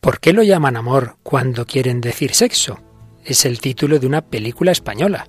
¿Por 0.00 0.20
qué 0.20 0.32
lo 0.32 0.42
llaman 0.44 0.76
amor 0.76 1.16
cuando 1.24 1.66
quieren 1.66 2.00
decir 2.00 2.32
sexo? 2.32 2.78
Es 3.24 3.44
el 3.44 3.60
título 3.60 3.98
de 3.98 4.06
una 4.06 4.22
película 4.22 4.70
española. 4.70 5.26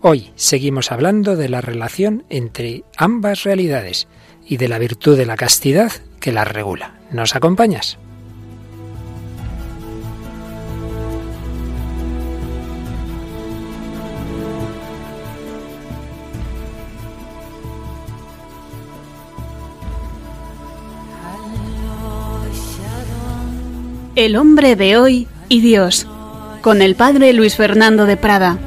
Hoy 0.00 0.32
seguimos 0.34 0.90
hablando 0.90 1.36
de 1.36 1.48
la 1.48 1.60
relación 1.60 2.24
entre 2.28 2.82
ambas 2.96 3.44
realidades 3.44 4.08
y 4.44 4.56
de 4.56 4.68
la 4.68 4.78
virtud 4.78 5.16
de 5.16 5.26
la 5.26 5.36
castidad 5.36 5.92
que 6.20 6.32
las 6.32 6.48
regula. 6.48 6.98
¿Nos 7.12 7.36
acompañas? 7.36 7.98
El 24.18 24.34
hombre 24.34 24.74
de 24.74 24.96
hoy 24.96 25.28
y 25.48 25.60
Dios, 25.60 26.08
con 26.60 26.82
el 26.82 26.96
padre 26.96 27.32
Luis 27.32 27.54
Fernando 27.54 28.04
de 28.04 28.16
Prada. 28.16 28.58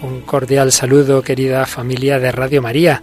Un 0.00 0.22
cordial 0.22 0.72
saludo, 0.72 1.20
querida 1.20 1.66
familia 1.66 2.18
de 2.18 2.32
Radio 2.32 2.62
María. 2.62 3.02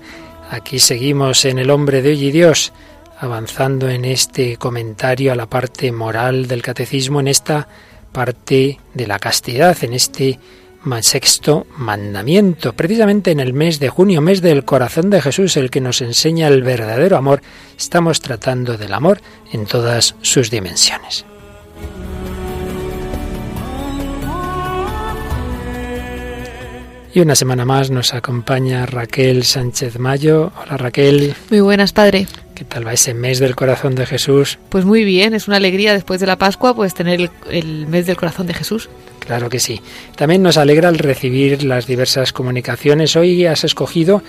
Aquí 0.50 0.80
seguimos 0.80 1.46
en 1.46 1.60
El 1.60 1.70
hombre 1.70 2.02
de 2.02 2.10
hoy 2.10 2.26
y 2.26 2.32
Dios, 2.32 2.74
avanzando 3.20 3.88
en 3.88 4.04
este 4.04 4.58
comentario 4.58 5.32
a 5.32 5.36
la 5.36 5.46
parte 5.46 5.92
moral 5.92 6.48
del 6.48 6.64
catecismo, 6.64 7.20
en 7.20 7.28
esta 7.28 7.68
parte 8.12 8.80
de 8.96 9.06
la 9.06 9.20
castidad, 9.20 9.78
en 9.84 9.94
este 9.94 10.40
sexto 11.02 11.68
mandamiento, 11.78 12.74
precisamente 12.74 13.32
en 13.32 13.40
el 13.40 13.54
mes 13.54 13.80
de 13.80 13.90
junio, 13.90 14.22
mes 14.22 14.42
del 14.42 14.66
corazón 14.66 15.10
de 15.10 15.22
Jesús, 15.22 15.58
el 15.58 15.70
que 15.70 15.82
nos 15.82 16.02
enseña 16.02 16.48
el 16.48 16.64
verdadero 16.64 17.18
amor, 17.18 17.42
estamos 17.78 18.22
tratando 18.22 18.78
del 18.78 18.94
amor 18.94 19.22
en 19.52 19.66
todas 19.66 20.16
sus 20.22 20.50
dimensiones. 20.50 21.26
Y 27.14 27.20
una 27.20 27.36
semana 27.36 27.66
más 27.66 27.90
nos 27.90 28.14
acompaña 28.14 28.86
Raquel 28.86 29.44
Sánchez 29.44 29.98
Mayo. 29.98 30.52
Hola 30.62 30.78
Raquel. 30.78 31.36
Muy 31.50 31.62
buenas, 31.62 31.92
padre. 31.92 32.28
¿Qué 32.58 32.66
tal 32.66 32.88
va 32.88 32.94
ese 32.94 33.14
mes 33.14 33.38
del 33.38 33.56
corazón 33.56 33.94
de 33.94 34.08
Jesús? 34.08 34.58
Pues 34.70 34.84
muy 34.84 35.04
bien, 35.04 35.36
es 35.36 35.48
una 35.48 35.58
alegría 35.58 35.94
después 35.94 36.20
de 36.20 36.26
la 36.26 36.38
Pascua 36.38 36.76
pues 36.76 36.96
tener 36.96 37.22
el, 37.22 37.30
el 37.52 37.86
mes 37.86 38.08
del 38.08 38.18
corazón 38.18 38.48
de 38.48 38.56
Jesús. 38.56 38.90
Claro 39.20 39.48
que 39.48 39.60
sí. 39.60 39.80
También 40.16 40.42
nos 40.42 40.58
alegra 40.58 40.90
el 40.90 40.98
recibir 40.98 41.62
las 41.62 41.86
diversas 41.86 42.34
comunicaciones. 42.34 43.16
Hoy 43.16 43.46
has 43.46 43.64
escogido 43.64 44.24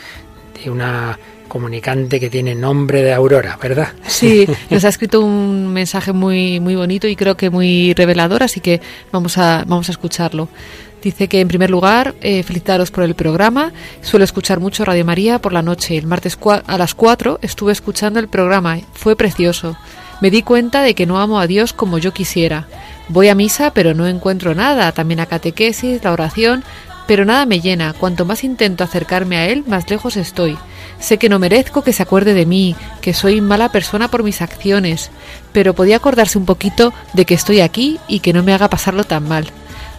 de 0.63 0.69
una 0.71 1.19
comunicante 1.49 2.21
que 2.21 2.29
tiene 2.29 2.55
nombre 2.55 3.03
de 3.03 3.15
Aurora, 3.15 3.59
¿verdad? 3.63 3.95
Sí, 4.07 4.47
nos 4.71 4.85
ha 4.85 4.89
escrito 4.89 5.23
un 5.23 5.73
mensaje 5.73 6.13
muy 6.13 6.61
muy 6.61 6.77
bonito 6.77 7.09
y 7.09 7.17
creo 7.17 7.35
que 7.35 7.49
muy 7.49 7.95
revelador, 7.95 8.43
así 8.43 8.61
que 8.61 8.83
vamos 9.11 9.39
a 9.39 9.65
vamos 9.67 9.89
a 9.89 9.93
escucharlo. 9.93 10.51
Dice 11.03 11.29
que 11.29 11.41
en 11.41 11.49
primer 11.49 11.71
lugar, 11.71 12.15
eh, 12.23 12.43
felicitaros 12.43 12.91
por 12.91 13.05
el 13.05 13.15
programa. 13.15 13.73
Suelo 14.03 14.25
escuchar 14.25 14.59
mucho 14.59 14.85
Radio 14.85 15.05
María 15.05 15.39
por 15.39 15.53
la 15.53 15.63
noche. 15.63 15.97
El 15.97 16.07
martes 16.07 16.37
a 16.67 16.79
las 16.79 16.95
4 16.95 17.39
estuve 17.43 17.73
escuchando 17.73 18.19
el 18.19 18.29
programa. 18.29 18.79
Fue 18.95 19.15
precioso. 19.15 19.77
Me 20.21 20.31
di 20.31 20.43
cuenta 20.43 20.83
de 20.83 20.95
que 20.95 21.07
no 21.07 21.21
amo 21.21 21.39
a 21.39 21.47
Dios 21.47 21.73
como 21.73 21.99
yo 21.99 22.13
quisiera. 22.13 22.67
Voy 23.09 23.29
a 23.29 23.37
misa, 23.37 23.73
pero 23.73 23.95
no 23.95 24.09
encuentro 24.09 24.55
nada, 24.55 24.91
también 24.91 25.21
a 25.21 25.27
catequesis, 25.27 26.03
la 26.03 26.13
oración, 26.13 26.65
pero 27.07 27.25
nada 27.25 27.47
me 27.47 27.61
llena. 27.61 27.95
Cuanto 27.95 28.25
más 28.25 28.43
intento 28.43 28.83
acercarme 28.83 29.37
a 29.37 29.47
Él, 29.47 29.65
más 29.69 29.89
lejos 29.89 30.17
estoy. 30.17 30.59
Sé 30.99 31.17
que 31.17 31.29
no 31.29 31.39
merezco 31.39 31.83
que 31.83 31.93
se 31.93 32.03
acuerde 32.03 32.35
de 32.35 32.45
mí, 32.45 32.75
que 33.01 33.15
soy 33.15 33.41
mala 33.41 33.71
persona 33.71 34.09
por 34.09 34.25
mis 34.25 34.43
acciones, 34.43 35.11
pero 35.53 35.75
podía 35.75 35.97
acordarse 35.97 36.37
un 36.37 36.45
poquito 36.45 36.93
de 37.13 37.25
que 37.25 37.35
estoy 37.35 37.61
aquí 37.61 38.01
y 38.09 38.19
que 38.19 38.33
no 38.33 38.43
me 38.43 38.53
haga 38.53 38.69
pasarlo 38.69 39.05
tan 39.05 39.29
mal. 39.29 39.47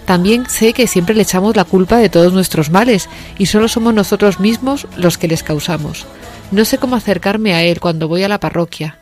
También 0.10 0.50
sé 0.50 0.74
que 0.74 0.88
siempre 0.88 1.14
le 1.14 1.22
echamos 1.22 1.56
la 1.56 1.66
culpa 1.66 1.98
de 1.98 2.10
todos 2.10 2.34
nuestros 2.34 2.72
males 2.72 3.08
y 3.38 3.46
solo 3.46 3.68
somos 3.68 3.94
nosotros 3.94 4.40
mismos 4.40 4.88
los 4.98 5.20
que 5.20 5.28
les 5.28 5.44
causamos. 5.44 6.08
No 6.50 6.66
sé 6.66 6.80
cómo 6.80 6.96
acercarme 6.96 7.54
a 7.54 7.62
Él 7.62 7.80
cuando 7.80 8.08
voy 8.08 8.24
a 8.24 8.28
la 8.28 8.40
parroquia. 8.40 8.98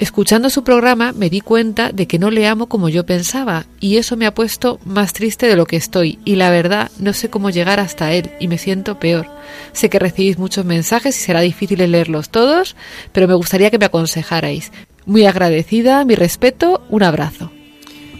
Escuchando 0.00 0.50
su 0.50 0.64
programa 0.64 1.12
me 1.12 1.30
di 1.30 1.40
cuenta 1.40 1.92
de 1.92 2.08
que 2.08 2.18
no 2.18 2.32
le 2.32 2.48
amo 2.48 2.68
como 2.68 2.88
yo 2.88 3.06
pensaba 3.06 3.66
y 3.78 3.98
eso 3.98 4.16
me 4.16 4.26
ha 4.26 4.34
puesto 4.34 4.80
más 4.84 5.12
triste 5.12 5.46
de 5.46 5.54
lo 5.54 5.66
que 5.66 5.76
estoy 5.76 6.18
y 6.24 6.34
la 6.34 6.50
verdad 6.50 6.90
no 6.98 7.12
sé 7.12 7.30
cómo 7.30 7.50
llegar 7.50 7.78
hasta 7.78 8.12
él 8.12 8.32
y 8.40 8.48
me 8.48 8.58
siento 8.58 8.98
peor. 8.98 9.28
Sé 9.70 9.88
que 9.88 10.00
recibís 10.00 10.36
muchos 10.36 10.64
mensajes 10.64 11.16
y 11.16 11.20
será 11.20 11.42
difícil 11.42 11.78
leerlos 11.92 12.30
todos, 12.30 12.74
pero 13.12 13.28
me 13.28 13.34
gustaría 13.34 13.70
que 13.70 13.78
me 13.78 13.86
aconsejarais. 13.86 14.72
Muy 15.06 15.26
agradecida, 15.26 16.04
mi 16.04 16.16
respeto, 16.16 16.82
un 16.88 17.04
abrazo. 17.04 17.52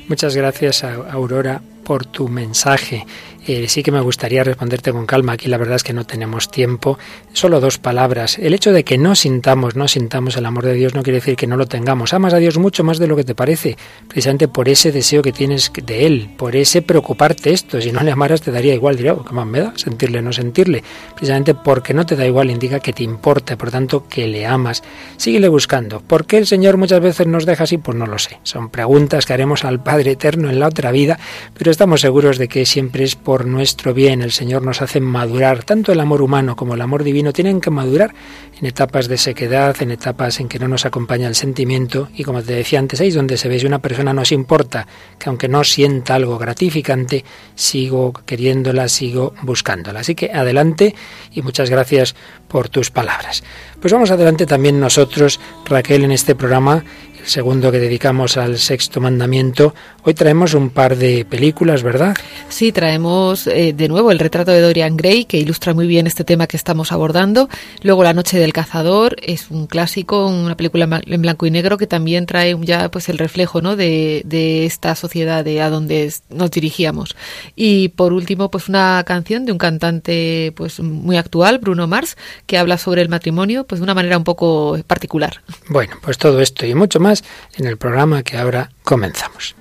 Muchas 0.07 0.37
gracias 0.37 0.85
Aurora 0.85 1.61
por 1.89 2.05
tu 2.05 2.29
mensaje. 2.29 3.07
Eh, 3.49 3.67
sí 3.67 3.83
que 3.83 3.91
me 3.91 4.01
gustaría 4.03 4.45
responderte 4.45 4.93
con 4.93 5.07
calma. 5.07 5.33
Aquí 5.33 5.49
la 5.49 5.57
verdad 5.57 5.77
es 5.77 5.83
que 5.83 5.95
no 5.95 6.05
tenemos 6.05 6.51
tiempo. 6.51 6.99
Solo 7.33 7.61
dos 7.61 7.79
palabras. 7.79 8.39
El 8.39 8.53
hecho 8.53 8.73
de 8.73 8.85
que 8.85 8.99
no 8.99 9.15
sintamos, 9.15 9.75
no 9.75 9.89
sintamos 9.89 10.37
el 10.37 10.45
amor 10.45 10.67
de 10.67 10.75
Dios 10.75 10.95
no 10.95 11.03
quiere 11.03 11.21
decir 11.21 11.35
que 11.35 11.47
no 11.47 11.57
lo 11.57 11.65
tengamos. 11.65 12.13
Amas 12.13 12.35
a 12.35 12.37
Dios 12.37 12.59
mucho 12.59 12.85
más 12.85 12.99
de 12.99 13.07
lo 13.07 13.17
que 13.17 13.25
te 13.25 13.35
parece, 13.35 13.79
precisamente 14.07 14.49
por 14.49 14.69
ese 14.69 14.93
deseo 14.93 15.23
que 15.23 15.33
tienes 15.33 15.73
de 15.83 16.05
Él, 16.05 16.31
por 16.37 16.57
ese 16.57 16.83
preocuparte 16.83 17.51
esto. 17.55 17.81
Si 17.81 17.91
no 17.91 18.03
le 18.03 18.11
amaras 18.11 18.43
te 18.43 18.53
daría 18.53 18.75
igual, 18.75 18.97
diría, 18.97 19.15
oh, 19.15 19.25
¿qué 19.25 19.33
más 19.33 19.47
me 19.47 19.61
da? 19.61 19.73
Sentirle, 19.77 20.21
no 20.21 20.31
sentirle. 20.31 20.85
Precisamente 21.15 21.55
porque 21.55 21.95
no 21.95 22.05
te 22.05 22.17
da 22.17 22.27
igual 22.27 22.51
indica 22.51 22.81
que 22.81 22.93
te 22.93 23.03
importa, 23.03 23.57
por 23.57 23.71
tanto 23.71 24.07
que 24.09 24.27
le 24.27 24.45
amas. 24.45 24.83
Síguele 25.17 25.49
buscando. 25.49 26.01
¿Por 26.01 26.27
qué 26.27 26.37
el 26.37 26.47
Señor 26.47 26.77
muchas 26.77 27.01
veces 27.01 27.27
nos 27.27 27.47
deja 27.47 27.65
así? 27.65 27.79
Pues 27.79 27.97
no 27.97 28.07
lo 28.07 28.19
sé. 28.19 28.41
Son 28.43 28.69
preguntas 28.69 29.25
que 29.25 29.33
haremos 29.33 29.65
al 29.65 29.83
Padre 29.83 30.11
Eterno 30.11 30.51
en 30.51 30.61
la 30.61 30.69
otra 30.69 30.91
vida, 30.91 31.19
pero 31.57 31.71
estamos 31.71 32.03
seguros 32.03 32.37
de 32.37 32.49
que 32.49 32.67
siempre 32.67 33.05
es 33.05 33.17
por 33.17 33.38
nuestro 33.47 33.95
bien. 33.95 34.23
El 34.23 34.33
Señor 34.33 34.63
nos 34.63 34.83
hace 34.83 35.01
madurar. 35.01 35.65
Tanto 35.65 35.93
el 35.93 36.01
amor 36.01 36.23
humano 36.23 36.57
como 36.57 36.75
el 36.75 36.81
amor 36.81 37.05
divino 37.05 37.33
tienen 37.33 37.61
que 37.61 37.71
madurar 37.71 38.15
en 38.59 38.67
etapas 38.67 39.09
de 39.09 39.19
sequedad, 39.19 39.77
en 39.81 39.91
etapas 39.91 40.41
en 40.41 40.49
que 40.49 40.59
no 40.59 40.69
nos 40.69 40.87
acompaña 40.87 41.29
el 41.29 41.35
sentimiento. 41.35 42.09
Y 42.15 42.25
como 42.25 42.43
te 42.43 42.55
decía 42.55 42.79
antes, 42.79 43.01
ahí 43.01 43.09
es 43.09 43.15
donde 43.15 43.37
se 43.37 43.49
ve 43.49 43.59
si 43.59 43.67
una 43.67 43.81
persona 43.81 44.13
nos 44.13 44.33
importa, 44.33 44.87
que 45.19 45.29
aunque 45.29 45.49
no 45.49 45.65
sienta 45.65 46.15
algo 46.15 46.39
gratificante, 46.39 47.25
sigo 47.55 48.13
queriéndola, 48.27 48.89
sigo 48.89 49.35
buscándola. 49.43 50.01
Así 50.01 50.15
que 50.15 50.31
adelante 50.33 50.95
y 51.33 51.43
muchas 51.43 51.71
gracias 51.71 52.15
por 52.49 52.69
tus 52.69 52.91
palabras. 52.91 53.43
Pues 53.81 53.93
vamos 53.93 54.11
adelante 54.11 54.47
también 54.47 54.81
nosotros, 54.81 55.39
Raquel, 55.65 56.05
en 56.05 56.13
este 56.13 56.35
programa 56.35 56.85
segundo 57.25 57.71
que 57.73 57.79
dedicamos 57.79 58.37
al 58.37 58.59
sexto 58.59 59.01
mandamiento. 59.01 59.75
Hoy 60.05 60.15
traemos 60.15 60.55
un 60.55 60.71
par 60.71 60.97
de 60.97 61.25
películas, 61.25 61.83
¿verdad? 61.83 62.17
Sí, 62.49 62.73
traemos 62.73 63.47
eh, 63.47 63.73
de 63.73 63.89
nuevo 63.89 64.11
el 64.11 64.19
retrato 64.19 64.51
de 64.51 64.61
Dorian 64.61 64.97
Gray, 64.97 65.25
que 65.25 65.39
ilustra 65.39 65.75
muy 65.75 65.87
bien 65.87 66.07
este 66.07 66.25
tema 66.25 66.47
que 66.47 66.57
estamos 66.57 66.93
abordando. 66.93 67.49
Luego 67.83 68.03
La 68.03 68.15
noche 68.15 68.39
del 68.39 68.53
cazador, 68.53 69.17
es 69.23 69.51
un 69.51 69.67
clásico, 69.67 70.27
una 70.27 70.57
película 70.57 71.03
en 71.07 71.23
blanco 71.23 71.47
y 71.47 71.51
negro 71.51 71.77
que 71.77 71.87
también 71.87 72.27
trae 72.27 72.57
ya 72.63 72.91
pues 72.91 73.09
el 73.09 73.19
reflejo 73.19 73.61
¿no? 73.61 73.77
de, 73.77 74.23
de 74.25 74.65
esta 74.67 74.95
sociedad 74.95 75.45
de 75.45 75.61
a 75.61 75.71
donde 75.71 76.13
nos 76.31 76.51
dirigíamos. 76.51 77.17
Y 77.57 77.89
por 77.89 78.13
último, 78.13 78.51
pues 78.51 78.69
una 78.69 79.03
canción 79.07 79.45
de 79.45 79.53
un 79.53 79.59
cantante 79.59 80.53
pues 80.57 80.81
muy 80.81 81.17
actual, 81.17 81.59
Bruno 81.59 81.87
Mars, 81.87 82.17
que 82.47 82.59
habla 82.59 82.79
sobre 82.79 83.03
el 83.03 83.09
matrimonio 83.09 83.65
pues 83.65 83.81
de 83.81 83.85
una 83.85 83.95
manera 83.95 84.17
un 84.17 84.25
poco 84.25 84.79
particular. 84.87 85.43
Bueno, 85.69 85.97
pues 86.01 86.19
todo 86.19 86.41
esto 86.41 86.67
y 86.67 86.75
mucho 86.75 87.01
más 87.01 87.08
en 87.57 87.67
el 87.67 87.77
programa 87.77 88.23
que 88.23 88.37
ahora 88.37 88.71
comenzamos. 88.83 89.55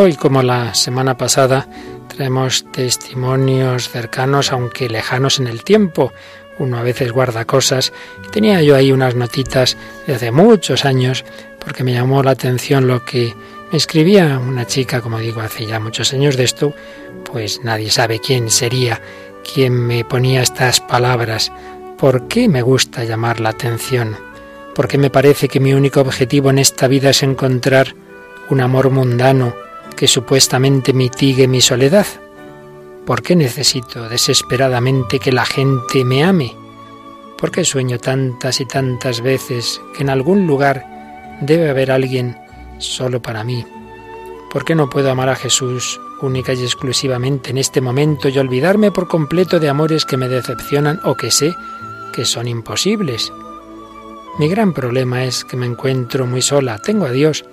Hoy, 0.00 0.14
como 0.14 0.44
la 0.44 0.74
semana 0.74 1.16
pasada, 1.16 1.66
traemos 2.06 2.64
testimonios 2.70 3.88
cercanos, 3.88 4.52
aunque 4.52 4.88
lejanos 4.88 5.40
en 5.40 5.48
el 5.48 5.64
tiempo. 5.64 6.12
Uno 6.58 6.78
a 6.78 6.82
veces 6.82 7.10
guarda 7.10 7.44
cosas. 7.44 7.92
Tenía 8.30 8.62
yo 8.62 8.76
ahí 8.76 8.92
unas 8.92 9.16
notitas 9.16 9.76
de 10.06 10.14
hace 10.14 10.30
muchos 10.30 10.84
años, 10.84 11.24
porque 11.58 11.82
me 11.82 11.94
llamó 11.94 12.22
la 12.22 12.30
atención 12.30 12.86
lo 12.86 13.04
que 13.04 13.34
me 13.70 13.76
escribía 13.76 14.38
una 14.38 14.66
chica, 14.66 15.00
como 15.00 15.18
digo, 15.18 15.40
hace 15.40 15.66
ya 15.66 15.78
muchos 15.78 16.12
años 16.14 16.36
de 16.36 16.44
esto, 16.44 16.74
pues 17.30 17.60
nadie 17.62 17.90
sabe 17.90 18.18
quién 18.18 18.50
sería 18.50 19.00
quien 19.52 19.74
me 19.74 20.04
ponía 20.04 20.42
estas 20.42 20.80
palabras. 20.80 21.52
¿Por 21.98 22.28
qué 22.28 22.48
me 22.48 22.62
gusta 22.62 23.04
llamar 23.04 23.40
la 23.40 23.50
atención? 23.50 24.16
¿Por 24.74 24.88
qué 24.88 24.96
me 24.96 25.10
parece 25.10 25.48
que 25.48 25.60
mi 25.60 25.74
único 25.74 26.00
objetivo 26.00 26.50
en 26.50 26.58
esta 26.58 26.88
vida 26.88 27.10
es 27.10 27.22
encontrar 27.22 27.94
un 28.50 28.60
amor 28.60 28.90
mundano 28.90 29.54
que 29.96 30.08
supuestamente 30.08 30.92
mitigue 30.92 31.48
mi 31.48 31.60
soledad? 31.60 32.06
¿Por 33.04 33.22
qué 33.22 33.36
necesito 33.36 34.08
desesperadamente 34.08 35.18
que 35.18 35.32
la 35.32 35.44
gente 35.44 36.04
me 36.04 36.24
ame? 36.24 36.54
¿Por 37.36 37.50
qué 37.50 37.64
sueño 37.64 37.98
tantas 37.98 38.60
y 38.60 38.66
tantas 38.66 39.20
veces 39.20 39.80
que 39.96 40.02
en 40.02 40.10
algún 40.10 40.46
lugar 40.46 40.84
debe 41.40 41.70
haber 41.70 41.90
alguien 41.90 42.36
solo 42.78 43.20
para 43.20 43.44
mí? 43.44 43.64
¿Por 44.50 44.64
qué 44.64 44.74
no 44.74 44.88
puedo 44.88 45.10
amar 45.10 45.28
a 45.28 45.36
Jesús 45.36 46.00
única 46.22 46.54
y 46.54 46.62
exclusivamente 46.62 47.50
en 47.50 47.58
este 47.58 47.80
momento 47.80 48.28
y 48.28 48.38
olvidarme 48.38 48.90
por 48.90 49.06
completo 49.06 49.60
de 49.60 49.68
amores 49.68 50.04
que 50.04 50.16
me 50.16 50.28
decepcionan 50.28 51.00
o 51.04 51.14
que 51.14 51.30
sé 51.30 51.54
que 52.12 52.24
son 52.24 52.48
imposibles? 52.48 53.32
Mi 54.38 54.48
gran 54.48 54.72
problema 54.72 55.24
es 55.24 55.44
que 55.44 55.56
me 55.56 55.66
encuentro 55.66 56.26
muy 56.26 56.42
sola. 56.42 56.78
Tengo 56.78 57.06
a 57.06 57.10
Dios, 57.10 57.44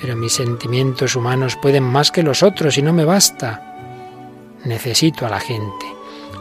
pero 0.00 0.16
mis 0.16 0.32
sentimientos 0.32 1.16
humanos 1.16 1.56
pueden 1.60 1.82
más 1.82 2.10
que 2.10 2.22
los 2.22 2.42
otros 2.42 2.78
y 2.78 2.82
no 2.82 2.92
me 2.92 3.04
basta. 3.04 3.60
Necesito 4.64 5.26
a 5.26 5.30
la 5.30 5.40
gente. 5.40 5.84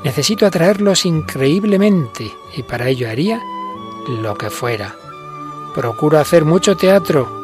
Necesito 0.03 0.45
atraerlos 0.45 1.05
increíblemente 1.05 2.31
y 2.55 2.63
para 2.63 2.87
ello 2.87 3.09
haría 3.09 3.41
lo 4.07 4.35
que 4.35 4.49
fuera. 4.49 4.95
Procuro 5.75 6.19
hacer 6.19 6.45
mucho 6.45 6.75
teatro. 6.77 7.40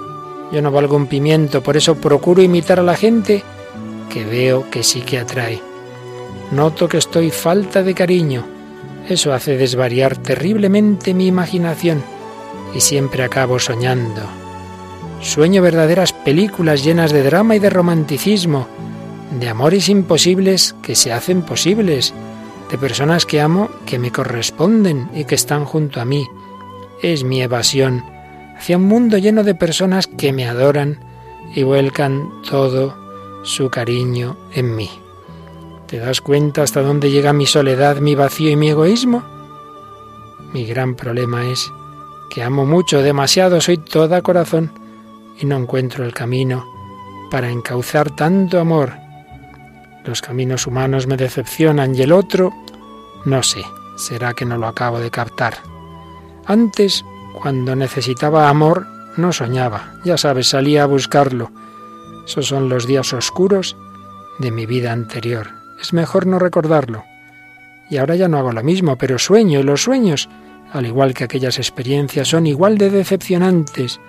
Yo 0.52 0.62
no 0.62 0.72
valgo 0.72 0.96
un 0.96 1.08
pimiento, 1.08 1.62
por 1.62 1.76
eso 1.76 1.96
procuro 1.96 2.42
imitar 2.42 2.80
a 2.80 2.84
la 2.84 2.96
gente 2.96 3.44
que 4.10 4.24
veo 4.24 4.70
que 4.70 4.84
sí 4.84 5.02
que 5.02 5.20
atrae. 5.20 5.62
Noto 6.52 6.88
que 6.88 6.98
estoy 6.98 7.32
falta 7.32 7.84
de 7.84 7.94
cariño. 7.94 8.46
Eso 9.10 9.34
hace 9.34 9.58
desvariar 9.58 10.18
terriblemente 10.18 11.14
mi 11.14 11.28
imaginación 11.28 12.02
y 12.74 12.80
siempre 12.80 13.24
acabo 13.24 13.60
soñando. 13.60 14.22
Sueño 15.22 15.62
verdaderas 15.62 16.14
películas 16.14 16.84
llenas 16.84 17.12
de 17.12 17.24
drama 17.24 17.56
y 17.56 17.60
de 17.60 17.70
romanticismo, 17.70 18.68
de 19.40 19.50
amores 19.50 19.90
imposibles 19.90 20.76
que 20.82 20.96
se 20.96 21.12
hacen 21.12 21.42
posibles, 21.42 22.14
de 22.72 22.78
personas 22.78 23.26
que 23.26 23.42
amo 23.42 23.70
que 23.86 24.00
me 24.00 24.12
corresponden 24.12 25.10
y 25.14 25.26
que 25.26 25.36
están 25.36 25.66
junto 25.66 26.00
a 26.00 26.06
mí. 26.06 26.26
Es 27.02 27.24
mi 27.24 27.42
evasión 27.42 28.04
hacia 28.58 28.78
un 28.78 28.84
mundo 28.84 29.18
lleno 29.18 29.44
de 29.44 29.56
personas 29.56 30.08
que 30.08 30.34
me 30.34 30.48
adoran 30.48 31.00
y 31.54 31.64
vuelcan 31.64 32.42
todo 32.50 32.98
su 33.44 33.70
cariño 33.70 34.36
en 34.54 34.76
mí. 34.76 34.90
¿Te 35.88 36.00
das 36.00 36.22
cuenta 36.22 36.64
hasta 36.64 36.82
dónde 36.82 37.12
llega 37.12 37.32
mi 37.34 37.46
soledad, 37.46 37.98
mi 37.98 38.16
vacío 38.16 38.50
y 38.50 38.56
mi 38.56 38.70
egoísmo? 38.70 39.24
Mi 40.54 40.66
gran 40.66 40.96
problema 40.96 41.46
es 41.48 41.72
que 42.30 42.44
amo 42.44 42.66
mucho, 42.66 43.02
demasiado, 43.02 43.62
soy 43.62 43.78
toda 43.78 44.22
corazón 44.22 44.72
y 45.40 45.46
no 45.46 45.56
encuentro 45.56 46.04
el 46.04 46.14
camino 46.14 46.66
para 47.30 47.50
encauzar 47.50 48.16
tanto 48.16 48.60
amor. 48.60 48.94
Los 50.04 50.22
caminos 50.22 50.68
humanos 50.68 51.08
me 51.08 51.16
decepcionan 51.16 51.96
y 51.96 52.02
el 52.02 52.12
otro, 52.12 52.54
no 53.24 53.44
sé, 53.44 53.62
será 53.98 54.34
que 54.34 54.46
no 54.46 54.58
lo 54.58 54.68
acabo 54.68 55.00
de 55.00 55.12
captar. 55.12 55.58
Antes, 56.46 57.04
cuando 57.40 57.76
necesitaba 57.76 58.50
amor, 58.50 58.88
no 59.18 59.32
soñaba, 59.34 59.96
ya 60.04 60.18
sabes, 60.18 60.50
salía 60.50 60.84
a 60.84 60.88
buscarlo. 60.88 61.52
Esos 62.26 62.48
son 62.48 62.70
los 62.70 62.86
días 62.86 63.14
oscuros 63.14 63.76
de 64.40 64.52
mi 64.52 64.66
vida 64.66 64.92
anterior. 64.92 65.48
Es 65.82 65.94
mejor 65.94 66.28
no 66.28 66.40
recordarlo. 66.40 67.04
Y 67.90 67.98
ahora 67.98 68.16
ya 68.16 68.28
no 68.28 68.38
hago 68.38 68.52
lo 68.52 68.64
mismo, 68.64 68.98
pero 68.98 69.18
sueño 69.18 69.60
y 69.60 69.64
los 69.64 69.84
sueños, 69.84 70.30
al 70.72 70.86
igual 70.86 71.14
que 71.14 71.24
aquellas 71.24 71.58
experiencias, 71.58 72.28
son 72.28 72.46
igual 72.46 72.78
de 72.78 72.90
decepcionantes. 72.90 74.00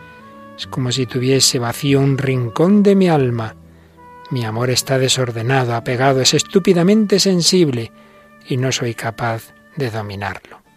Es 0.56 0.66
como 0.66 0.90
si 0.90 1.06
tuviese 1.06 1.58
vacío 1.58 2.00
un 2.00 2.18
rincón 2.18 2.82
de 2.82 2.96
mi 2.96 3.08
alma. 3.08 3.54
Mi 4.30 4.44
amor 4.44 4.70
está 4.70 4.98
desordenado, 4.98 5.74
apegado, 5.74 6.20
es 6.20 6.34
estúpidamente 6.34 7.20
sensible 7.20 7.92
y 8.46 8.56
no 8.56 8.72
soy 8.72 8.94
capaz 8.94 9.54
de 9.76 9.90
dominarlo. 9.90 10.67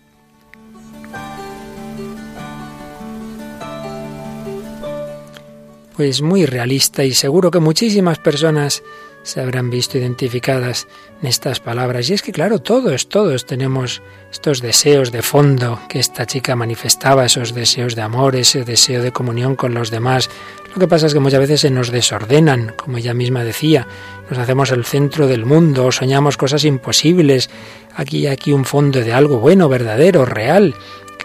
Pues 5.96 6.22
muy 6.22 6.46
realista 6.46 7.04
y 7.04 7.14
seguro 7.14 7.52
que 7.52 7.60
muchísimas 7.60 8.18
personas 8.18 8.82
se 9.24 9.40
habrán 9.40 9.70
visto 9.70 9.98
identificadas 9.98 10.88
en 11.22 11.28
estas 11.28 11.60
palabras. 11.60 12.10
Y 12.10 12.14
es 12.14 12.22
que, 12.22 12.32
claro, 12.32 12.60
todos, 12.60 13.08
todos 13.08 13.46
tenemos 13.46 14.02
estos 14.32 14.62
deseos 14.62 15.12
de 15.12 15.22
fondo 15.22 15.80
que 15.90 16.00
esta 16.00 16.26
chica 16.26 16.56
manifestaba, 16.56 17.26
esos 17.26 17.54
deseos 17.54 17.96
de 17.96 18.02
amor, 18.02 18.36
ese 18.36 18.64
deseo 18.64 19.04
de 19.04 19.12
comunión 19.12 19.56
con 19.56 19.74
los 19.74 19.92
demás. 19.92 20.30
Lo 20.74 20.80
que 20.80 20.88
pasa 20.88 21.08
es 21.08 21.14
que 21.14 21.20
muchas 21.20 21.40
veces 21.40 21.62
se 21.62 21.70
nos 21.70 21.92
desordenan, 21.92 22.74
como 22.78 22.98
ella 22.98 23.14
misma 23.14 23.44
decía, 23.44 23.88
nos 24.30 24.40
hacemos 24.40 24.72
el 24.72 24.86
centro 24.86 25.28
del 25.28 25.46
mundo, 25.46 25.92
soñamos 25.92 26.38
cosas 26.38 26.64
imposibles, 26.64 27.50
aquí 27.96 28.28
aquí 28.28 28.54
un 28.54 28.66
fondo 28.66 29.02
de 29.02 29.14
algo 29.14 29.40
bueno, 29.40 29.68
verdadero, 29.70 30.26
real, 30.26 30.74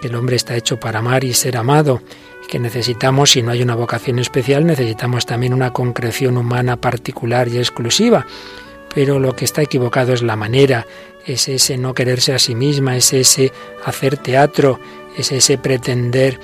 que 0.01 0.09
el 0.09 0.17
hombre 0.17 0.37
está 0.37 0.57
hecho 0.57 0.79
para 0.79 0.99
amar 0.99 1.25
y 1.25 1.33
ser 1.33 1.57
amado 1.57 2.03
que 2.46 2.58
necesitamos, 2.58 3.31
si 3.31 3.43
no 3.43 3.50
hay 3.50 3.62
una 3.62 3.75
vocación 3.75 4.19
especial, 4.19 4.66
necesitamos 4.66 5.26
también 5.26 5.54
una 5.54 5.72
concreción 5.72 6.37
humana 6.37 6.76
particular 6.76 7.48
y 7.48 7.58
exclusiva. 7.58 8.26
Pero 8.94 9.19
lo 9.19 9.34
que 9.34 9.44
está 9.44 9.62
equivocado 9.62 10.12
es 10.12 10.22
la 10.22 10.37
manera, 10.37 10.87
es 11.26 11.48
ese 11.48 11.76
no 11.76 11.93
quererse 11.93 12.32
a 12.34 12.38
sí 12.38 12.54
misma, 12.54 12.96
es 12.96 13.12
ese 13.12 13.52
hacer 13.84 14.16
teatro, 14.16 14.81
es 15.16 15.32
ese 15.32 15.58
pretender 15.58 16.40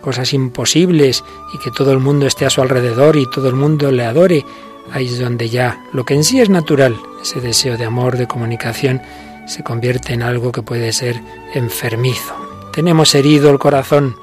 cosas 0.00 0.32
imposibles 0.32 1.24
y 1.54 1.58
que 1.58 1.70
todo 1.70 1.92
el 1.92 2.00
mundo 2.00 2.26
esté 2.26 2.44
a 2.44 2.50
su 2.50 2.60
alrededor 2.60 3.16
y 3.16 3.30
todo 3.30 3.48
el 3.48 3.54
mundo 3.54 3.90
le 3.92 4.04
adore. 4.04 4.44
Ahí 4.90 5.06
es 5.06 5.20
donde 5.20 5.48
ya 5.48 5.84
lo 5.92 6.04
que 6.04 6.14
en 6.14 6.24
sí 6.24 6.40
es 6.40 6.50
natural, 6.50 6.96
ese 7.22 7.40
deseo 7.40 7.78
de 7.78 7.84
amor, 7.84 8.18
de 8.18 8.26
comunicación, 8.26 9.00
se 9.46 9.62
convierte 9.62 10.12
en 10.12 10.22
algo 10.22 10.52
que 10.52 10.62
puede 10.62 10.92
ser 10.92 11.20
enfermizo. 11.54 12.34
Tenemos 12.72 13.14
herido 13.14 13.50
el 13.50 13.58
corazón, 13.58 14.16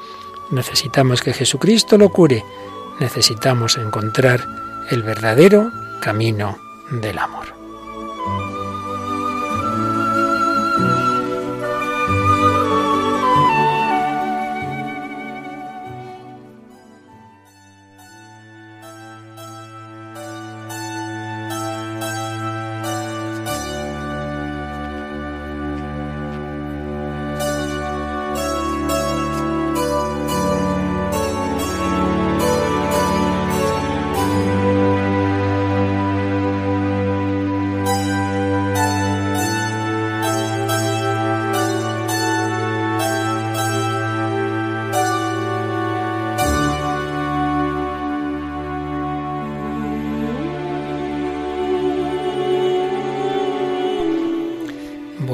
Necesitamos 0.52 1.22
que 1.22 1.34
Jesucristo 1.34 1.98
lo 1.98 2.10
cure. 2.10 2.44
Necesitamos 3.00 3.78
encontrar 3.78 4.46
el 4.90 5.04
verdadero 5.04 5.72
camino 6.02 6.58
del 6.90 7.20
amor. 7.20 7.59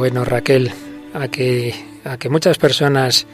Bueno, 0.06 0.24
Raquel, 0.24 0.72
a 1.16 1.30
que, 1.30 1.74
a 2.04 2.18
que 2.18 2.30
muchas 2.30 2.60
personas 2.60 3.26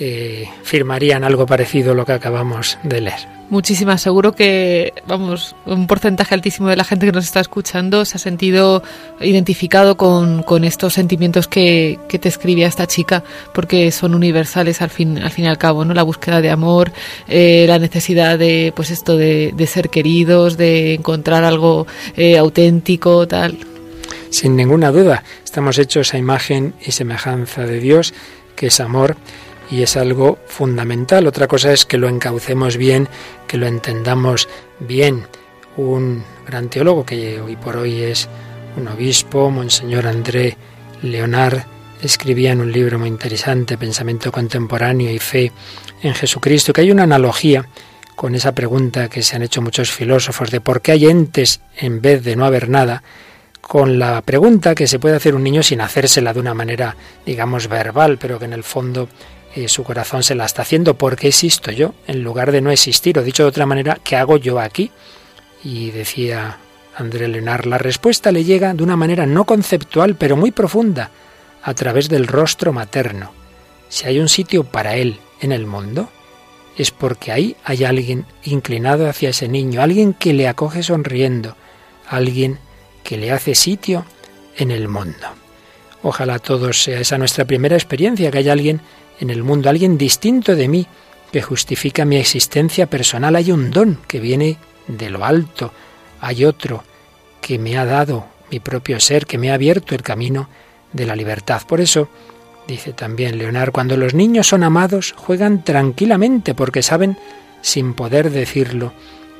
eh, 0.00 0.48
firmarían 0.62 1.22
algo 1.22 1.44
parecido 1.44 1.92
a 1.92 1.94
lo 1.94 2.06
que 2.06 2.12
acabamos 2.12 2.78
de 2.82 3.02
leer. 3.02 3.28
Muchísimas, 3.50 4.00
seguro 4.00 4.32
que, 4.32 4.94
vamos, 5.06 5.54
un 5.66 5.86
porcentaje 5.86 6.34
altísimo 6.34 6.68
de 6.68 6.76
la 6.76 6.84
gente 6.84 7.04
que 7.04 7.12
nos 7.12 7.26
está 7.26 7.40
escuchando 7.40 8.06
se 8.06 8.16
ha 8.16 8.18
sentido 8.18 8.82
identificado 9.20 9.98
con, 9.98 10.64
estos 10.64 10.94
sentimientos 10.94 11.46
que, 11.46 11.98
que, 12.08 12.18
te 12.18 12.30
escribía 12.30 12.68
esta 12.68 12.86
chica, 12.86 13.22
porque 13.52 13.90
son 13.90 14.14
universales 14.14 14.80
al 14.80 14.88
fin, 14.88 15.18
al 15.18 15.30
fin 15.30 15.44
y 15.44 15.48
al 15.48 15.58
cabo, 15.58 15.84
¿no? 15.84 15.92
La 15.92 16.04
búsqueda 16.04 16.40
de 16.40 16.48
amor, 16.48 16.90
eh, 17.28 17.66
la 17.68 17.78
necesidad 17.78 18.38
de, 18.38 18.72
pues 18.74 18.90
esto, 18.90 19.18
de, 19.18 19.66
ser 19.66 19.90
queridos, 19.90 20.56
de 20.56 20.94
encontrar 20.94 21.44
algo 21.44 21.86
eh, 22.16 22.38
auténtico, 22.38 23.28
tal. 23.28 23.58
Sin 24.34 24.56
ninguna 24.56 24.90
duda, 24.90 25.22
estamos 25.44 25.78
hechos 25.78 26.12
a 26.12 26.18
imagen 26.18 26.74
y 26.84 26.90
semejanza 26.90 27.66
de 27.66 27.78
Dios, 27.78 28.14
que 28.56 28.66
es 28.66 28.80
amor, 28.80 29.16
y 29.70 29.82
es 29.82 29.96
algo 29.96 30.38
fundamental. 30.48 31.28
Otra 31.28 31.46
cosa 31.46 31.72
es 31.72 31.86
que 31.86 31.98
lo 31.98 32.08
encaucemos 32.08 32.76
bien, 32.76 33.08
que 33.46 33.58
lo 33.58 33.68
entendamos 33.68 34.48
bien. 34.80 35.24
Un 35.76 36.24
gran 36.48 36.68
teólogo 36.68 37.06
que 37.06 37.40
hoy 37.40 37.54
por 37.54 37.76
hoy 37.76 38.02
es 38.02 38.28
un 38.76 38.88
obispo, 38.88 39.52
Monseñor 39.52 40.08
André 40.08 40.56
Leonard, 41.00 41.62
escribía 42.02 42.50
en 42.50 42.60
un 42.60 42.72
libro 42.72 42.98
muy 42.98 43.10
interesante, 43.10 43.78
Pensamiento 43.78 44.32
Contemporáneo 44.32 45.12
y 45.12 45.20
Fe 45.20 45.52
en 46.02 46.12
Jesucristo, 46.12 46.72
que 46.72 46.80
hay 46.80 46.90
una 46.90 47.04
analogía 47.04 47.68
con 48.16 48.34
esa 48.34 48.52
pregunta 48.52 49.08
que 49.08 49.22
se 49.22 49.36
han 49.36 49.42
hecho 49.42 49.62
muchos 49.62 49.92
filósofos 49.92 50.50
de 50.50 50.60
por 50.60 50.82
qué 50.82 50.90
hay 50.90 51.06
entes 51.06 51.60
en 51.76 52.00
vez 52.00 52.24
de 52.24 52.34
no 52.34 52.44
haber 52.44 52.68
nada, 52.68 53.04
con 53.66 53.98
la 53.98 54.20
pregunta 54.22 54.74
que 54.74 54.86
se 54.86 54.98
puede 54.98 55.16
hacer 55.16 55.34
un 55.34 55.42
niño 55.42 55.62
sin 55.62 55.80
hacérsela 55.80 56.32
de 56.32 56.40
una 56.40 56.54
manera, 56.54 56.96
digamos, 57.24 57.68
verbal, 57.68 58.18
pero 58.18 58.38
que 58.38 58.44
en 58.44 58.52
el 58.52 58.64
fondo 58.64 59.08
eh, 59.54 59.68
su 59.68 59.84
corazón 59.84 60.22
se 60.22 60.34
la 60.34 60.44
está 60.44 60.62
haciendo. 60.62 60.94
¿Por 60.94 61.16
qué 61.16 61.28
existo 61.28 61.70
yo 61.70 61.94
en 62.06 62.22
lugar 62.22 62.52
de 62.52 62.60
no 62.60 62.70
existir? 62.70 63.18
O 63.18 63.22
dicho 63.22 63.42
de 63.42 63.48
otra 63.48 63.66
manera, 63.66 63.98
¿qué 64.02 64.16
hago 64.16 64.36
yo 64.36 64.60
aquí? 64.60 64.90
Y 65.62 65.90
decía 65.90 66.58
André 66.96 67.28
Leonard, 67.28 67.66
la 67.66 67.78
respuesta 67.78 68.30
le 68.30 68.44
llega 68.44 68.74
de 68.74 68.82
una 68.82 68.96
manera 68.96 69.26
no 69.26 69.44
conceptual, 69.44 70.16
pero 70.16 70.36
muy 70.36 70.50
profunda, 70.50 71.10
a 71.62 71.74
través 71.74 72.08
del 72.08 72.26
rostro 72.26 72.72
materno. 72.72 73.32
Si 73.88 74.06
hay 74.06 74.18
un 74.18 74.28
sitio 74.28 74.64
para 74.64 74.96
él 74.96 75.18
en 75.40 75.52
el 75.52 75.66
mundo, 75.66 76.10
es 76.76 76.90
porque 76.90 77.32
ahí 77.32 77.56
hay 77.64 77.84
alguien 77.84 78.26
inclinado 78.44 79.08
hacia 79.08 79.30
ese 79.30 79.48
niño, 79.48 79.80
alguien 79.80 80.12
que 80.12 80.32
le 80.32 80.48
acoge 80.48 80.82
sonriendo, 80.82 81.56
alguien 82.08 82.58
que 83.04 83.16
le 83.16 83.30
hace 83.30 83.54
sitio 83.54 84.04
en 84.56 84.72
el 84.72 84.88
mundo. 84.88 85.28
Ojalá 86.02 86.38
todos 86.38 86.82
sea 86.82 87.00
esa 87.00 87.18
nuestra 87.18 87.44
primera 87.44 87.76
experiencia, 87.76 88.30
que 88.30 88.38
haya 88.38 88.52
alguien 88.52 88.80
en 89.20 89.30
el 89.30 89.42
mundo, 89.42 89.70
alguien 89.70 89.96
distinto 89.96 90.56
de 90.56 90.68
mí, 90.68 90.86
que 91.30 91.42
justifica 91.42 92.04
mi 92.04 92.16
existencia 92.16 92.86
personal. 92.86 93.36
Hay 93.36 93.52
un 93.52 93.70
don 93.70 94.00
que 94.08 94.20
viene 94.20 94.56
de 94.88 95.10
lo 95.10 95.24
alto, 95.24 95.72
hay 96.20 96.44
otro 96.44 96.82
que 97.40 97.58
me 97.58 97.78
ha 97.78 97.84
dado 97.84 98.26
mi 98.50 98.60
propio 98.60 99.00
ser, 99.00 99.26
que 99.26 99.38
me 99.38 99.50
ha 99.50 99.54
abierto 99.54 99.94
el 99.94 100.02
camino 100.02 100.48
de 100.92 101.06
la 101.06 101.16
libertad. 101.16 101.62
Por 101.66 101.80
eso, 101.80 102.08
dice 102.66 102.92
también 102.92 103.38
Leonard, 103.38 103.72
cuando 103.72 103.96
los 103.96 104.14
niños 104.14 104.48
son 104.48 104.62
amados, 104.62 105.14
juegan 105.16 105.64
tranquilamente 105.64 106.54
porque 106.54 106.82
saben, 106.82 107.18
sin 107.62 107.94
poder 107.94 108.30
decirlo, 108.30 108.92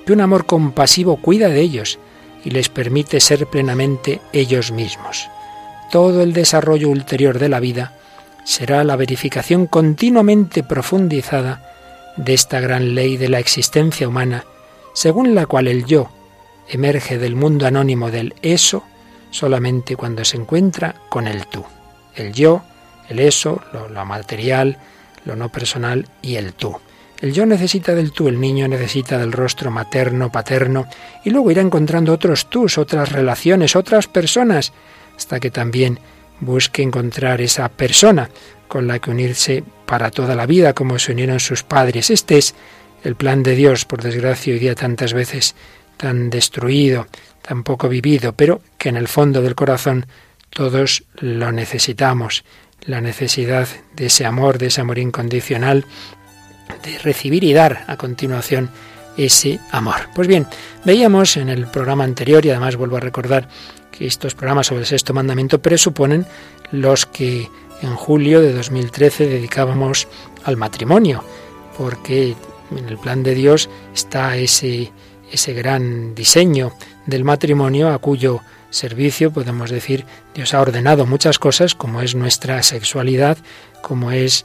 que 0.04 0.12
un 0.12 0.21
amor 0.21 0.47
compasivo 0.47 1.16
cuida 1.16 1.49
de 1.49 1.61
ellos 1.61 1.99
y 2.45 2.51
les 2.51 2.69
permite 2.69 3.21
ser 3.21 3.47
plenamente 3.47 4.21
ellos 4.33 4.71
mismos. 4.71 5.29
Todo 5.91 6.23
el 6.23 6.33
desarrollo 6.33 6.89
ulterior 6.89 7.39
de 7.39 7.49
la 7.49 7.61
vida 7.61 7.93
será 8.45 8.85
la 8.85 8.97
verificación 8.97 9.67
continuamente 9.67 10.63
profundizada 10.63 11.71
de 12.17 12.35
esta 12.35 12.61
gran 12.61 12.95
ley 12.95 13.17
de 13.17 13.29
la 13.29 13.39
existencia 13.39 14.07
humana, 14.07 14.45
según 14.93 15.35
la 15.35 15.47
cual 15.47 15.67
el 15.69 15.85
yo 15.87 16.11
emerge 16.69 17.19
del 17.19 17.37
mundo 17.37 17.67
anónimo 17.67 18.11
del 18.11 18.35
eso 18.43 18.85
solamente 19.31 19.97
cuando 19.97 20.25
se 20.25 20.37
encuentra 20.37 20.95
con 21.09 21.27
el 21.27 21.47
tú. 21.47 21.65
El 22.15 22.33
yo, 22.33 22.63
el 23.09 23.19
eso, 23.19 23.63
lo, 23.73 24.05
material, 24.05 24.79
lo 25.25 25.35
no 25.35 25.49
personal 25.51 26.07
y 26.23 26.37
el 26.37 26.55
tú. 26.55 26.77
El 27.21 27.33
yo 27.33 27.47
necesita 27.47 27.94
del 27.94 28.12
tú, 28.12 28.28
el 28.28 28.40
niño 28.40 28.68
necesita 28.68 29.18
del 29.18 29.33
rostro 29.33 29.71
materno, 29.71 30.30
paterno, 30.30 30.87
y 31.25 31.30
luego 31.30 31.50
irá 31.50 31.62
encontrando 31.62 32.12
otros 32.12 32.50
tus, 32.50 32.76
otras 32.76 33.12
relaciones, 33.12 33.76
otras 33.76 34.06
personas, 34.09 34.73
hasta 35.16 35.40
que 35.40 35.50
también 35.50 36.00
busque 36.40 36.83
encontrar 36.83 37.40
esa 37.40 37.68
persona 37.68 38.28
con 38.68 38.87
la 38.87 38.99
que 38.99 39.11
unirse 39.11 39.62
para 39.87 40.11
toda 40.11 40.35
la 40.35 40.47
vida, 40.47 40.73
como 40.73 40.99
se 40.99 41.12
unieron 41.12 41.40
sus 41.40 41.62
padres. 41.62 42.11
Este 42.11 42.38
es 42.38 42.54
el 43.04 43.14
plan 43.14 43.42
de 43.42 43.54
Dios, 43.54 43.85
por 43.85 44.02
desgracia, 44.02 44.52
hoy 44.52 44.59
día 44.59 44.75
tantas 44.75 45.12
veces 45.12 45.54
tan 45.97 46.30
destruido, 46.30 47.06
tan 47.42 47.62
poco 47.62 47.88
vivido, 47.88 48.33
pero 48.33 48.61
que 48.78 48.88
en 48.88 48.97
el 48.97 49.09
fondo 49.09 49.42
del 49.42 49.54
corazón 49.54 50.06
todos 50.50 51.04
lo 51.16 51.52
necesitamos. 51.52 52.44
La 52.80 53.00
necesidad 53.00 53.68
de 53.94 54.06
ese 54.06 54.26
amor, 54.26 54.59
de 54.59 54.66
ese 54.66 54.80
amor 54.80 54.99
incondicional, 54.99 55.87
de 56.83 56.99
recibir 56.99 57.44
y 57.44 57.52
dar 57.52 57.85
a 57.87 57.97
continuación 57.97 58.71
ese 59.16 59.61
amor. 59.71 60.09
Pues 60.14 60.28
bien, 60.28 60.47
veíamos 60.85 61.37
en 61.37 61.49
el 61.49 61.66
programa 61.66 62.04
anterior, 62.04 62.44
y 62.44 62.50
además 62.50 62.76
vuelvo 62.76 62.97
a 62.97 63.00
recordar 63.00 63.49
que 63.90 64.06
estos 64.06 64.35
programas 64.35 64.66
sobre 64.66 64.80
el 64.80 64.87
sexto 64.87 65.14
mandamiento 65.14 65.61
presuponen 65.61 66.26
los 66.73 67.06
que 67.06 67.49
en 67.83 67.94
julio 67.94 68.40
de 68.40 68.52
2013 68.52 69.26
dedicábamos 69.26 70.09
al 70.44 70.56
matrimonio, 70.56 71.23
porque 71.76 72.35
en 72.76 72.88
el 72.88 72.99
plan 72.99 73.23
de 73.23 73.35
Dios 73.35 73.68
está 73.94 74.37
ese, 74.37 74.92
ese 75.30 75.52
gran 75.52 76.14
diseño 76.14 76.73
del 77.06 77.25
matrimonio 77.25 77.90
a 77.90 77.99
cuyo 77.99 78.40
servicio 78.71 79.30
podemos 79.33 79.71
decir 79.71 80.04
Dios 80.35 80.52
ha 80.52 80.61
ordenado 80.61 81.06
muchas 81.06 81.38
cosas 81.38 81.75
como 81.76 82.02
es 82.02 82.16
nuestra 82.16 82.62
sexualidad, 82.62 83.38
como 83.83 84.11
es 84.11 84.44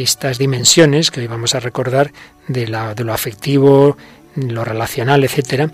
estas 0.00 0.38
dimensiones 0.38 1.10
que 1.10 1.20
hoy 1.20 1.26
vamos 1.26 1.54
a 1.54 1.60
recordar 1.60 2.12
de, 2.48 2.66
la, 2.68 2.94
de 2.94 3.04
lo 3.04 3.12
afectivo, 3.12 3.96
lo 4.36 4.64
relacional, 4.64 5.24
etcétera. 5.24 5.70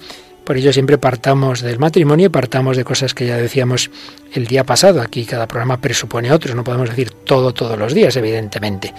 Por 0.49 0.57
ello 0.57 0.73
siempre 0.73 0.97
partamos 0.97 1.61
del 1.61 1.79
matrimonio 1.79 2.25
y 2.25 2.31
partamos 2.31 2.79
de 2.79 2.83
cosas 2.83 3.13
que 3.13 3.27
ya 3.27 3.37
decíamos 3.37 3.91
el 4.33 4.47
día 4.47 4.65
pasado. 4.65 5.03
Aquí 5.03 5.27
cada 5.27 5.47
programa 5.47 5.79
presupone 5.79 6.33
otros, 6.33 6.57
no 6.57 6.65
podemos 6.65 6.89
decir 6.89 7.11
todo 7.11 7.53
todos 7.53 7.79
los 7.79 7.93
días, 7.93 8.17
evidentemente. 8.17 8.95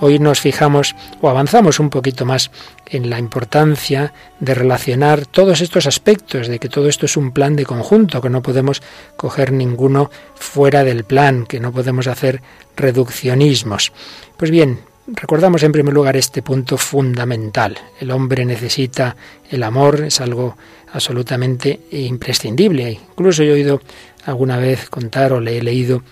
Hoy 0.00 0.18
nos 0.18 0.40
fijamos 0.40 0.94
o 1.22 1.30
avanzamos 1.30 1.80
un 1.80 1.88
poquito 1.88 2.26
más 2.26 2.50
en 2.84 3.08
la 3.08 3.18
importancia 3.18 4.12
de 4.40 4.54
relacionar 4.54 5.24
todos 5.24 5.62
estos 5.62 5.86
aspectos, 5.86 6.48
de 6.48 6.58
que 6.58 6.68
todo 6.68 6.86
esto 6.86 7.06
es 7.06 7.16
un 7.16 7.32
plan 7.32 7.56
de 7.56 7.64
conjunto, 7.64 8.20
que 8.20 8.28
no 8.28 8.42
podemos 8.42 8.82
coger 9.16 9.52
ninguno 9.52 10.10
fuera 10.34 10.84
del 10.84 11.04
plan, 11.04 11.46
que 11.46 11.60
no 11.60 11.72
podemos 11.72 12.08
hacer 12.08 12.42
reduccionismos. 12.76 13.94
Pues 14.36 14.50
bien, 14.50 14.80
recordamos 15.14 15.62
en 15.62 15.72
primer 15.72 15.94
lugar 15.94 16.16
este 16.16 16.42
punto 16.42 16.76
fundamental. 16.76 17.76
El 18.00 18.10
hombre 18.10 18.44
necesita 18.44 19.16
el 19.50 19.62
amor, 19.62 20.02
es 20.02 20.20
algo 20.20 20.56
absolutamente 20.92 21.80
imprescindible. 21.92 22.90
Incluso 22.90 23.42
yo 23.42 23.52
he 23.52 23.54
oído 23.54 23.80
alguna 24.24 24.58
vez 24.58 24.88
contar 24.88 25.32
o 25.32 25.40
le 25.40 25.58
he 25.58 25.62
leído 25.62 26.02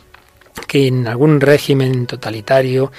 que 0.66 0.86
en 0.86 1.06
algún 1.06 1.40
régimen 1.40 2.06
totalitario 2.06 2.90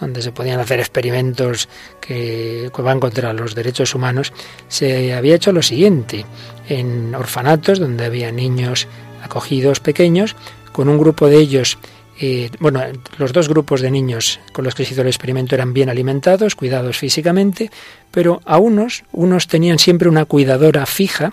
donde 0.00 0.22
se 0.22 0.30
podían 0.30 0.60
hacer 0.60 0.78
experimentos 0.78 1.68
que, 2.00 2.70
van 2.78 3.00
contra 3.00 3.32
los 3.32 3.56
derechos 3.56 3.94
humanos, 3.96 4.32
se 4.68 5.12
había 5.12 5.34
hecho 5.34 5.50
lo 5.50 5.62
siguiente. 5.62 6.24
En 6.68 7.14
orfanatos 7.14 7.80
donde 7.80 8.04
había 8.04 8.30
niños 8.30 8.86
acogidos 9.22 9.80
pequeños, 9.80 10.36
con 10.72 10.88
un 10.88 10.98
grupo 10.98 11.26
de 11.26 11.38
ellos 11.38 11.78
eh, 12.20 12.50
bueno, 12.58 12.82
los 13.18 13.32
dos 13.32 13.48
grupos 13.48 13.80
de 13.80 13.90
niños 13.90 14.40
con 14.52 14.64
los 14.64 14.74
que 14.74 14.84
se 14.84 14.92
hizo 14.92 15.02
el 15.02 15.08
experimento 15.08 15.54
eran 15.54 15.72
bien 15.72 15.88
alimentados, 15.88 16.56
cuidados 16.56 16.98
físicamente, 16.98 17.70
pero 18.10 18.40
a 18.44 18.58
unos, 18.58 19.04
unos 19.12 19.46
tenían 19.46 19.78
siempre 19.78 20.08
una 20.08 20.24
cuidadora 20.24 20.84
fija 20.86 21.32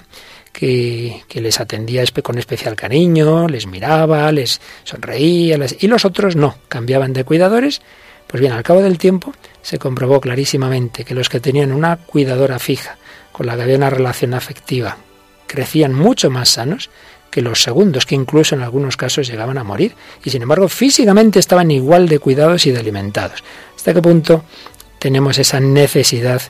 que, 0.52 1.24
les 1.34 1.60
atendía 1.60 2.04
con 2.24 2.38
especial 2.38 2.76
cariño, 2.76 3.48
les 3.48 3.68
miraba, 3.68 4.32
les 4.32 4.62
sonreía, 4.84 5.58
y 5.80 5.88
los 5.88 6.06
otros 6.06 6.36
no, 6.36 6.56
cambiaban 6.70 7.14
de 7.14 7.24
cuidadores. 7.24 7.82
Pues 8.28 8.42
bien, 8.42 8.54
al 8.54 8.64
cabo 8.64 8.82
del 8.82 8.98
tiempo 8.98 9.34
se 9.62 9.80
comprobó 9.80 10.22
clarísimamente 10.22 11.04
que 11.04 11.14
los 11.14 11.30
que 11.30 11.40
tenían 11.40 11.72
una 11.72 11.98
cuidadora 11.98 12.60
fija, 12.60 12.98
con 13.32 13.48
la 13.48 13.56
que 13.56 13.64
había 13.64 13.78
una 13.78 13.90
relación 13.90 14.34
afectiva, 14.34 14.98
crecían 15.48 15.94
mucho 15.94 16.30
más 16.30 16.50
sanos 16.50 16.90
que 17.36 17.42
los 17.42 17.62
segundos, 17.62 18.06
que 18.06 18.16
incluso 18.16 18.56
en 18.56 18.62
algunos 18.62 18.96
casos 18.96 19.28
llegaban 19.28 19.58
a 19.58 19.66
morir, 19.66 19.94
y 20.24 20.30
sin 20.30 20.42
embargo 20.42 20.70
físicamente 20.70 21.38
estaban 21.38 21.70
igual 21.70 22.08
de 22.08 22.20
cuidados 22.20 22.66
y 22.66 22.72
de 22.72 22.80
alimentados. 22.80 23.44
¿Hasta 23.76 23.94
qué 23.94 24.02
punto 24.02 24.46
tenemos 25.00 25.38
esa 25.38 25.60
necesidad 25.60 26.42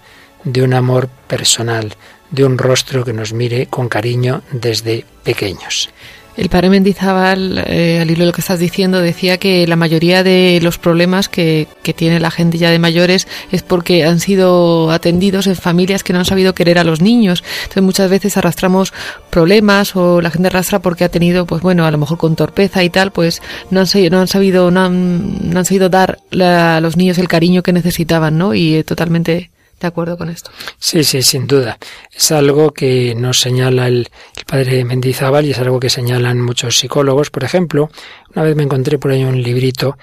de 0.44 0.62
un 0.62 0.76
amor 0.76 1.08
personal, 1.08 1.96
de 2.30 2.46
un 2.46 2.60
rostro 2.60 3.04
que 3.04 3.14
nos 3.14 3.34
mire 3.34 3.66
con 3.66 3.90
cariño 3.90 4.44
desde 4.52 5.06
pequeños? 5.24 5.90
El 6.38 6.50
padre 6.50 6.70
Mendizábal, 6.70 7.64
eh, 7.66 8.00
al 8.02 8.12
hilo 8.12 8.22
de 8.22 8.26
lo 8.26 8.32
que 8.34 8.42
estás 8.42 8.60
diciendo, 8.60 9.00
decía 9.00 9.38
que 9.38 9.66
la 9.68 9.78
mayoría 9.78 10.22
de 10.22 10.60
los 10.62 10.78
problemas 10.78 11.30
que, 11.30 11.68
que, 11.82 11.94
tiene 11.94 12.20
la 12.20 12.30
gente 12.30 12.58
ya 12.58 12.72
de 12.72 12.80
mayores 12.80 13.28
es 13.52 13.64
porque 13.64 14.04
han 14.04 14.20
sido 14.20 14.92
atendidos 14.92 15.48
en 15.48 15.56
familias 15.56 16.04
que 16.04 16.12
no 16.12 16.20
han 16.20 16.26
sabido 16.26 16.54
querer 16.54 16.78
a 16.78 16.84
los 16.84 17.02
niños. 17.02 17.44
Entonces 17.64 17.84
muchas 17.84 18.10
veces 18.10 18.36
arrastramos 18.36 18.94
problemas 19.30 19.96
o 19.96 20.22
la 20.22 20.30
gente 20.30 20.48
arrastra 20.48 20.80
porque 20.80 21.06
ha 21.06 21.10
tenido, 21.10 21.46
pues 21.46 21.62
bueno, 21.62 21.86
a 21.86 21.92
lo 21.92 21.98
mejor 21.98 22.18
con 22.18 22.36
torpeza 22.36 22.84
y 22.84 22.90
tal, 22.90 23.12
pues 23.12 23.42
no 23.72 23.80
han, 23.80 23.88
no 24.12 24.20
han 24.20 24.28
sabido, 24.28 24.72
no 24.72 24.82
han, 24.82 25.52
no 25.52 25.60
han 25.60 25.66
sabido 25.66 25.88
dar 25.88 26.20
a 26.38 26.80
los 26.82 26.98
niños 26.98 27.18
el 27.18 27.30
cariño 27.30 27.64
que 27.64 27.72
necesitaban, 27.72 28.38
¿no? 28.38 28.54
Y 28.54 28.76
eh, 28.76 28.84
totalmente 28.84 29.52
de 29.80 29.88
acuerdo 29.88 30.18
con 30.18 30.30
esto. 30.30 30.52
Sí, 30.78 31.04
sí, 31.04 31.22
sin 31.22 31.48
duda. 31.48 31.78
Es 32.14 32.32
algo 32.32 32.72
que 32.72 33.14
nos 33.16 33.40
señala 33.40 33.88
el, 33.88 34.10
padre 34.48 34.86
Mendizábal 34.86 35.46
y 35.46 35.52
es 35.52 35.60
algo 35.60 35.80
que 35.80 35.90
señalan 35.90 36.42
muchos 36.42 36.78
psicólogos. 36.78 37.30
Por 37.30 37.44
ejemplo, 37.44 37.90
una 38.34 38.44
vez 38.44 38.56
me 38.56 38.64
encontré 38.64 38.98
por 38.98 39.12
ahí 39.12 39.24
un 39.24 39.42
librito 39.42 39.98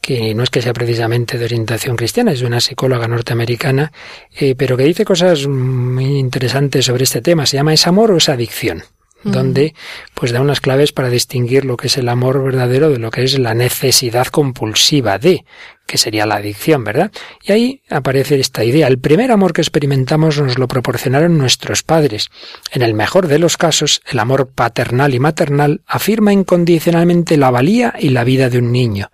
que 0.00 0.34
no 0.34 0.42
es 0.42 0.50
que 0.50 0.62
sea 0.62 0.72
precisamente 0.72 1.36
de 1.36 1.44
orientación 1.44 1.96
cristiana, 1.96 2.32
es 2.32 2.40
de 2.40 2.46
una 2.46 2.60
psicóloga 2.60 3.08
norteamericana, 3.08 3.92
eh, 4.34 4.54
pero 4.56 4.76
que 4.76 4.84
dice 4.84 5.04
cosas 5.04 5.46
muy 5.46 6.18
interesantes 6.18 6.86
sobre 6.86 7.04
este 7.04 7.20
tema. 7.20 7.44
Se 7.46 7.56
llama 7.56 7.74
¿Es 7.74 7.86
amor 7.86 8.12
o 8.12 8.16
es 8.16 8.28
adicción? 8.28 8.84
donde 9.24 9.74
pues 10.14 10.32
da 10.32 10.40
unas 10.40 10.60
claves 10.60 10.92
para 10.92 11.10
distinguir 11.10 11.64
lo 11.64 11.76
que 11.76 11.88
es 11.88 11.98
el 11.98 12.08
amor 12.08 12.42
verdadero 12.42 12.88
de 12.88 12.98
lo 12.98 13.10
que 13.10 13.24
es 13.24 13.38
la 13.38 13.52
necesidad 13.52 14.28
compulsiva 14.28 15.18
de 15.18 15.44
que 15.88 15.98
sería 15.98 16.26
la 16.26 16.36
adicción, 16.36 16.84
¿verdad? 16.84 17.10
Y 17.42 17.50
ahí 17.50 17.82
aparece 17.88 18.38
esta 18.38 18.62
idea. 18.62 18.86
El 18.86 18.98
primer 18.98 19.32
amor 19.32 19.54
que 19.54 19.62
experimentamos 19.62 20.38
nos 20.38 20.58
lo 20.58 20.68
proporcionaron 20.68 21.38
nuestros 21.38 21.82
padres. 21.82 22.28
En 22.70 22.82
el 22.82 22.92
mejor 22.92 23.26
de 23.26 23.38
los 23.38 23.56
casos, 23.56 24.02
el 24.06 24.18
amor 24.18 24.50
paternal 24.54 25.14
y 25.14 25.18
maternal 25.18 25.80
afirma 25.86 26.34
incondicionalmente 26.34 27.38
la 27.38 27.50
valía 27.50 27.94
y 27.98 28.10
la 28.10 28.22
vida 28.22 28.50
de 28.50 28.58
un 28.58 28.70
niño. 28.70 29.10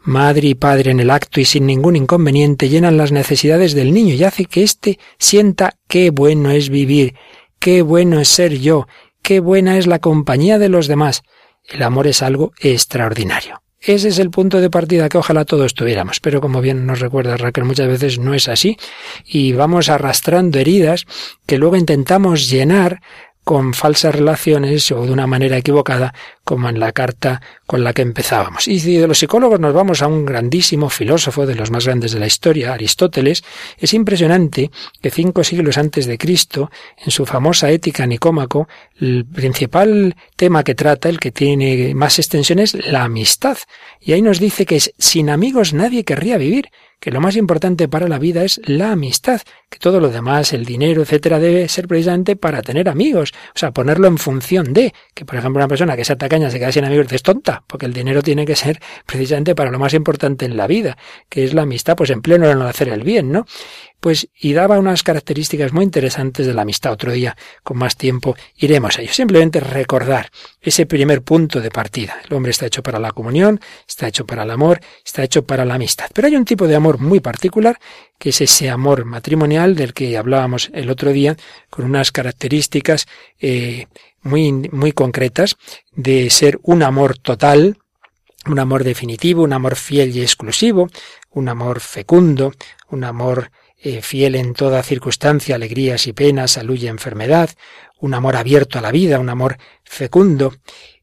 Madre 0.00 0.48
y 0.48 0.54
padre 0.54 0.90
en 0.90 1.00
el 1.00 1.10
acto 1.10 1.40
y 1.40 1.46
sin 1.46 1.64
ningún 1.64 1.96
inconveniente 1.96 2.68
llenan 2.68 2.98
las 2.98 3.10
necesidades 3.10 3.72
del 3.72 3.94
niño 3.94 4.12
y 4.12 4.22
hace 4.22 4.44
que 4.44 4.62
éste 4.62 4.98
sienta 5.18 5.78
qué 5.88 6.10
bueno 6.10 6.50
es 6.50 6.68
vivir, 6.68 7.14
qué 7.58 7.80
bueno 7.80 8.20
es 8.20 8.28
ser 8.28 8.58
yo, 8.58 8.86
qué 9.22 9.40
buena 9.40 9.78
es 9.78 9.86
la 9.86 9.98
compañía 9.98 10.58
de 10.58 10.68
los 10.68 10.88
demás. 10.88 11.22
El 11.64 11.82
amor 11.82 12.06
es 12.06 12.22
algo 12.22 12.52
extraordinario. 12.60 13.62
Ese 13.80 14.08
es 14.08 14.18
el 14.18 14.30
punto 14.30 14.60
de 14.60 14.70
partida 14.70 15.08
que 15.08 15.18
ojalá 15.18 15.44
todos 15.44 15.72
tuviéramos, 15.72 16.18
pero 16.18 16.40
como 16.40 16.60
bien 16.60 16.84
nos 16.84 16.98
recuerda 16.98 17.36
Raquel, 17.36 17.64
muchas 17.64 17.86
veces 17.86 18.18
no 18.18 18.34
es 18.34 18.48
así 18.48 18.76
y 19.24 19.52
vamos 19.52 19.88
arrastrando 19.88 20.58
heridas 20.58 21.06
que 21.46 21.58
luego 21.58 21.76
intentamos 21.76 22.50
llenar 22.50 23.00
con 23.44 23.72
falsas 23.72 24.14
relaciones 24.14 24.90
o 24.92 25.06
de 25.06 25.12
una 25.12 25.26
manera 25.26 25.56
equivocada, 25.56 26.12
como 26.44 26.68
en 26.68 26.80
la 26.80 26.92
carta 26.92 27.40
con 27.68 27.84
la 27.84 27.92
que 27.92 28.00
empezábamos. 28.00 28.66
Y 28.66 28.78
de 28.96 29.06
los 29.06 29.18
psicólogos 29.18 29.60
nos 29.60 29.74
vamos 29.74 30.00
a 30.00 30.06
un 30.06 30.24
grandísimo 30.24 30.88
filósofo 30.88 31.44
de 31.44 31.54
los 31.54 31.70
más 31.70 31.84
grandes 31.84 32.12
de 32.12 32.18
la 32.18 32.26
historia, 32.26 32.72
Aristóteles, 32.72 33.44
es 33.76 33.92
impresionante 33.92 34.70
que 35.02 35.10
cinco 35.10 35.44
siglos 35.44 35.76
antes 35.76 36.06
de 36.06 36.16
Cristo, 36.16 36.70
en 36.96 37.10
su 37.10 37.26
famosa 37.26 37.70
Ética 37.70 38.06
Nicómaco, 38.06 38.68
el 38.98 39.26
principal 39.26 40.16
tema 40.34 40.64
que 40.64 40.74
trata, 40.74 41.10
el 41.10 41.20
que 41.20 41.30
tiene 41.30 41.94
más 41.94 42.18
extensión, 42.18 42.58
es 42.58 42.72
la 42.72 43.04
amistad. 43.04 43.58
Y 44.00 44.12
ahí 44.12 44.22
nos 44.22 44.40
dice 44.40 44.64
que 44.64 44.80
sin 44.80 45.28
amigos 45.28 45.74
nadie 45.74 46.04
querría 46.04 46.38
vivir 46.38 46.70
que 47.00 47.10
lo 47.10 47.20
más 47.20 47.36
importante 47.36 47.88
para 47.88 48.08
la 48.08 48.18
vida 48.18 48.44
es 48.44 48.60
la 48.64 48.92
amistad, 48.92 49.40
que 49.70 49.78
todo 49.78 50.00
lo 50.00 50.08
demás, 50.08 50.52
el 50.52 50.64
dinero, 50.64 51.02
etcétera, 51.02 51.38
debe 51.38 51.68
ser 51.68 51.86
precisamente 51.86 52.34
para 52.34 52.62
tener 52.62 52.88
amigos, 52.88 53.32
o 53.54 53.58
sea, 53.58 53.70
ponerlo 53.70 54.08
en 54.08 54.18
función 54.18 54.72
de, 54.72 54.92
que 55.14 55.24
por 55.24 55.36
ejemplo 55.36 55.60
una 55.60 55.68
persona 55.68 55.96
que 55.96 56.04
sea 56.04 56.16
tacaña 56.16 56.50
se 56.50 56.58
queda 56.58 56.72
sin 56.72 56.84
amigos 56.84 57.06
es 57.12 57.22
tonta, 57.22 57.57
porque 57.66 57.86
el 57.86 57.92
dinero 57.92 58.22
tiene 58.22 58.46
que 58.46 58.56
ser 58.56 58.80
precisamente 59.06 59.54
para 59.54 59.70
lo 59.70 59.78
más 59.78 59.94
importante 59.94 60.44
en 60.44 60.56
la 60.56 60.66
vida, 60.66 60.96
que 61.28 61.44
es 61.44 61.54
la 61.54 61.62
amistad, 61.62 61.96
pues 61.96 62.10
en 62.10 62.22
pleno 62.22 62.54
no 62.54 62.66
hacer 62.66 62.88
el 62.88 63.02
bien, 63.02 63.32
¿no? 63.32 63.46
pues 64.00 64.28
y 64.38 64.52
daba 64.52 64.78
unas 64.78 65.02
características 65.02 65.72
muy 65.72 65.84
interesantes 65.84 66.46
de 66.46 66.54
la 66.54 66.62
amistad. 66.62 66.92
Otro 66.92 67.12
día, 67.12 67.36
con 67.62 67.78
más 67.78 67.96
tiempo, 67.96 68.36
iremos 68.56 68.98
a 68.98 69.02
ello. 69.02 69.12
Simplemente 69.12 69.60
recordar 69.60 70.30
ese 70.60 70.86
primer 70.86 71.22
punto 71.22 71.60
de 71.60 71.70
partida. 71.70 72.20
El 72.24 72.36
hombre 72.36 72.50
está 72.50 72.66
hecho 72.66 72.82
para 72.82 72.98
la 72.98 73.10
comunión, 73.10 73.60
está 73.88 74.06
hecho 74.06 74.24
para 74.24 74.44
el 74.44 74.50
amor, 74.50 74.80
está 75.04 75.24
hecho 75.24 75.44
para 75.44 75.64
la 75.64 75.74
amistad. 75.74 76.06
Pero 76.14 76.28
hay 76.28 76.36
un 76.36 76.44
tipo 76.44 76.66
de 76.68 76.76
amor 76.76 76.98
muy 76.98 77.20
particular, 77.20 77.78
que 78.18 78.30
es 78.30 78.40
ese 78.40 78.70
amor 78.70 79.04
matrimonial 79.04 79.74
del 79.74 79.92
que 79.94 80.16
hablábamos 80.16 80.70
el 80.72 80.90
otro 80.90 81.12
día, 81.12 81.36
con 81.70 81.84
unas 81.84 82.12
características 82.12 83.06
eh, 83.40 83.86
muy, 84.22 84.52
muy 84.52 84.92
concretas 84.92 85.56
de 85.92 86.30
ser 86.30 86.58
un 86.62 86.82
amor 86.82 87.18
total, 87.18 87.78
un 88.46 88.58
amor 88.58 88.84
definitivo, 88.84 89.42
un 89.42 89.52
amor 89.52 89.76
fiel 89.76 90.16
y 90.16 90.22
exclusivo, 90.22 90.88
un 91.30 91.48
amor 91.48 91.80
fecundo, 91.80 92.52
un 92.88 93.04
amor 93.04 93.50
eh, 93.80 94.02
fiel 94.02 94.34
en 94.34 94.54
toda 94.54 94.82
circunstancia, 94.82 95.54
alegrías 95.54 96.06
y 96.06 96.12
penas, 96.12 96.52
salud 96.52 96.78
y 96.78 96.88
enfermedad, 96.88 97.50
un 98.00 98.14
amor 98.14 98.36
abierto 98.36 98.78
a 98.78 98.82
la 98.82 98.90
vida, 98.90 99.20
un 99.20 99.28
amor 99.28 99.58
fecundo, 99.84 100.54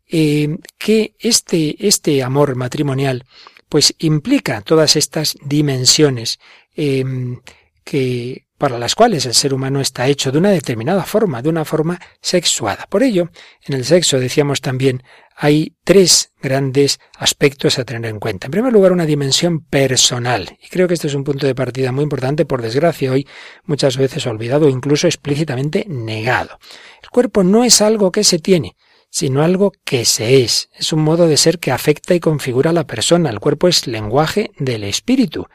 eh, 0.08 0.58
que 0.78 1.16
este, 1.20 1.88
este 1.88 2.22
amor 2.22 2.56
matrimonial 2.56 3.26
pues 3.70 3.96
implica 4.00 4.62
todas 4.62 4.96
estas 4.96 5.36
dimensiones 5.44 6.40
em, 6.76 7.42
que 7.84 8.45
para 8.66 8.80
las 8.80 8.96
cuales 8.96 9.28
el 9.28 9.36
ser 9.36 9.54
humano 9.54 9.80
está 9.80 10.08
hecho 10.08 10.32
de 10.32 10.40
una 10.40 10.50
determinada 10.50 11.04
forma, 11.04 11.44
de 11.44 11.50
una 11.50 11.66
forma 11.66 12.02
sexuada. 12.20 12.88
Por 12.90 13.04
ello, 13.04 13.30
en 13.62 13.76
el 13.76 13.86
sexo 13.86 14.20
decíamos 14.20 14.60
también 14.60 15.04
hay 15.36 15.76
tres 15.84 16.32
grandes 16.42 17.00
aspectos 17.20 17.78
a 17.78 17.84
tener 17.84 18.10
en 18.10 18.20
cuenta. 18.20 18.48
En 18.48 18.52
primer 18.52 18.74
lugar, 18.74 18.92
una 18.92 19.06
dimensión 19.06 19.60
personal. 19.60 20.58
Y 20.64 20.70
creo 20.70 20.88
que 20.88 20.96
este 20.96 21.06
es 21.06 21.14
un 21.14 21.24
punto 21.24 21.46
de 21.46 21.54
partida 21.54 21.92
muy 21.92 22.02
importante, 22.02 22.48
por 22.48 22.64
desgracia, 22.64 23.12
hoy 23.12 23.28
muchas 23.66 23.98
veces 23.98 24.26
olvidado 24.26 24.66
o 24.66 24.70
incluso 24.70 25.06
explícitamente 25.06 25.86
negado. 25.88 26.58
El 27.04 27.10
cuerpo 27.12 27.44
no 27.44 27.66
es 27.66 27.82
algo 27.82 28.12
que 28.12 28.24
se 28.24 28.40
tiene, 28.40 28.76
sino 29.12 29.44
algo 29.44 29.74
que 29.84 30.06
se 30.06 30.42
es. 30.42 30.70
Es 30.74 30.92
un 30.92 31.04
modo 31.04 31.28
de 31.28 31.38
ser 31.38 31.60
que 31.60 31.72
afecta 31.72 32.16
y 32.16 32.20
configura 32.20 32.72
a 32.72 32.74
la 32.74 32.88
persona. 32.88 33.30
El 33.30 33.40
cuerpo 33.40 33.68
es 33.68 33.86
lenguaje 33.86 34.50
del 34.58 34.84
espíritu, 34.86 35.46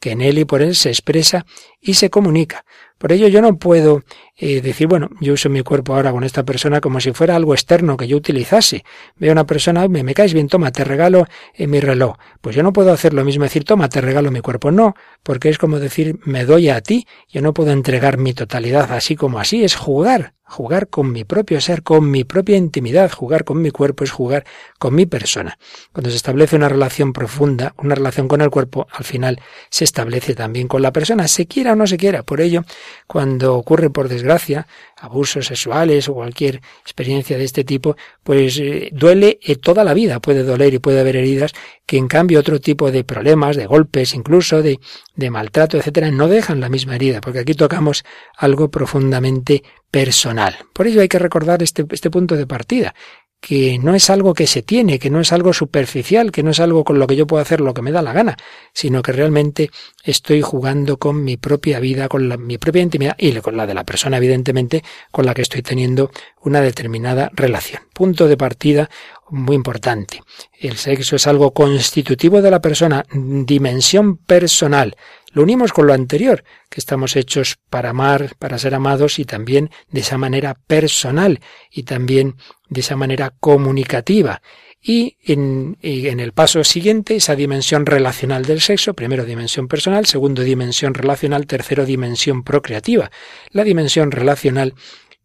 que 0.00 0.12
en 0.12 0.22
él 0.22 0.38
y 0.38 0.44
por 0.44 0.62
él 0.62 0.74
se 0.74 0.88
expresa 0.88 1.46
y 1.80 1.94
se 1.94 2.10
comunica. 2.10 2.64
Por 2.98 3.12
ello 3.12 3.28
yo 3.28 3.40
no 3.40 3.58
puedo 3.58 4.02
eh, 4.36 4.60
decir, 4.60 4.86
bueno, 4.86 5.08
yo 5.20 5.34
uso 5.34 5.48
mi 5.48 5.62
cuerpo 5.62 5.94
ahora 5.94 6.10
con 6.12 6.24
esta 6.24 6.42
persona 6.42 6.80
como 6.80 7.00
si 7.00 7.12
fuera 7.12 7.36
algo 7.36 7.54
externo 7.54 7.96
que 7.96 8.08
yo 8.08 8.16
utilizase. 8.16 8.84
Veo 9.16 9.30
a 9.30 9.32
una 9.32 9.46
persona, 9.46 9.86
me, 9.88 10.02
me 10.02 10.14
caes 10.14 10.34
bien, 10.34 10.48
toma, 10.48 10.72
te 10.72 10.84
regalo 10.84 11.26
eh, 11.54 11.66
mi 11.66 11.80
reloj. 11.80 12.16
Pues 12.40 12.56
yo 12.56 12.62
no 12.62 12.72
puedo 12.72 12.92
hacer 12.92 13.14
lo 13.14 13.24
mismo, 13.24 13.44
decir, 13.44 13.64
toma, 13.64 13.88
te 13.88 14.00
regalo 14.00 14.30
mi 14.30 14.40
cuerpo. 14.40 14.70
No, 14.70 14.94
porque 15.22 15.48
es 15.48 15.58
como 15.58 15.78
decir, 15.78 16.18
me 16.24 16.44
doy 16.44 16.68
a 16.68 16.80
ti. 16.80 17.06
Yo 17.28 17.40
no 17.40 17.54
puedo 17.54 17.70
entregar 17.70 18.18
mi 18.18 18.34
totalidad 18.34 18.92
así 18.92 19.16
como 19.16 19.38
así, 19.38 19.64
es 19.64 19.76
jugar 19.76 20.34
jugar 20.50 20.88
con 20.88 21.12
mi 21.12 21.22
propio 21.24 21.60
ser, 21.60 21.84
con 21.84 22.10
mi 22.10 22.24
propia 22.24 22.56
intimidad, 22.56 23.10
jugar 23.12 23.44
con 23.44 23.62
mi 23.62 23.70
cuerpo 23.70 24.02
es 24.02 24.10
jugar 24.10 24.44
con 24.80 24.94
mi 24.94 25.06
persona. 25.06 25.56
Cuando 25.92 26.10
se 26.10 26.16
establece 26.16 26.56
una 26.56 26.68
relación 26.68 27.12
profunda, 27.12 27.72
una 27.78 27.94
relación 27.94 28.26
con 28.26 28.40
el 28.40 28.50
cuerpo, 28.50 28.88
al 28.90 29.04
final 29.04 29.40
se 29.70 29.84
establece 29.84 30.34
también 30.34 30.66
con 30.66 30.82
la 30.82 30.92
persona, 30.92 31.28
se 31.28 31.46
quiera 31.46 31.74
o 31.74 31.76
no 31.76 31.86
se 31.86 31.96
quiera. 31.96 32.24
Por 32.24 32.40
ello, 32.40 32.64
cuando 33.06 33.54
ocurre 33.54 33.90
por 33.90 34.08
desgracia 34.08 34.66
abusos 35.00 35.46
sexuales 35.46 36.08
o 36.08 36.14
cualquier 36.14 36.60
experiencia 36.82 37.36
de 37.38 37.44
este 37.44 37.64
tipo, 37.64 37.96
pues 38.22 38.58
eh, 38.58 38.90
duele 38.92 39.38
eh, 39.42 39.56
toda 39.56 39.82
la 39.82 39.94
vida, 39.94 40.20
puede 40.20 40.42
doler 40.42 40.74
y 40.74 40.78
puede 40.78 41.00
haber 41.00 41.16
heridas 41.16 41.52
que 41.86 41.96
en 41.96 42.06
cambio 42.06 42.38
otro 42.38 42.60
tipo 42.60 42.92
de 42.92 43.02
problemas, 43.02 43.56
de 43.56 43.66
golpes 43.66 44.14
incluso, 44.14 44.62
de, 44.62 44.78
de 45.16 45.30
maltrato, 45.30 45.76
etcétera, 45.76 46.10
no 46.10 46.28
dejan 46.28 46.60
la 46.60 46.68
misma 46.68 46.94
herida, 46.94 47.20
porque 47.20 47.40
aquí 47.40 47.54
tocamos 47.54 48.04
algo 48.36 48.70
profundamente 48.70 49.64
personal. 49.90 50.56
Por 50.72 50.86
ello 50.86 51.00
hay 51.00 51.08
que 51.08 51.18
recordar 51.18 51.62
este, 51.62 51.84
este 51.90 52.10
punto 52.10 52.36
de 52.36 52.46
partida, 52.46 52.94
que 53.40 53.78
no 53.78 53.94
es 53.94 54.10
algo 54.10 54.34
que 54.34 54.46
se 54.46 54.62
tiene, 54.62 54.98
que 54.98 55.08
no 55.08 55.20
es 55.20 55.32
algo 55.32 55.52
superficial, 55.52 56.30
que 56.30 56.42
no 56.42 56.50
es 56.50 56.60
algo 56.60 56.84
con 56.84 56.98
lo 56.98 57.06
que 57.06 57.16
yo 57.16 57.26
puedo 57.26 57.40
hacer 57.40 57.60
lo 57.60 57.72
que 57.72 57.82
me 57.82 57.90
da 57.90 58.02
la 58.02 58.12
gana, 58.12 58.36
sino 58.74 59.00
que 59.00 59.12
realmente 59.12 59.70
estoy 60.04 60.42
jugando 60.42 60.98
con 60.98 61.24
mi 61.24 61.38
propia 61.38 61.80
vida, 61.80 62.08
con 62.08 62.46
mi 62.46 62.58
propia 62.58 62.82
intimidad 62.82 63.16
y 63.18 63.32
con 63.40 63.56
la 63.56 63.66
de 63.66 63.74
la 63.74 63.84
persona, 63.84 64.18
evidentemente, 64.18 64.84
con 65.10 65.24
la 65.24 65.32
que 65.32 65.42
estoy 65.42 65.62
teniendo 65.62 66.10
una 66.42 66.60
determinada 66.60 67.30
relación. 67.32 67.82
Punto 67.94 68.28
de 68.28 68.36
partida 68.36 68.90
muy 69.30 69.56
importante. 69.56 70.22
El 70.58 70.76
sexo 70.76 71.16
es 71.16 71.26
algo 71.26 71.52
constitutivo 71.52 72.42
de 72.42 72.50
la 72.50 72.60
persona, 72.60 73.04
dimensión 73.12 74.16
personal. 74.18 74.96
Lo 75.32 75.42
unimos 75.42 75.72
con 75.72 75.86
lo 75.86 75.94
anterior, 75.94 76.44
que 76.68 76.80
estamos 76.80 77.16
hechos 77.16 77.58
para 77.70 77.90
amar, 77.90 78.34
para 78.38 78.58
ser 78.58 78.74
amados 78.74 79.18
y 79.18 79.24
también 79.24 79.70
de 79.90 80.00
esa 80.00 80.18
manera 80.18 80.54
personal 80.66 81.40
y 81.70 81.84
también 81.84 82.36
de 82.68 82.80
esa 82.80 82.96
manera 82.96 83.32
comunicativa. 83.38 84.42
Y 84.82 85.18
en, 85.22 85.76
el 85.82 86.32
paso 86.32 86.64
siguiente, 86.64 87.16
esa 87.16 87.36
dimensión 87.36 87.84
relacional 87.84 88.46
del 88.46 88.60
sexo, 88.60 88.94
primero 88.94 89.26
dimensión 89.26 89.68
personal, 89.68 90.06
segundo 90.06 90.42
dimensión 90.42 90.94
relacional, 90.94 91.46
tercero 91.46 91.84
dimensión 91.84 92.42
procreativa. 92.42 93.10
La 93.50 93.62
dimensión 93.62 94.10
relacional 94.10 94.74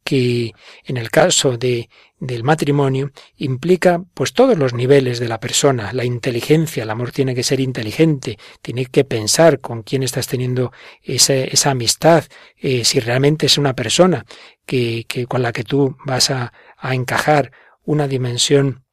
que 0.03 0.51
en 0.83 0.97
el 0.97 1.09
caso 1.09 1.57
de, 1.57 1.89
del 2.25 2.43
matrimonio 2.43 3.11
implica 3.37 4.03
pues 4.13 4.33
todos 4.33 4.57
los 4.57 4.73
niveles 4.73 5.19
de 5.19 5.27
la 5.27 5.39
persona, 5.39 5.93
la 5.93 6.05
inteligencia, 6.05 6.83
el 6.83 6.89
amor 6.89 7.11
tiene 7.11 7.35
que 7.35 7.43
ser 7.43 7.59
inteligente, 7.59 8.37
tiene 8.61 8.85
que 8.85 9.03
pensar 9.03 9.59
con 9.59 9.83
quién 9.83 10.03
estás 10.03 10.27
teniendo 10.27 10.71
esa, 11.01 11.33
esa 11.35 11.71
amistad, 11.71 12.25
eh, 12.57 12.85
si 12.85 12.99
realmente 12.99 13.45
es 13.45 13.57
una 13.57 13.73
persona 13.73 14.25
que, 14.65 15.05
que 15.07 15.25
con 15.27 15.41
la 15.41 15.51
que 15.51 15.63
tú 15.63 15.95
vas 16.05 16.29
a, 16.29 16.53
a 16.77 16.95
encajar 16.95 17.51
una 17.83 18.07
dimensión 18.07 18.83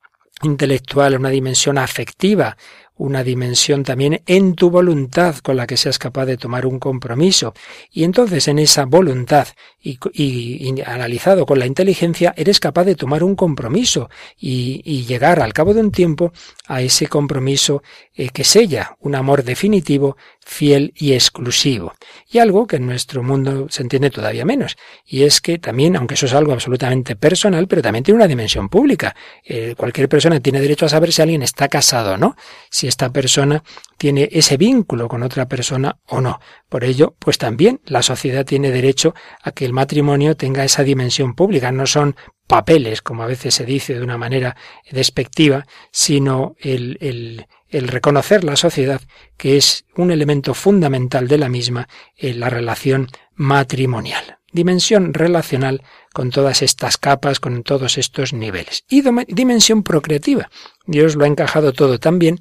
intelectual, 0.42 1.16
una 1.16 1.30
dimensión 1.30 1.78
afectiva, 1.78 2.56
una 3.02 3.24
dimensión 3.24 3.82
también 3.82 4.22
en 4.26 4.54
tu 4.54 4.70
voluntad 4.70 5.36
con 5.38 5.56
la 5.56 5.66
que 5.66 5.76
seas 5.76 5.98
capaz 5.98 6.24
de 6.24 6.36
tomar 6.36 6.66
un 6.66 6.78
compromiso. 6.78 7.52
Y 7.90 8.04
entonces 8.04 8.46
en 8.46 8.60
esa 8.60 8.84
voluntad 8.84 9.48
y, 9.82 9.98
analizado 10.86 11.44
con 11.44 11.58
la 11.58 11.66
inteligencia, 11.66 12.32
eres 12.36 12.60
capaz 12.60 12.84
de 12.84 12.94
tomar 12.94 13.24
un 13.24 13.34
compromiso 13.34 14.08
y, 14.38 15.02
llegar 15.02 15.40
al 15.40 15.52
cabo 15.52 15.74
de 15.74 15.80
un 15.80 15.90
tiempo 15.90 16.32
a 16.68 16.80
ese 16.80 17.08
compromiso 17.08 17.82
eh, 18.14 18.28
que 18.28 18.44
sella 18.44 18.96
un 19.00 19.16
amor 19.16 19.42
definitivo 19.42 20.16
fiel 20.44 20.92
y 20.96 21.12
exclusivo. 21.12 21.94
Y 22.30 22.38
algo 22.38 22.66
que 22.66 22.76
en 22.76 22.86
nuestro 22.86 23.22
mundo 23.22 23.66
se 23.70 23.82
entiende 23.82 24.10
todavía 24.10 24.44
menos, 24.44 24.76
y 25.06 25.22
es 25.22 25.40
que 25.40 25.58
también, 25.58 25.96
aunque 25.96 26.14
eso 26.14 26.26
es 26.26 26.34
algo 26.34 26.52
absolutamente 26.52 27.16
personal, 27.16 27.68
pero 27.68 27.82
también 27.82 28.04
tiene 28.04 28.16
una 28.16 28.28
dimensión 28.28 28.68
pública. 28.68 29.14
Eh, 29.44 29.74
cualquier 29.76 30.08
persona 30.08 30.40
tiene 30.40 30.60
derecho 30.60 30.86
a 30.86 30.88
saber 30.88 31.12
si 31.12 31.22
alguien 31.22 31.42
está 31.42 31.68
casado 31.68 32.14
o 32.14 32.16
no, 32.16 32.36
si 32.70 32.88
esta 32.88 33.10
persona 33.10 33.62
tiene 33.98 34.28
ese 34.32 34.56
vínculo 34.56 35.08
con 35.08 35.22
otra 35.22 35.46
persona 35.46 35.98
o 36.06 36.20
no. 36.20 36.40
Por 36.68 36.84
ello, 36.84 37.14
pues 37.18 37.38
también 37.38 37.80
la 37.84 38.02
sociedad 38.02 38.44
tiene 38.44 38.70
derecho 38.70 39.14
a 39.42 39.52
que 39.52 39.64
el 39.64 39.72
matrimonio 39.72 40.36
tenga 40.36 40.64
esa 40.64 40.82
dimensión 40.82 41.34
pública. 41.34 41.70
No 41.70 41.86
son 41.86 42.16
papeles, 42.52 43.00
como 43.00 43.22
a 43.22 43.26
veces 43.26 43.54
se 43.54 43.64
dice 43.64 43.94
de 43.94 44.02
una 44.02 44.18
manera 44.18 44.56
despectiva, 44.90 45.66
sino 45.90 46.54
el, 46.60 46.98
el, 47.70 47.88
reconocer 47.88 48.44
la 48.44 48.56
sociedad 48.56 49.00
que 49.38 49.56
es 49.56 49.86
un 49.96 50.10
elemento 50.10 50.52
fundamental 50.52 51.28
de 51.28 51.38
la 51.38 51.48
misma 51.48 51.88
en 52.14 52.40
la 52.40 52.50
relación 52.50 53.08
matrimonial. 53.34 54.36
Dimensión 54.52 55.14
relacional 55.14 55.82
con 56.12 56.28
todas 56.28 56.60
estas 56.60 56.98
capas, 56.98 57.40
con 57.40 57.62
todos 57.62 57.96
estos 57.96 58.34
niveles. 58.34 58.84
Y 58.86 59.02
dimensión 59.28 59.82
procreativa. 59.82 60.50
Dios 60.84 61.16
lo 61.16 61.24
ha 61.24 61.28
encajado 61.28 61.72
todo 61.72 61.98
tan 61.98 62.18
bien 62.18 62.38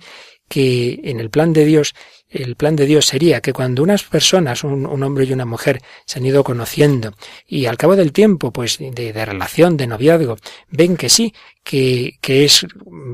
que 0.51 0.99
en 1.05 1.21
el 1.21 1.29
plan 1.29 1.53
de 1.53 1.63
Dios 1.63 1.95
el 2.29 2.55
plan 2.55 2.75
de 2.75 2.85
Dios 2.85 3.05
sería 3.07 3.41
que 3.41 3.51
cuando 3.51 3.83
unas 3.83 4.03
personas, 4.03 4.63
un, 4.63 4.85
hombre 5.03 5.25
y 5.25 5.33
una 5.33 5.45
mujer, 5.45 5.81
se 6.05 6.19
han 6.19 6.25
ido 6.25 6.43
conociendo 6.43 7.13
y 7.45 7.65
al 7.65 7.77
cabo 7.77 7.95
del 7.95 8.13
tiempo, 8.13 8.51
pues 8.51 8.77
de, 8.77 8.91
de 8.91 9.25
relación, 9.25 9.75
de 9.75 9.87
noviazgo, 9.87 10.37
ven 10.69 10.95
que 10.95 11.09
sí, 11.09 11.33
que, 11.63 12.17
que, 12.21 12.45
es 12.45 12.65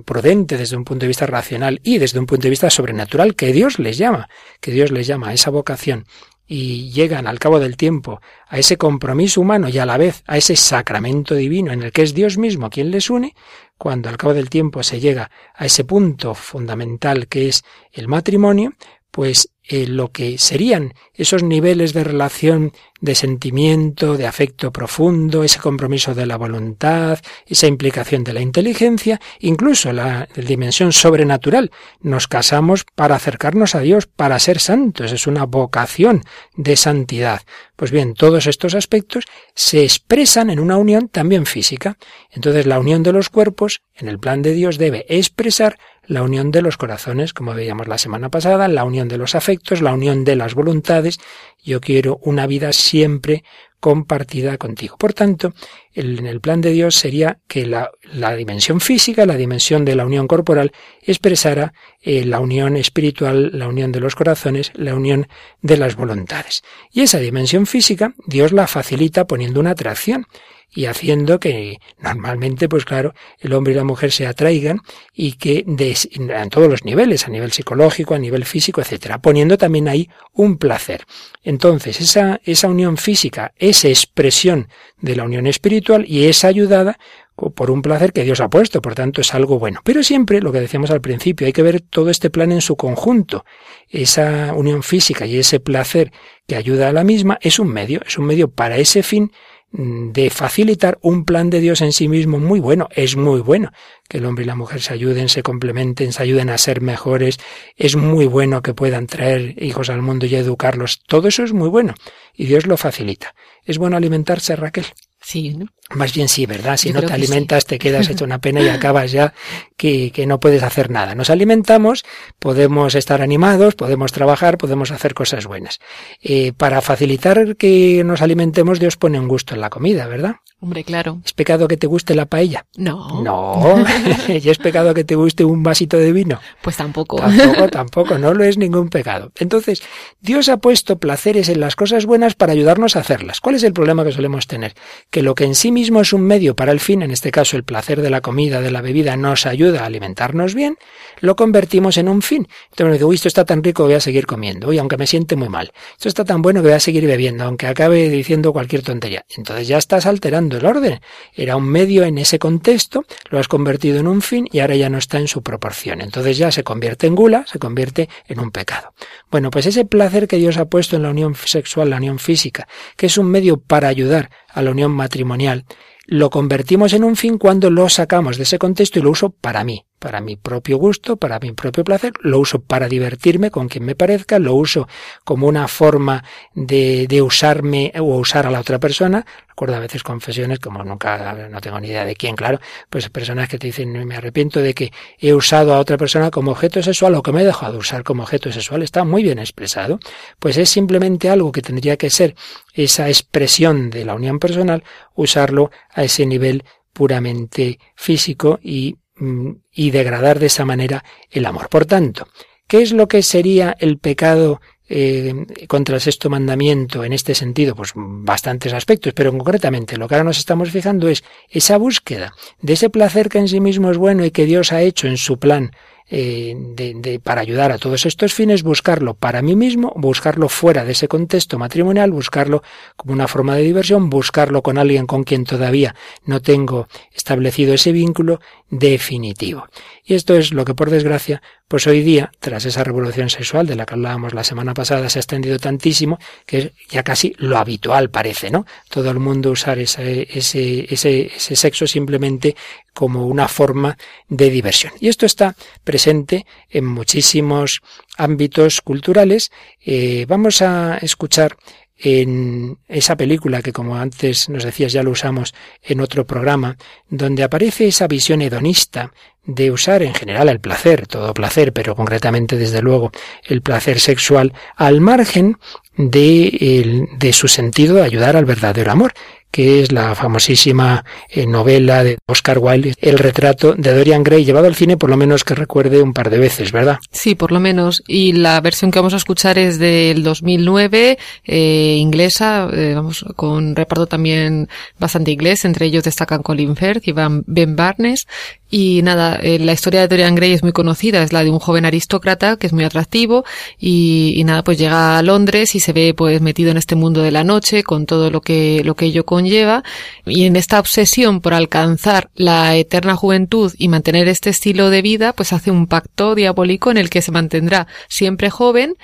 prudente 0.05 0.57
desde 0.57 0.77
un 0.77 0.83
punto 0.83 1.01
de 1.01 1.07
vista 1.07 1.25
racional 1.25 1.79
y 1.83 1.97
desde 1.97 2.19
un 2.19 2.27
punto 2.27 2.43
de 2.43 2.51
vista 2.51 2.69
sobrenatural, 2.69 3.35
que 3.35 3.51
Dios 3.51 3.79
les 3.79 3.97
llama, 3.97 4.29
que 4.61 4.71
Dios 4.71 4.91
les 4.91 5.07
llama 5.07 5.29
a 5.29 5.33
esa 5.33 5.49
vocación 5.49 6.05
y 6.47 6.91
llegan 6.91 7.27
al 7.27 7.39
cabo 7.39 7.59
del 7.59 7.75
tiempo 7.75 8.21
a 8.47 8.57
ese 8.57 8.77
compromiso 8.77 9.41
humano 9.41 9.67
y 9.67 9.77
a 9.79 9.85
la 9.85 9.97
vez 9.97 10.23
a 10.27 10.37
ese 10.37 10.55
sacramento 10.55 11.35
divino 11.35 11.73
en 11.73 11.83
el 11.83 11.91
que 11.91 12.03
es 12.03 12.13
Dios 12.13 12.37
mismo 12.37 12.69
quien 12.69 12.89
les 12.89 13.09
une, 13.09 13.35
cuando 13.77 14.09
al 14.09 14.17
cabo 14.17 14.33
del 14.33 14.49
tiempo 14.49 14.83
se 14.83 14.99
llega 14.99 15.29
a 15.53 15.65
ese 15.65 15.83
punto 15.83 16.33
fundamental 16.33 17.27
que 17.27 17.47
es 17.47 17.63
el 17.91 18.07
matrimonio, 18.07 18.73
pues 19.11 19.49
eh, 19.69 19.85
lo 19.87 20.11
que 20.11 20.37
serían 20.37 20.93
esos 21.13 21.43
niveles 21.43 21.93
de 21.93 22.03
relación 22.03 22.71
de 23.01 23.15
sentimiento, 23.15 24.17
de 24.17 24.25
afecto 24.25 24.71
profundo, 24.71 25.43
ese 25.43 25.59
compromiso 25.59 26.15
de 26.15 26.25
la 26.25 26.37
voluntad, 26.37 27.19
esa 27.45 27.67
implicación 27.67 28.23
de 28.23 28.33
la 28.33 28.41
inteligencia, 28.41 29.19
incluso 29.39 29.91
la, 29.91 30.27
dimensión 30.35 30.93
sobrenatural. 30.93 31.71
Nos 31.99 32.27
casamos 32.27 32.85
para 32.95 33.15
acercarnos 33.15 33.75
a 33.75 33.81
Dios, 33.81 34.07
para 34.07 34.39
ser 34.39 34.59
santos, 34.59 35.11
es 35.11 35.27
una 35.27 35.45
vocación 35.45 36.23
de 36.55 36.75
santidad. 36.75 37.41
Pues 37.75 37.91
bien, 37.91 38.13
todos 38.13 38.47
estos 38.47 38.73
aspectos 38.73 39.25
se 39.53 39.83
expresan 39.83 40.49
en 40.49 40.59
una 40.59 40.77
unión 40.77 41.09
también 41.09 41.45
física. 41.45 41.97
Entonces 42.31 42.65
la 42.65 42.79
unión 42.79 43.03
de 43.03 43.13
los 43.13 43.29
cuerpos, 43.29 43.81
en 43.95 44.07
el 44.07 44.17
plan 44.17 44.41
de 44.41 44.53
Dios, 44.53 44.77
debe 44.77 45.05
expresar 45.09 45.77
la 46.07 46.23
unión 46.23 46.51
de 46.51 46.61
los 46.61 46.77
corazones, 46.77 47.33
como 47.33 47.53
veíamos 47.53 47.87
la 47.87 47.97
semana 47.97 48.29
pasada, 48.29 48.67
la 48.67 48.85
unión 48.85 49.07
de 49.07 49.17
los 49.17 49.35
afectos, 49.35 49.81
la 49.81 49.93
unión 49.93 50.23
de 50.23 50.35
las 50.35 50.55
voluntades. 50.55 51.19
Yo 51.63 51.81
quiero 51.81 52.19
una 52.23 52.47
vida 52.47 52.71
siempre 52.73 53.43
compartida 53.79 54.57
contigo. 54.57 54.97
Por 54.97 55.13
tanto, 55.13 55.53
el, 55.93 56.19
en 56.19 56.25
el 56.25 56.41
plan 56.41 56.61
de 56.61 56.71
Dios 56.71 56.95
sería 56.95 57.39
que 57.47 57.65
la, 57.65 57.91
la, 58.11 58.35
dimensión 58.35 58.81
física, 58.81 59.25
la 59.25 59.35
dimensión 59.35 59.85
de 59.85 59.95
la 59.95 60.05
unión 60.05 60.27
corporal, 60.27 60.71
expresara 61.01 61.73
eh, 62.01 62.25
la 62.25 62.39
unión 62.39 62.75
espiritual, 62.75 63.51
la 63.53 63.67
unión 63.67 63.91
de 63.91 63.99
los 63.99 64.15
corazones, 64.15 64.71
la 64.73 64.95
unión 64.95 65.27
de 65.61 65.77
las 65.77 65.95
voluntades. 65.95 66.63
Y 66.91 67.01
esa 67.01 67.19
dimensión 67.19 67.67
física, 67.67 68.13
Dios 68.25 68.51
la 68.51 68.67
facilita 68.67 69.27
poniendo 69.27 69.59
una 69.59 69.71
atracción 69.71 70.25
y 70.73 70.85
haciendo 70.85 71.39
que 71.39 71.79
normalmente, 71.99 72.69
pues 72.69 72.85
claro, 72.85 73.13
el 73.39 73.53
hombre 73.53 73.73
y 73.73 73.75
la 73.75 73.83
mujer 73.83 74.11
se 74.11 74.27
atraigan 74.27 74.81
y 75.13 75.33
que 75.33 75.63
de, 75.65 75.97
en 76.11 76.49
todos 76.49 76.69
los 76.69 76.85
niveles, 76.85 77.25
a 77.25 77.29
nivel 77.29 77.51
psicológico, 77.51 78.13
a 78.13 78.19
nivel 78.19 78.45
físico, 78.45 78.81
etcétera, 78.81 79.19
poniendo 79.19 79.57
también 79.57 79.87
ahí 79.87 80.09
un 80.33 80.57
placer. 80.57 81.05
Entonces, 81.43 82.01
esa, 82.01 82.41
esa 82.43 82.67
unión 82.67 82.97
física 82.97 83.53
es 83.57 83.85
expresión 83.85 84.67
de 84.99 85.15
la 85.15 85.23
unión 85.23 85.47
espiritual 85.47 86.05
y 86.07 86.25
es 86.25 86.43
ayudada 86.43 86.97
por 87.37 87.69
un 87.69 87.83
placer 87.83 88.13
que 88.13 88.23
Dios 88.23 88.41
ha 88.41 88.49
puesto, 88.49 88.81
por 88.81 88.95
tanto 88.95 89.21
es 89.21 89.33
algo 89.35 89.59
bueno. 89.59 89.81
Pero 89.83 90.01
siempre, 90.01 90.41
lo 90.41 90.51
que 90.51 90.59
decíamos 90.59 90.89
al 90.89 91.01
principio, 91.01 91.45
hay 91.45 91.53
que 91.53 91.61
ver 91.61 91.81
todo 91.81 92.09
este 92.09 92.31
plan 92.31 92.51
en 92.51 92.61
su 92.61 92.75
conjunto. 92.75 93.45
Esa 93.89 94.53
unión 94.55 94.81
física 94.81 95.27
y 95.27 95.37
ese 95.37 95.59
placer 95.59 96.11
que 96.47 96.55
ayuda 96.55 96.89
a 96.89 96.93
la 96.93 97.03
misma 97.03 97.37
es 97.41 97.59
un 97.59 97.67
medio, 97.67 98.01
es 98.05 98.17
un 98.17 98.25
medio 98.25 98.49
para 98.49 98.77
ese 98.77 99.03
fin 99.03 99.31
de 99.77 100.31
facilitar 100.31 100.97
un 101.01 101.23
plan 101.23 101.51
de 101.51 101.59
Dios 101.59 101.81
en 101.81 101.93
sí 101.93 102.07
mismo 102.07 102.39
muy 102.39 102.59
bueno, 102.59 102.89
es 102.91 103.15
muy 103.15 103.41
bueno 103.41 103.71
que 104.09 104.17
el 104.17 104.25
hombre 104.25 104.43
y 104.43 104.47
la 104.47 104.55
mujer 104.55 104.81
se 104.81 104.93
ayuden, 104.93 105.29
se 105.29 105.43
complementen, 105.43 106.13
se 106.13 106.23
ayuden 106.23 106.49
a 106.49 106.57
ser 106.57 106.81
mejores, 106.81 107.37
es 107.75 107.95
muy 107.95 108.25
bueno 108.25 108.63
que 108.63 108.73
puedan 108.73 109.05
traer 109.05 109.61
hijos 109.61 109.89
al 109.89 110.01
mundo 110.01 110.25
y 110.25 110.33
educarlos, 110.35 111.03
todo 111.05 111.27
eso 111.27 111.43
es 111.43 111.53
muy 111.53 111.69
bueno 111.69 111.93
y 112.33 112.45
Dios 112.45 112.65
lo 112.65 112.75
facilita. 112.75 113.35
¿Es 113.65 113.77
bueno 113.77 113.97
alimentarse, 113.97 114.55
Raquel? 114.55 114.85
Sí, 115.21 115.53
¿no? 115.53 115.67
Más 115.91 116.13
bien 116.13 116.27
sí, 116.27 116.45
¿verdad? 116.45 116.75
Si 116.75 116.91
no 116.91 117.01
te 117.01 117.13
alimentas 117.13 117.65
te 117.65 117.79
quedas 117.79 118.09
hecho 118.09 118.25
una 118.25 118.39
pena 118.39 118.61
y 118.61 118.67
acabas 118.69 119.11
ya 119.11 119.33
que, 119.77 120.11
que, 120.11 120.25
no 120.25 120.39
puedes 120.39 120.63
hacer 120.63 120.89
nada. 120.89 121.15
Nos 121.15 121.29
alimentamos, 121.29 122.03
podemos 122.39 122.95
estar 122.95 123.21
animados, 123.21 123.75
podemos 123.75 124.11
trabajar, 124.11 124.57
podemos 124.57 124.91
hacer 124.91 125.13
cosas 125.13 125.45
buenas. 125.45 125.79
Eh, 126.21 126.51
para 126.51 126.81
facilitar 126.81 127.55
que 127.55 128.03
nos 128.03 128.21
alimentemos, 128.21 128.79
Dios 128.79 128.97
pone 128.97 129.19
un 129.19 129.27
gusto 129.27 129.55
en 129.55 129.61
la 129.61 129.69
comida, 129.69 130.07
¿verdad? 130.07 130.37
Hombre, 130.59 130.83
claro. 130.83 131.21
¿Es 131.23 131.33
pecado 131.33 131.67
que 131.67 131.77
te 131.77 131.85
guste 131.85 132.15
la 132.15 132.25
paella? 132.25 132.65
No. 132.75 133.21
No. 133.21 133.85
¿Y 134.27 134.49
es 134.49 134.57
pecado 134.57 134.93
que 134.93 135.03
te 135.03 135.15
guste 135.15 135.45
un 135.45 135.63
vasito 135.63 135.97
de 135.97 136.11
vino? 136.11 136.39
Pues 136.61 136.75
tampoco. 136.75 137.17
Tampoco, 137.17 137.67
tampoco. 137.69 138.17
No 138.17 138.33
lo 138.33 138.43
es 138.43 138.57
ningún 138.57 138.89
pecado. 138.89 139.31
Entonces, 139.39 139.83
Dios 140.19 140.49
ha 140.49 140.57
puesto 140.57 140.97
placeres 140.97 141.47
en 141.49 141.59
las 141.59 141.75
cosas 141.75 142.05
buenas 142.05 142.33
para 142.33 142.53
ayudarnos 142.53 142.95
a 142.95 142.99
hacerlas. 142.99 143.39
¿Cuál 143.39 143.55
es 143.55 143.63
el 143.63 143.73
problema 143.73 144.03
que 144.03 144.11
solemos 144.11 144.47
tener? 144.47 144.73
Que 145.11 145.21
lo 145.21 145.35
que 145.35 145.43
en 145.43 145.53
sí 145.53 145.71
mismo 145.77 146.01
es 146.01 146.11
un 146.11 146.21
medio 146.21 146.55
para 146.55 146.71
el 146.71 146.79
fin, 146.79 147.03
en 147.03 147.11
este 147.11 147.29
caso 147.29 147.55
el 147.55 147.63
placer 147.63 148.01
de 148.01 148.09
la 148.09 148.21
comida, 148.21 148.61
de 148.61 148.71
la 148.71 148.81
bebida, 148.81 149.15
nos 149.15 149.45
ayuda 149.45 149.83
a 149.83 149.85
alimentarnos 149.85 150.55
bien, 150.55 150.75
lo 151.19 151.35
convertimos 151.35 151.97
en 151.97 152.09
un 152.09 152.23
fin. 152.23 152.47
Entonces 152.71 152.91
me 152.91 152.97
digo, 152.97 153.09
uy, 153.09 153.15
esto 153.15 153.27
está 153.27 153.45
tan 153.45 153.63
rico 153.63 153.83
que 153.83 153.89
voy 153.89 153.93
a 153.93 153.99
seguir 153.99 154.25
comiendo. 154.25 154.69
Uy, 154.69 154.79
aunque 154.79 154.97
me 154.97 155.05
siente 155.05 155.35
muy 155.35 155.49
mal. 155.49 155.71
Esto 155.91 156.09
está 156.09 156.25
tan 156.25 156.41
bueno 156.41 156.61
que 156.61 156.69
voy 156.69 156.75
a 156.75 156.79
seguir 156.79 157.05
bebiendo, 157.05 157.43
aunque 157.43 157.67
acabe 157.67 158.09
diciendo 158.09 158.53
cualquier 158.53 158.81
tontería. 158.81 159.23
Entonces 159.35 159.67
ya 159.67 159.77
estás 159.77 160.07
alterando 160.07 160.57
el 160.57 160.65
orden. 160.65 160.99
Era 161.35 161.55
un 161.55 161.69
medio 161.69 162.03
en 162.05 162.17
ese 162.17 162.39
contexto, 162.39 163.05
lo 163.29 163.37
has 163.37 163.47
convertido 163.47 163.99
en 163.99 164.07
un 164.07 164.23
fin 164.23 164.49
y 164.51 164.59
ahora 164.59 164.75
ya 164.75 164.89
no 164.89 164.97
está 164.97 165.19
en 165.19 165.27
su 165.27 165.43
proporción. 165.43 166.01
Entonces 166.01 166.39
ya 166.39 166.51
se 166.51 166.63
convierte 166.63 167.05
en 167.05 167.13
gula, 167.13 167.45
se 167.45 167.59
convierte 167.59 168.09
en 168.27 168.39
un 168.39 168.49
pecado. 168.49 168.93
Bueno, 169.29 169.51
pues 169.51 169.67
ese 169.67 169.85
placer 169.85 170.27
que 170.27 170.37
Dios 170.37 170.57
ha 170.57 170.65
puesto 170.65 170.95
en 170.95 171.03
la 171.03 171.11
unión 171.11 171.35
sexual, 171.35 171.91
la 171.91 171.97
unión 171.97 172.17
física, 172.17 172.67
que 172.95 173.05
es 173.05 173.19
un 173.19 173.27
medio 173.27 173.57
para 173.57 173.89
ayudar 173.89 174.31
a 174.57 174.61
la 174.61 174.71
unión 174.71 174.91
matrimonial, 174.91 175.65
lo 176.05 176.29
convertimos 176.29 176.93
en 176.93 177.03
un 177.03 177.15
fin 177.15 177.37
cuando 177.37 177.69
lo 177.69 177.89
sacamos 177.89 178.37
de 178.37 178.43
ese 178.43 178.59
contexto 178.59 178.99
y 178.99 179.01
lo 179.01 179.11
uso 179.11 179.29
para 179.29 179.63
mí 179.63 179.86
para 179.99 180.21
mi 180.21 180.35
propio 180.35 180.77
gusto, 180.77 181.17
para 181.17 181.39
mi 181.39 181.53
propio 181.53 181.83
placer, 181.83 182.13
lo 182.21 182.39
uso 182.39 182.61
para 182.61 182.87
divertirme 182.87 183.51
con 183.51 183.67
quien 183.67 183.83
me 183.83 183.95
parezca, 183.95 184.39
lo 184.39 184.53
uso 184.53 184.87
como 185.23 185.47
una 185.47 185.67
forma 185.67 186.23
de, 186.53 187.07
de 187.07 187.21
usarme 187.21 187.91
o 187.99 188.17
usar 188.17 188.45
a 188.45 188.51
la 188.51 188.59
otra 188.59 188.79
persona. 188.79 189.25
Recuerdo 189.49 189.75
a 189.75 189.79
veces 189.79 190.03
confesiones, 190.03 190.59
como 190.59 190.83
nunca, 190.83 191.33
no 191.49 191.61
tengo 191.61 191.79
ni 191.79 191.87
idea 191.87 192.05
de 192.05 192.15
quién, 192.15 192.35
claro, 192.35 192.59
pues 192.91 193.09
personas 193.09 193.49
que 193.49 193.57
te 193.57 193.67
dicen, 193.67 193.91
me 194.05 194.15
arrepiento 194.15 194.59
de 194.59 194.75
que 194.75 194.91
he 195.17 195.33
usado 195.33 195.73
a 195.73 195.79
otra 195.79 195.97
persona 195.97 196.29
como 196.29 196.51
objeto 196.51 196.83
sexual 196.83 197.15
o 197.15 197.23
que 197.23 197.31
me 197.31 197.41
he 197.41 197.45
dejado 197.45 197.79
usar 197.79 198.03
como 198.03 198.21
objeto 198.21 198.51
sexual, 198.51 198.83
está 198.83 199.03
muy 199.03 199.23
bien 199.23 199.39
expresado. 199.39 199.99
Pues 200.39 200.57
es 200.57 200.69
simplemente 200.69 201.29
algo 201.29 201.51
que 201.51 201.63
tendría 201.63 201.97
que 201.97 202.11
ser 202.11 202.35
esa 202.73 203.07
expresión 203.07 203.89
de 203.89 204.05
la 204.05 204.13
unión 204.13 204.37
personal, 204.37 204.83
usarlo 205.15 205.71
a 205.89 206.03
ese 206.03 206.27
nivel 206.27 206.63
puramente 206.93 207.79
físico 207.95 208.59
y 208.61 208.97
y 209.19 209.91
degradar 209.91 210.39
de 210.39 210.47
esa 210.47 210.65
manera 210.65 211.03
el 211.31 211.45
amor. 211.45 211.69
Por 211.69 211.85
tanto, 211.85 212.27
¿qué 212.67 212.81
es 212.81 212.91
lo 212.91 213.07
que 213.07 213.23
sería 213.23 213.75
el 213.79 213.97
pecado 213.97 214.61
eh, 214.89 215.33
contra 215.67 215.95
el 215.95 216.01
sexto 216.01 216.29
mandamiento 216.29 217.03
en 217.03 217.13
este 217.13 217.35
sentido? 217.35 217.75
Pues 217.75 217.93
bastantes 217.95 218.73
aspectos, 218.73 219.13
pero 219.13 219.31
concretamente 219.31 219.97
lo 219.97 220.07
que 220.07 220.15
ahora 220.15 220.25
nos 220.25 220.37
estamos 220.37 220.71
fijando 220.71 221.07
es 221.07 221.23
esa 221.49 221.77
búsqueda 221.77 222.33
de 222.61 222.73
ese 222.73 222.89
placer 222.89 223.29
que 223.29 223.39
en 223.39 223.47
sí 223.47 223.59
mismo 223.59 223.91
es 223.91 223.97
bueno 223.97 224.25
y 224.25 224.31
que 224.31 224.45
Dios 224.45 224.71
ha 224.71 224.81
hecho 224.81 225.07
en 225.07 225.17
su 225.17 225.39
plan 225.39 225.71
eh, 226.09 226.55
de, 226.57 227.19
para 227.19 227.41
ayudar 227.41 227.71
a 227.71 227.77
todos 227.77 228.05
estos 228.05 228.33
fines, 228.33 228.63
buscarlo 228.63 229.13
para 229.13 229.41
mí 229.41 229.55
mismo, 229.55 229.93
buscarlo 229.95 230.47
fuera 230.49 230.85
de 230.85 230.93
ese 230.93 231.07
contexto 231.07 231.59
matrimonial, 231.59 232.11
buscarlo 232.11 232.63
como 232.95 233.13
una 233.13 233.27
forma 233.27 233.55
de 233.55 233.63
diversión, 233.63 234.09
buscarlo 234.09 234.61
con 234.61 234.77
alguien 234.77 235.05
con 235.05 235.23
quien 235.23 235.43
todavía 235.43 235.95
no 236.25 236.41
tengo 236.41 236.87
establecido 237.13 237.73
ese 237.73 237.91
vínculo 237.91 238.39
definitivo. 238.69 239.67
Y 240.03 240.15
esto 240.15 240.35
es 240.35 240.53
lo 240.53 240.63
que 240.65 240.75
por 240.75 240.89
desgracia 240.89 241.41
pues 241.67 241.85
hoy 241.85 242.01
día, 242.01 242.31
tras 242.39 242.63
esa 242.65 242.83
revolución 242.83 243.29
sexual 243.29 243.67
de 243.67 243.75
la 243.75 243.85
que 243.85 243.95
hablábamos 243.95 244.33
la 244.33 244.43
semana 244.43 244.73
pasada, 244.73 245.09
se 245.09 245.19
ha 245.19 245.21
extendido 245.21 245.59
tantísimo 245.59 246.17
que 246.45 246.57
es 246.57 246.71
ya 246.89 247.03
casi 247.03 247.35
lo 247.37 247.57
habitual 247.57 248.09
parece, 248.09 248.49
¿no? 248.49 248.65
Todo 248.89 249.11
el 249.11 249.19
mundo 249.19 249.51
usar 249.51 249.77
ese, 249.79 250.27
ese, 250.31 250.87
ese, 250.93 251.55
sexo 251.55 251.85
simplemente 251.85 252.55
como 252.93 253.27
una 253.27 253.47
forma 253.47 253.97
de 254.29 254.49
diversión. 254.49 254.93
Y 254.99 255.09
esto 255.09 255.25
está 255.25 255.55
presente 255.83 256.45
en 256.69 256.85
muchísimos 256.85 257.81
ámbitos 258.17 258.81
culturales. 258.81 259.51
Eh, 259.85 260.25
vamos 260.27 260.61
a 260.61 260.97
escuchar 260.97 261.57
en 261.97 262.77
esa 262.87 263.15
película 263.15 263.61
que 263.61 263.73
como 263.73 263.97
antes 263.97 264.49
nos 264.49 264.63
decías 264.63 264.93
ya 264.93 265.03
lo 265.03 265.11
usamos 265.11 265.53
en 265.83 265.99
otro 265.99 266.25
programa, 266.25 266.77
donde 267.09 267.43
aparece 267.43 267.87
esa 267.87 268.07
visión 268.07 268.41
hedonista 268.41 269.11
de 269.45 269.71
usar 269.71 270.03
en 270.03 270.13
general 270.13 270.49
el 270.49 270.59
placer, 270.59 271.07
todo 271.07 271.33
placer, 271.33 271.71
pero 271.71 271.95
concretamente 271.95 272.57
desde 272.57 272.81
luego 272.81 273.11
el 273.45 273.61
placer 273.61 273.99
sexual, 273.99 274.53
al 274.75 274.99
margen 274.99 275.57
de, 275.95 277.07
de 277.17 277.33
su 277.33 277.47
sentido 277.47 277.95
de 277.95 278.03
ayudar 278.03 278.35
al 278.35 278.45
verdadero 278.45 278.91
amor 278.91 279.13
que 279.51 279.81
es 279.81 279.91
la 279.91 280.13
famosísima 280.15 281.03
eh, 281.29 281.45
novela 281.45 282.03
de 282.03 282.17
Oscar 282.27 282.59
Wilde, 282.59 282.93
El 282.99 283.17
retrato 283.17 283.73
de 283.73 283.93
Dorian 283.93 284.23
Gray, 284.23 284.45
llevado 284.45 284.67
al 284.67 284.75
cine 284.75 284.97
por 284.97 285.09
lo 285.09 285.17
menos 285.17 285.43
que 285.43 285.55
recuerde 285.55 286.01
un 286.01 286.13
par 286.13 286.29
de 286.29 286.37
veces, 286.37 286.71
¿verdad? 286.71 286.99
Sí, 287.11 287.35
por 287.35 287.51
lo 287.51 287.59
menos. 287.59 288.03
Y 288.07 288.33
la 288.33 288.59
versión 288.61 288.91
que 288.91 288.99
vamos 288.99 289.13
a 289.13 289.17
escuchar 289.17 289.57
es 289.57 289.79
del 289.79 290.23
2009, 290.23 291.17
eh, 291.45 291.97
inglesa, 291.99 292.69
eh, 292.71 292.93
vamos, 292.95 293.25
con 293.35 293.75
reparto 293.75 294.07
también 294.07 294.69
bastante 294.99 295.31
inglés, 295.31 295.65
entre 295.65 295.87
ellos 295.87 296.03
destacan 296.03 296.43
Colin 296.43 296.75
Firth 296.75 297.07
y 297.07 297.13
Ben 297.13 297.75
Barnes, 297.75 298.27
y 298.69 299.01
nada, 299.01 299.39
eh, 299.41 299.59
la 299.59 299.73
historia 299.73 300.01
de 300.01 300.07
Dorian 300.07 300.35
Gray 300.35 300.53
es 300.53 300.63
muy 300.63 300.73
conocida, 300.73 301.23
es 301.23 301.31
la 301.31 301.43
de 301.43 301.49
un 301.49 301.59
joven 301.59 301.85
aristócrata 301.85 302.57
que 302.57 302.67
es 302.67 302.73
muy 302.73 302.83
atractivo 302.83 303.45
y, 303.79 304.33
y, 304.35 304.43
nada, 304.43 304.63
pues 304.63 304.77
llega 304.77 305.17
a 305.17 305.21
Londres 305.21 305.75
y 305.75 305.79
se 305.79 305.93
ve 305.93 306.13
pues 306.13 306.41
metido 306.41 306.71
en 306.71 306.77
este 306.77 306.95
mundo 306.95 307.21
de 307.21 307.31
la 307.31 307.43
noche 307.43 307.83
con 307.83 308.05
todo 308.05 308.29
lo 308.29 308.41
que, 308.41 308.81
lo 308.83 308.95
que 308.95 309.05
ello 309.05 309.25
conlleva. 309.25 309.83
Y 310.25 310.45
en 310.45 310.55
esta 310.55 310.79
obsesión 310.79 311.41
por 311.41 311.53
alcanzar 311.53 312.29
la 312.35 312.75
eterna 312.75 313.15
juventud 313.15 313.73
y 313.77 313.87
mantener 313.87 314.27
este 314.27 314.49
estilo 314.49 314.89
de 314.89 315.01
vida, 315.01 315.33
pues 315.33 315.53
hace 315.53 315.71
un 315.71 315.87
pacto 315.87 316.35
diabólico 316.35 316.91
en 316.91 316.97
el 316.97 317.09
que 317.09 317.21
se 317.21 317.31
mantendrá 317.31 317.87
siempre 318.09 318.49
joven, 318.49 318.95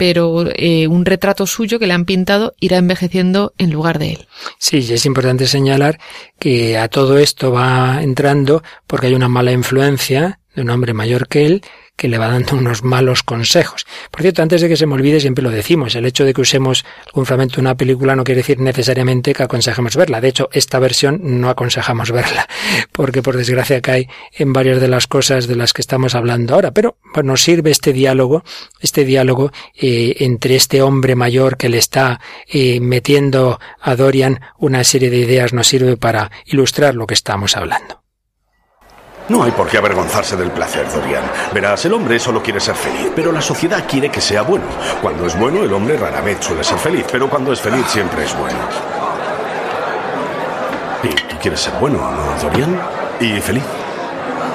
pero 0.00 0.46
eh, 0.54 0.86
un 0.86 1.04
retrato 1.04 1.46
suyo 1.46 1.78
que 1.78 1.86
le 1.86 1.92
han 1.92 2.06
pintado 2.06 2.54
irá 2.58 2.78
envejeciendo 2.78 3.52
en 3.58 3.70
lugar 3.70 3.98
de 3.98 4.12
él. 4.12 4.28
Sí, 4.56 4.78
y 4.78 4.94
es 4.94 5.04
importante 5.04 5.46
señalar 5.46 6.00
que 6.38 6.78
a 6.78 6.88
todo 6.88 7.18
esto 7.18 7.52
va 7.52 8.02
entrando 8.02 8.62
porque 8.86 9.08
hay 9.08 9.14
una 9.14 9.28
mala 9.28 9.52
influencia 9.52 10.39
un 10.62 10.70
hombre 10.70 10.94
mayor 10.94 11.28
que 11.28 11.46
él 11.46 11.62
que 12.00 12.08
le 12.08 12.16
va 12.16 12.28
dando 12.28 12.56
unos 12.56 12.82
malos 12.82 13.22
consejos. 13.22 13.86
Por 14.10 14.22
cierto, 14.22 14.40
antes 14.40 14.62
de 14.62 14.70
que 14.70 14.76
se 14.78 14.86
me 14.86 14.94
olvide, 14.94 15.20
siempre 15.20 15.44
lo 15.44 15.50
decimos, 15.50 15.94
el 15.94 16.06
hecho 16.06 16.24
de 16.24 16.32
que 16.32 16.40
usemos 16.40 16.86
algún 17.06 17.26
fragmento 17.26 17.56
de 17.56 17.60
una 17.60 17.76
película 17.76 18.16
no 18.16 18.24
quiere 18.24 18.40
decir 18.40 18.58
necesariamente 18.58 19.34
que 19.34 19.42
aconsejemos 19.42 19.96
verla. 19.96 20.22
De 20.22 20.28
hecho, 20.28 20.48
esta 20.50 20.78
versión 20.78 21.20
no 21.22 21.50
aconsejamos 21.50 22.10
verla, 22.12 22.48
porque 22.90 23.20
por 23.20 23.36
desgracia 23.36 23.82
cae 23.82 24.08
en 24.32 24.54
varias 24.54 24.80
de 24.80 24.88
las 24.88 25.06
cosas 25.06 25.46
de 25.46 25.56
las 25.56 25.74
que 25.74 25.82
estamos 25.82 26.14
hablando 26.14 26.54
ahora. 26.54 26.70
Pero 26.70 26.96
nos 27.22 27.42
sirve 27.42 27.70
este 27.70 27.92
diálogo, 27.92 28.44
este 28.80 29.04
diálogo 29.04 29.52
eh, 29.74 30.16
entre 30.20 30.56
este 30.56 30.80
hombre 30.80 31.16
mayor 31.16 31.58
que 31.58 31.68
le 31.68 31.76
está 31.76 32.18
eh, 32.48 32.80
metiendo 32.80 33.60
a 33.78 33.94
Dorian 33.94 34.40
una 34.58 34.84
serie 34.84 35.10
de 35.10 35.18
ideas, 35.18 35.52
nos 35.52 35.66
sirve 35.66 35.98
para 35.98 36.30
ilustrar 36.46 36.94
lo 36.94 37.06
que 37.06 37.12
estamos 37.12 37.58
hablando. 37.58 37.99
No 39.30 39.44
hay 39.44 39.52
por 39.52 39.68
qué 39.68 39.78
avergonzarse 39.78 40.36
del 40.36 40.50
placer, 40.50 40.90
Dorian. 40.90 41.22
Verás, 41.54 41.84
el 41.84 41.94
hombre 41.94 42.18
solo 42.18 42.42
quiere 42.42 42.58
ser 42.58 42.74
feliz, 42.74 43.12
pero 43.14 43.30
la 43.30 43.40
sociedad 43.40 43.84
quiere 43.88 44.10
que 44.10 44.20
sea 44.20 44.42
bueno. 44.42 44.64
Cuando 45.00 45.24
es 45.24 45.38
bueno, 45.38 45.62
el 45.62 45.72
hombre 45.72 45.96
rara 45.96 46.20
vez 46.20 46.38
suele 46.40 46.64
ser 46.64 46.78
feliz, 46.78 47.06
pero 47.12 47.30
cuando 47.30 47.52
es 47.52 47.60
feliz 47.60 47.86
siempre 47.86 48.24
es 48.24 48.36
bueno. 48.36 48.58
Y 51.04 51.10
tú 51.10 51.36
quieres 51.40 51.60
ser 51.60 51.74
bueno, 51.74 51.98
¿no, 51.98 52.42
Dorian? 52.42 52.76
Y 53.20 53.40
feliz. 53.40 53.62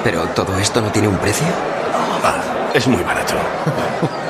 ¿Pero 0.04 0.24
todo 0.34 0.58
esto 0.58 0.82
no 0.82 0.92
tiene 0.92 1.08
un 1.08 1.16
precio? 1.16 1.46
Ah, 2.22 2.34
es 2.74 2.86
muy 2.86 3.02
barato. 3.02 3.32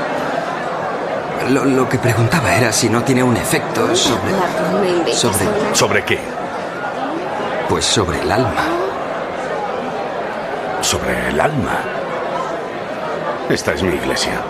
Lo, 1.50 1.64
lo, 1.64 1.88
que 1.88 1.98
preguntaba 1.98 2.56
era 2.56 2.72
si 2.72 2.88
no 2.88 3.04
tiene 3.04 3.22
un 3.22 3.36
efecto 3.36 3.94
sobre... 3.94 5.14
¿Sobre, 5.14 5.46
¿Sobre 5.74 6.04
qué? 6.04 6.18
Pues 7.68 7.84
sobre 7.84 8.20
el 8.20 8.32
alma 8.32 8.85
sobre 10.86 11.30
el 11.30 11.40
alma. 11.40 11.80
Esta 13.48 13.72
es 13.72 13.82
mi 13.82 13.96
iglesia. 13.96 14.40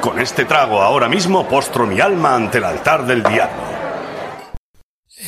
Con 0.00 0.18
este 0.18 0.46
trago 0.46 0.80
ahora 0.80 1.06
mismo 1.06 1.46
postro 1.46 1.86
mi 1.86 2.00
alma 2.00 2.34
ante 2.34 2.56
el 2.56 2.64
altar 2.64 3.04
del 3.04 3.22
diablo. 3.22 3.75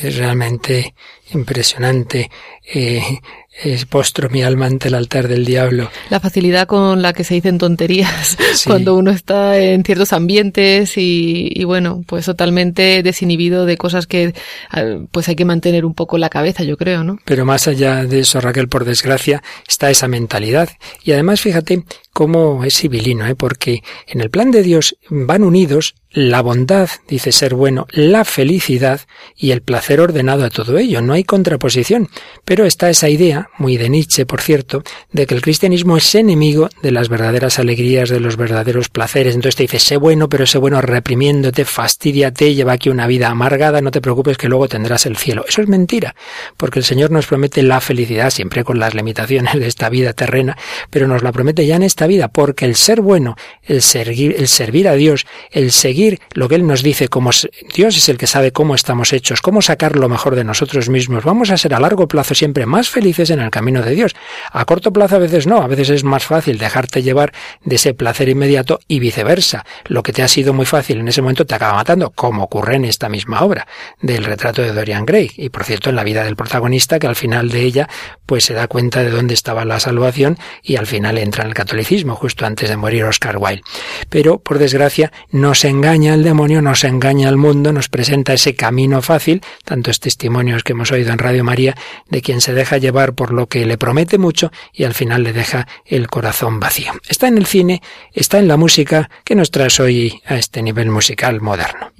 Es 0.01 0.17
realmente 0.17 0.93
impresionante. 1.33 2.29
Eh, 2.73 3.01
es 3.61 3.85
postro 3.85 4.29
mi 4.29 4.41
alma 4.41 4.67
ante 4.67 4.87
el 4.87 4.93
altar 4.93 5.27
del 5.27 5.45
diablo. 5.45 5.89
La 6.09 6.19
facilidad 6.19 6.67
con 6.67 7.01
la 7.01 7.13
que 7.13 7.23
se 7.23 7.33
dicen 7.33 7.57
tonterías 7.57 8.37
sí. 8.53 8.69
cuando 8.69 8.95
uno 8.95 9.11
está 9.11 9.57
en 9.57 9.83
ciertos 9.83 10.13
ambientes 10.13 10.97
y, 10.97 11.49
y, 11.53 11.63
bueno, 11.65 12.03
pues 12.07 12.25
totalmente 12.25 13.03
desinhibido 13.03 13.65
de 13.65 13.77
cosas 13.77 14.07
que 14.07 14.33
pues 15.11 15.27
hay 15.27 15.35
que 15.35 15.45
mantener 15.45 15.85
un 15.85 15.93
poco 15.93 16.17
la 16.17 16.29
cabeza, 16.29 16.63
yo 16.63 16.77
creo, 16.77 17.03
¿no? 17.03 17.19
Pero 17.25 17.45
más 17.45 17.67
allá 17.67 18.05
de 18.05 18.21
eso, 18.21 18.39
Raquel, 18.39 18.69
por 18.69 18.85
desgracia, 18.85 19.43
está 19.67 19.89
esa 19.89 20.07
mentalidad. 20.07 20.69
Y 21.03 21.11
además, 21.11 21.41
fíjate 21.41 21.83
cómo 22.13 22.63
es 22.63 22.77
civilino, 22.77 23.25
¿eh? 23.27 23.35
porque 23.35 23.83
en 24.07 24.21
el 24.21 24.29
plan 24.29 24.51
de 24.51 24.63
Dios 24.63 24.95
van 25.09 25.43
unidos 25.43 25.95
la 26.11 26.41
bondad, 26.41 26.89
dice 27.07 27.31
ser 27.31 27.53
bueno, 27.53 27.85
la 27.91 28.25
felicidad 28.25 29.01
y 29.37 29.51
el 29.51 29.61
placer 29.61 30.01
ordenado 30.01 30.43
a 30.43 30.49
todo 30.49 30.79
ello. 30.79 31.01
No 31.01 31.13
hay 31.13 31.23
contraposición. 31.23 32.09
Pero 32.45 32.65
está 32.65 32.89
esa 32.89 33.09
idea, 33.09 33.49
muy 33.59 33.77
de 33.77 33.89
Nietzsche, 33.89 34.25
por 34.25 34.41
cierto, 34.41 34.83
de 35.11 35.27
que 35.27 35.35
el 35.35 35.41
cristianismo 35.41 35.97
es 35.97 36.15
enemigo 36.15 36.69
de 36.81 36.91
las 36.91 37.09
verdaderas 37.09 37.59
alegrías, 37.59 38.09
de 38.09 38.19
los 38.19 38.37
verdaderos 38.37 38.89
placeres. 38.89 39.35
Entonces 39.35 39.55
te 39.55 39.63
dice, 39.63 39.79
sé 39.79 39.97
bueno, 39.97 40.29
pero 40.29 40.47
sé 40.47 40.57
bueno 40.57 40.81
reprimiéndote, 40.81 41.63
fastidiate, 41.63 42.55
lleva 42.55 42.73
aquí 42.73 42.89
una 42.89 43.05
vida 43.05 43.29
amargada, 43.29 43.81
no 43.81 43.91
te 43.91 44.01
preocupes 44.01 44.37
que 44.37 44.49
luego 44.49 44.67
tendrás 44.67 45.05
el 45.05 45.15
cielo. 45.15 45.45
Eso 45.47 45.61
es 45.61 45.67
mentira, 45.67 46.15
porque 46.57 46.79
el 46.79 46.85
Señor 46.85 47.11
nos 47.11 47.27
promete 47.27 47.61
la 47.61 47.81
felicidad, 47.81 48.31
siempre 48.31 48.63
con 48.63 48.79
las 48.79 48.95
limitaciones 48.95 49.53
de 49.53 49.67
esta 49.67 49.89
vida 49.89 50.13
terrena, 50.13 50.57
pero 50.89 51.07
nos 51.07 51.21
la 51.21 51.31
promete 51.31 51.67
ya 51.67 51.75
en 51.75 51.83
esta 51.83 52.07
vida, 52.07 52.29
porque 52.29 52.65
el 52.65 52.75
ser 52.75 53.01
bueno, 53.01 53.35
el 53.63 53.83
servir, 53.83 54.35
el 54.39 54.47
servir 54.47 54.87
a 54.87 54.93
Dios, 54.93 55.27
el 55.51 55.71
seguir 55.71 55.98
lo 56.33 56.47
que 56.47 56.55
Él 56.55 56.65
nos 56.65 56.83
dice, 56.83 57.07
como 57.07 57.31
Dios 57.75 57.97
es 57.97 58.09
el 58.09 58.17
que 58.17 58.27
sabe 58.27 58.51
cómo 58.51 58.75
estamos 58.75 59.13
hechos, 59.13 59.41
cómo 59.41 59.61
sacar 59.61 59.95
lo 59.95 60.09
mejor 60.09 60.35
de 60.35 60.43
nosotros 60.43 60.89
mismos, 60.89 61.23
vamos 61.23 61.51
a 61.51 61.57
ser 61.57 61.73
a 61.73 61.79
largo 61.79 62.07
plazo 62.07 62.35
siempre 62.35 62.65
más 62.65 62.89
felices 62.89 63.29
en 63.29 63.39
el 63.39 63.49
camino 63.49 63.81
de 63.81 63.91
Dios. 63.91 64.15
A 64.51 64.65
corto 64.65 64.93
plazo 64.93 65.17
a 65.17 65.19
veces 65.19 65.47
no, 65.47 65.61
a 65.61 65.67
veces 65.67 65.89
es 65.89 66.03
más 66.03 66.23
fácil 66.23 66.57
dejarte 66.57 67.01
llevar 67.01 67.33
de 67.63 67.75
ese 67.75 67.93
placer 67.93 68.29
inmediato 68.29 68.79
y 68.87 68.99
viceversa. 68.99 69.65
Lo 69.85 70.03
que 70.03 70.13
te 70.13 70.23
ha 70.23 70.27
sido 70.27 70.53
muy 70.53 70.65
fácil 70.65 70.99
en 70.99 71.07
ese 71.07 71.21
momento 71.21 71.45
te 71.45 71.55
acaba 71.55 71.73
matando, 71.73 72.11
como 72.11 72.43
ocurre 72.43 72.75
en 72.75 72.85
esta 72.85 73.09
misma 73.09 73.41
obra 73.41 73.67
del 74.01 74.23
retrato 74.23 74.61
de 74.61 74.71
Dorian 74.71 75.05
Gray. 75.05 75.31
Y 75.35 75.49
por 75.49 75.63
cierto, 75.65 75.89
en 75.89 75.95
la 75.95 76.03
vida 76.03 76.23
del 76.23 76.35
protagonista, 76.35 76.99
que 76.99 77.07
al 77.07 77.15
final 77.15 77.49
de 77.49 77.61
ella, 77.61 77.89
pues 78.25 78.45
se 78.45 78.53
da 78.53 78.67
cuenta 78.67 79.03
de 79.03 79.11
dónde 79.11 79.33
estaba 79.33 79.65
la 79.65 79.79
salvación 79.79 80.37
y 80.63 80.77
al 80.77 80.87
final 80.87 81.17
entra 81.17 81.43
en 81.43 81.49
el 81.49 81.55
catolicismo, 81.55 82.15
justo 82.15 82.45
antes 82.45 82.69
de 82.69 82.77
morir 82.77 83.03
Oscar 83.03 83.37
Wilde. 83.37 83.63
Pero, 84.09 84.39
por 84.39 84.59
desgracia, 84.59 85.11
nos 85.31 85.65
engaña 85.65 85.88
engaña 85.89 86.13
el 86.13 86.23
demonio, 86.23 86.61
nos 86.61 86.83
engaña 86.83 87.29
al 87.29 87.37
mundo, 87.37 87.73
nos 87.73 87.89
presenta 87.89 88.33
ese 88.33 88.53
camino 88.53 89.01
fácil, 89.01 89.41
tantos 89.65 89.99
testimonios 89.99 90.63
que 90.63 90.73
hemos 90.73 90.91
oído 90.91 91.11
en 91.11 91.17
Radio 91.17 91.43
María 91.43 91.75
de 92.09 92.21
quien 92.21 92.41
se 92.41 92.53
deja 92.53 92.77
llevar 92.77 93.15
por 93.15 93.33
lo 93.33 93.47
que 93.47 93.65
le 93.65 93.79
promete 93.79 94.19
mucho 94.19 94.51
y 94.71 94.83
al 94.83 94.93
final 94.93 95.23
le 95.23 95.33
deja 95.33 95.67
el 95.85 96.07
corazón 96.07 96.59
vacío. 96.59 96.91
Está 97.09 97.27
en 97.27 97.39
el 97.39 97.47
cine, 97.47 97.81
está 98.13 98.37
en 98.37 98.47
la 98.47 98.55
música 98.55 99.09
que 99.23 99.33
nos 99.33 99.49
traes 99.49 99.79
hoy 99.79 100.21
a 100.27 100.35
este 100.35 100.61
nivel 100.61 100.91
musical 100.91 101.41
moderno. 101.41 101.91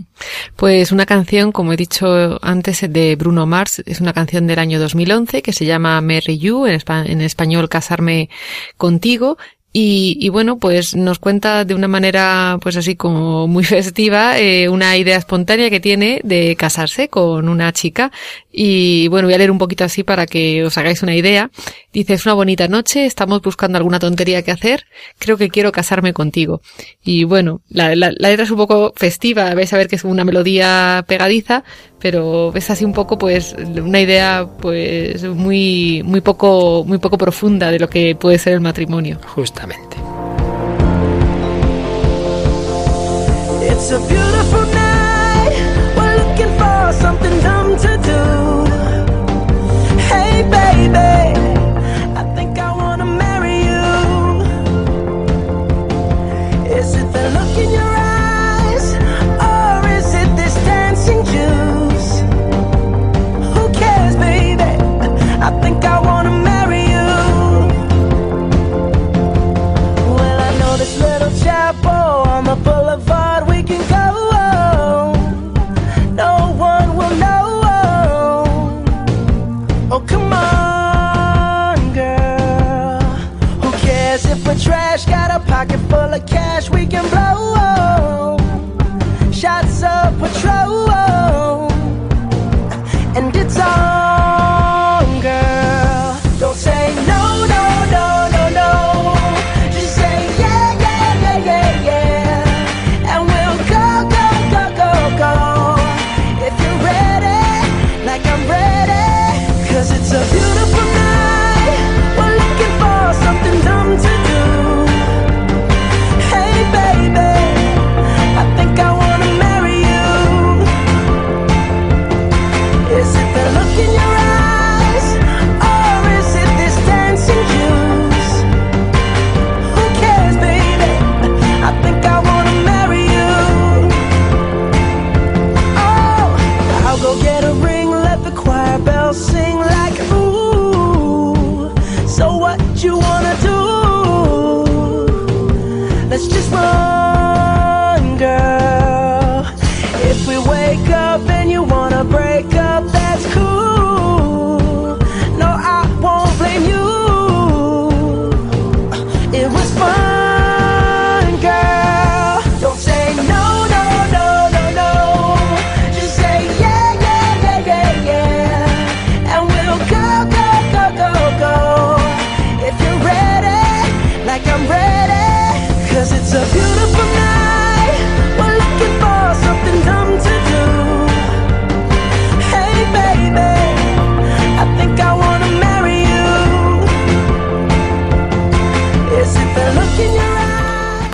Pues 0.56 0.92
una 0.92 1.08
canción, 1.08 1.52
como 1.52 1.74
he 1.74 1.78
dicho 1.78 2.38
antes, 2.46 2.82
de 2.88 3.16
Bruno 3.16 3.48
Mars, 3.48 3.82
es 3.88 4.02
una 4.02 4.14
canción 4.14 4.46
del 4.46 4.60
año 4.60 4.80
2011 4.80 5.42
que 5.42 5.54
se 5.54 5.66
llama 5.66 6.00
Marry 6.02 6.38
You, 6.38 6.68
en, 6.68 6.80
en 6.88 7.22
español 7.22 7.70
Casarme 7.70 8.30
contigo, 8.78 9.40
y, 9.72 10.18
y, 10.20 10.30
bueno, 10.30 10.58
pues 10.58 10.96
nos 10.96 11.20
cuenta 11.20 11.64
de 11.64 11.76
una 11.76 11.88
manera, 11.88 12.58
pues 12.62 12.76
así 12.76 12.96
como 12.96 13.48
muy 13.48 13.64
festiva, 13.66 14.40
eh, 14.40 14.68
una 14.68 14.98
idea 14.98 15.18
espontánea 15.18 15.70
que 15.70 15.80
tiene 15.80 16.22
de 16.24 16.56
casarse 16.56 17.08
con 17.08 17.48
una 17.48 17.72
chica. 17.72 18.12
Y 18.52 19.08
bueno, 19.10 19.28
voy 19.28 19.36
a 19.36 19.38
leer 19.38 19.52
un 19.52 19.60
poquito 19.60 19.84
así 19.84 20.04
para 20.04 20.26
que 20.26 20.64
os 20.66 20.76
hagáis 20.80 21.04
una 21.04 21.16
idea. 21.16 21.52
Dice, 21.94 22.14
es 22.14 22.26
una 22.26 22.34
bonita 22.34 22.68
noche, 22.68 23.06
estamos 23.06 23.42
buscando 23.42 23.78
alguna 23.78 24.00
tontería 24.00 24.42
que 24.42 24.52
hacer, 24.52 24.86
creo 25.20 25.38
que 25.38 25.50
quiero 25.50 25.72
casarme 25.72 26.14
contigo. 26.14 26.62
Y 27.04 27.24
bueno, 27.26 27.62
la, 27.70 27.96
la, 27.96 28.12
la 28.18 28.30
letra 28.30 28.46
es 28.46 28.52
un 28.52 28.58
poco 28.58 28.94
festiva, 28.96 29.54
vais 29.54 29.72
a 29.72 29.78
ver 29.78 29.88
que 29.88 29.98
es 29.98 30.04
una 30.04 30.26
melodía 30.26 31.06
pegadiza, 31.08 31.64
pero 32.00 32.52
es 32.56 32.70
así 32.70 32.86
un 32.86 32.94
poco 32.94 33.18
pues 33.18 33.56
una 33.58 34.00
idea 34.00 34.48
pues 34.60 35.24
muy 35.24 36.02
muy 36.04 36.22
poco 36.22 36.84
muy 36.86 36.98
poco 36.98 37.18
profunda 37.18 37.72
de 37.72 37.80
lo 37.80 37.90
que 37.90 38.16
puede 38.16 38.38
ser 38.38 38.54
el 38.54 38.62
matrimonio. 38.62 39.20
Justamente. 39.36 39.98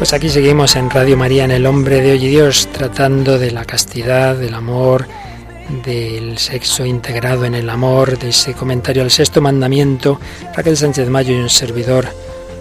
Pues 0.06 0.14
aquí 0.14 0.30
seguimos 0.30 0.76
en 0.76 0.92
Radio 0.92 1.18
María, 1.18 1.46
en 1.46 1.50
El 1.50 1.66
Hombre 1.66 2.00
de 2.00 2.12
Hoy 2.12 2.24
y 2.24 2.28
Dios, 2.28 2.68
tratando 2.72 3.40
de 3.40 3.50
la 3.50 3.66
castidad, 3.66 4.36
del 4.36 4.54
amor, 4.54 5.08
del 5.84 6.38
sexo 6.38 6.86
integrado 6.86 7.44
en 7.46 7.56
el 7.56 7.68
amor, 7.72 8.20
de 8.20 8.30
ese 8.30 8.54
comentario 8.54 9.02
al 9.02 9.10
sexto 9.10 9.42
mandamiento. 9.42 10.20
Raquel 10.56 10.78
Sánchez 10.78 11.10
Mayo 11.10 11.34
y 11.34 11.40
un 11.40 11.50
servidor, 11.50 12.06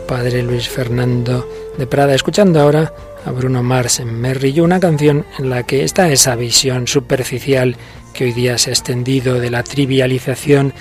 Padre 0.08 0.42
Luis 0.42 0.70
Fernando 0.70 1.46
de 1.76 1.86
Prada, 1.86 2.14
escuchando 2.14 2.62
ahora 2.62 2.94
a 3.26 3.30
Bruno 3.30 3.62
Mars 3.62 4.00
en 4.00 4.18
Merry 4.18 4.58
una 4.60 4.80
canción 4.80 5.26
en 5.38 5.50
la 5.50 5.64
que 5.64 5.84
está 5.84 6.10
esa 6.10 6.36
visión 6.36 6.88
superficial 6.88 7.76
que 8.14 8.24
hoy 8.24 8.32
día 8.32 8.56
se 8.56 8.70
ha 8.70 8.72
extendido 8.72 9.38
de 9.38 9.50
la 9.50 9.62
trivialización 9.62 10.72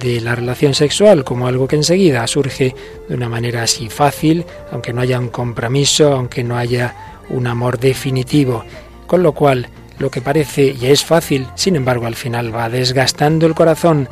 de 0.00 0.20
la 0.20 0.34
relación 0.34 0.74
sexual 0.74 1.24
como 1.24 1.46
algo 1.46 1.68
que 1.68 1.76
enseguida 1.76 2.26
surge 2.26 2.74
de 3.08 3.14
una 3.14 3.28
manera 3.28 3.62
así 3.62 3.88
fácil, 3.88 4.44
aunque 4.70 4.92
no 4.92 5.00
haya 5.00 5.18
un 5.18 5.28
compromiso, 5.28 6.12
aunque 6.12 6.44
no 6.44 6.56
haya 6.56 6.94
un 7.28 7.46
amor 7.46 7.78
definitivo. 7.78 8.64
Con 9.06 9.22
lo 9.22 9.32
cual, 9.32 9.68
lo 9.98 10.10
que 10.10 10.20
parece 10.20 10.74
y 10.80 10.86
es 10.86 11.04
fácil, 11.04 11.46
sin 11.54 11.76
embargo, 11.76 12.06
al 12.06 12.14
final 12.14 12.54
va 12.54 12.68
desgastando 12.68 13.46
el 13.46 13.54
corazón, 13.54 14.08